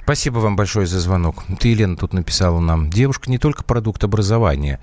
Спасибо 0.05 0.38
вам 0.38 0.57
большое 0.57 0.86
за 0.86 0.98
звонок. 0.98 1.44
Ты, 1.61 1.68
Елена, 1.68 1.96
тут 1.96 2.12
написала 2.12 2.59
нам. 2.59 2.90
Девушка 2.90 3.30
не 3.30 3.38
только 3.38 3.62
продукт 3.62 4.03
образования, 4.03 4.80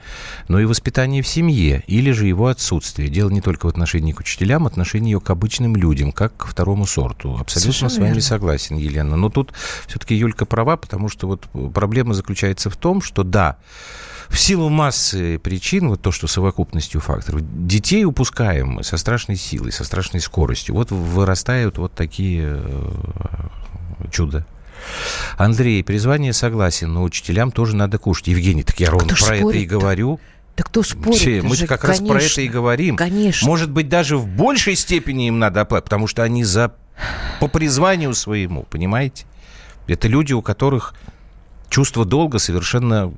но 0.47 0.61
и 0.61 0.65
воспитание 0.65 1.21
в 1.21 1.27
семье, 1.27 1.83
или 1.87 2.11
же 2.11 2.25
его 2.25 2.47
отсутствие. 2.47 3.09
Дело 3.09 3.29
не 3.29 3.41
только 3.41 3.65
в 3.65 3.69
отношении 3.69 4.13
к 4.13 4.21
учителям, 4.21 4.65
отношении 4.65 5.11
ее 5.11 5.19
к 5.19 5.29
обычным 5.29 5.75
людям, 5.75 6.13
как 6.13 6.37
к 6.37 6.45
второму 6.45 6.85
сорту. 6.85 7.37
Абсолютно 7.37 7.59
Совершенно 7.59 7.89
с 7.89 7.97
вами 7.97 8.07
верно. 8.07 8.21
согласен, 8.21 8.77
Елена. 8.77 9.17
Но 9.17 9.29
тут 9.29 9.51
все-таки 9.87 10.15
Юлька 10.15 10.45
права, 10.45 10.77
потому 10.77 11.09
что 11.09 11.27
вот 11.27 11.47
проблема 11.73 12.13
заключается 12.13 12.69
в 12.69 12.77
том, 12.77 13.01
что 13.01 13.23
да, 13.23 13.57
в 14.29 14.39
силу 14.39 14.69
массы 14.69 15.37
причин, 15.39 15.89
вот 15.89 16.01
то, 16.01 16.11
что 16.11 16.27
совокупностью 16.27 17.01
факторов, 17.01 17.41
детей 17.67 18.05
упускаем 18.05 18.69
мы 18.69 18.83
со 18.83 18.95
страшной 18.95 19.35
силой, 19.35 19.73
со 19.73 19.83
страшной 19.83 20.21
скоростью. 20.21 20.75
Вот 20.75 20.91
вырастают 20.91 21.77
вот 21.77 21.93
такие 21.93 22.61
э, 22.63 22.91
чудо. 24.11 24.45
Андрей, 25.37 25.83
призвание 25.83 26.33
согласен, 26.33 26.93
но 26.93 27.03
учителям 27.03 27.51
тоже 27.51 27.75
надо 27.75 27.97
кушать. 27.97 28.27
Евгений, 28.27 28.63
так 28.63 28.79
я 28.79 28.89
ровно 28.89 29.13
Кто 29.13 29.25
про 29.25 29.35
это 29.37 29.49
и 29.51 29.65
говорю. 29.65 30.19
Да 30.57 30.63
кто 30.63 30.83
спорит? 30.83 31.21
Это 31.25 31.47
мы 31.47 31.55
же 31.55 31.67
как 31.67 31.83
раз 31.85 31.99
про 31.99 32.17
это 32.17 32.25
и 32.25 32.47
конечно. 32.47 32.53
говорим. 32.53 32.95
Конечно. 32.97 33.47
Может 33.47 33.71
быть, 33.71 33.87
даже 33.87 34.17
в 34.17 34.27
большей 34.27 34.75
степени 34.75 35.27
им 35.27 35.39
надо 35.39 35.61
оплатить, 35.61 35.85
потому 35.85 36.07
что 36.07 36.23
они 36.23 36.43
за 36.43 36.73
по 37.39 37.47
призванию 37.47 38.13
своему, 38.13 38.63
понимаете? 38.63 39.25
Это 39.87 40.07
люди, 40.07 40.33
у 40.33 40.41
которых 40.41 40.93
чувство 41.69 42.03
долга 42.03 42.39
совершенно 42.39 43.13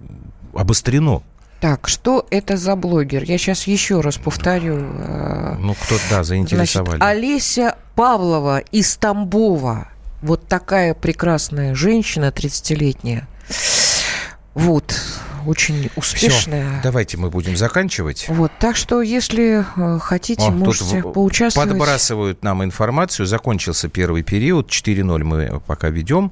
обострено. 0.53 1.23
Так, 1.61 1.87
что 1.87 2.25
это 2.31 2.57
за 2.57 2.75
блогер? 2.75 3.23
Я 3.23 3.37
сейчас 3.37 3.67
еще 3.67 4.01
раз 4.01 4.17
повторю. 4.17 4.77
э, 4.79 5.55
Ну, 5.59 5.75
кто, 5.75 5.95
да, 6.09 6.23
заинтересовали. 6.23 6.97
Значит, 6.97 7.03
Олеся 7.17 7.77
Павлова 7.95 8.59
из 8.59 8.95
Тамбова. 8.97 9.87
Вот 10.21 10.47
такая 10.47 10.93
прекрасная 10.93 11.73
женщина, 11.73 12.25
30-летняя. 12.29 13.27
Вот, 14.53 14.93
очень 15.45 15.89
успешная. 15.95 16.73
Всё, 16.73 16.83
давайте 16.83 17.17
мы 17.17 17.29
будем 17.29 17.55
заканчивать. 17.57 18.25
Вот, 18.29 18.51
так 18.59 18.75
что, 18.75 19.01
если 19.01 19.65
э, 19.75 19.99
хотите, 19.99 20.43
О, 20.43 20.47
тут 20.47 20.55
можете 20.55 21.01
в- 21.01 21.11
поучаствовать. 21.11 21.69
Подбрасывают 21.69 22.43
нам 22.43 22.63
информацию. 22.63 23.25
Закончился 23.25 23.89
первый 23.89 24.23
период. 24.23 24.69
4-0 24.69 25.23
мы 25.23 25.59
пока 25.65 25.89
ведем 25.89 26.31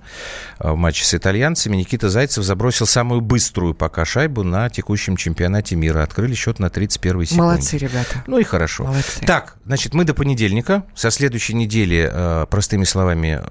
э, 0.59 0.71
в 0.71 0.75
матче 0.75 1.05
с 1.05 1.13
итальянцами. 1.13 1.77
Никита 1.77 2.09
Зайцев 2.09 2.43
забросил 2.43 2.85
самую 2.85 3.21
быструю 3.21 3.73
пока 3.73 4.05
шайбу 4.05 4.43
на 4.43 4.69
текущем 4.69 5.15
чемпионате 5.17 5.75
мира. 5.75 6.03
Открыли 6.03 6.33
счет 6.35 6.59
на 6.59 6.69
31 6.69 7.25
секунде. 7.25 7.41
Молодцы, 7.41 7.77
ребята. 7.77 8.23
Ну 8.27 8.39
и 8.39 8.43
хорошо. 8.43 8.85
Молодцы. 8.85 9.25
Так, 9.25 9.57
значит, 9.65 9.93
мы 9.93 10.03
до 10.05 10.13
понедельника. 10.13 10.83
Со 10.95 11.11
следующей 11.11 11.53
недели, 11.53 12.09
э, 12.11 12.45
простыми 12.49 12.83
словами, 12.83 13.41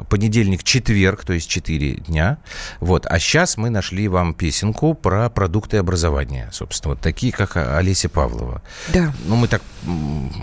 понедельник-четверг, 0.43 1.25
то 1.25 1.33
есть 1.33 1.49
4 1.49 1.95
дня. 2.07 2.39
Вот. 2.81 3.07
А 3.07 3.19
сейчас 3.19 3.57
мы 3.57 3.71
нашли 3.71 4.09
вам 4.09 4.35
песенку 4.35 4.95
про 4.95 5.29
продукты 5.49 5.79
образования. 5.79 6.51
Собственно, 6.53 6.93
вот 6.93 7.01
такие, 7.01 7.33
как 7.33 7.57
Олеся 7.57 8.11
Павлова. 8.11 8.61
Да. 8.89 9.15
Ну, 9.25 9.37
мы 9.37 9.49
так 9.49 9.63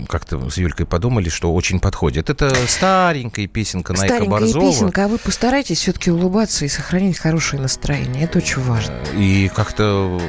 как-то 0.08 0.50
с 0.50 0.56
Юлькой 0.56 0.84
подумали, 0.84 1.28
что 1.28 1.54
очень 1.54 1.78
подходит. 1.78 2.28
Это 2.28 2.52
старенькая 2.66 3.46
песенка 3.46 3.92
Найка 3.92 4.16
Старенькая 4.16 4.40
Борзова. 4.40 4.72
песенка, 4.72 5.04
а 5.04 5.08
вы 5.08 5.18
постарайтесь 5.18 5.78
все-таки 5.78 6.10
улыбаться 6.10 6.64
и 6.64 6.68
сохранить 6.68 7.18
хорошее 7.18 7.62
настроение. 7.62 8.24
Это 8.24 8.38
очень 8.38 8.60
важно. 8.62 8.96
И 9.14 9.48
как-то 9.54 10.20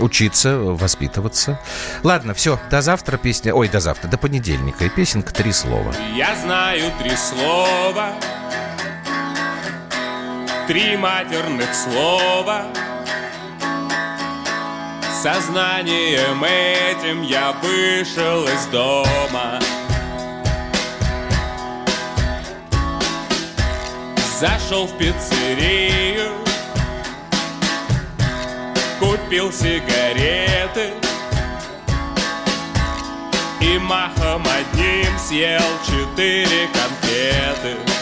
учиться, 0.00 0.56
воспитываться. 0.56 1.60
Ладно, 2.02 2.32
все, 2.32 2.58
до 2.70 2.80
завтра 2.80 3.18
песня... 3.18 3.52
Ой, 3.54 3.68
до 3.68 3.80
завтра, 3.80 4.08
до 4.08 4.16
понедельника. 4.16 4.86
И 4.86 4.88
песенка 4.88 5.34
«Три 5.34 5.52
слова». 5.52 5.92
Я 6.16 6.34
знаю 6.42 6.90
три 6.98 7.14
слова, 7.14 8.14
три 10.66 10.96
матерных 10.96 11.74
слова. 11.74 12.68
Сознанием 15.22 16.42
этим 16.42 17.22
я 17.22 17.52
вышел 17.62 18.42
из 18.42 18.66
дома. 18.72 19.60
Зашел 24.40 24.88
в 24.88 24.98
пиццерию, 24.98 26.32
купил 28.98 29.52
сигареты 29.52 30.90
и 33.60 33.78
махом 33.78 34.44
одним 34.44 35.16
съел 35.20 35.62
четыре 35.86 36.66
конфеты. 36.72 38.01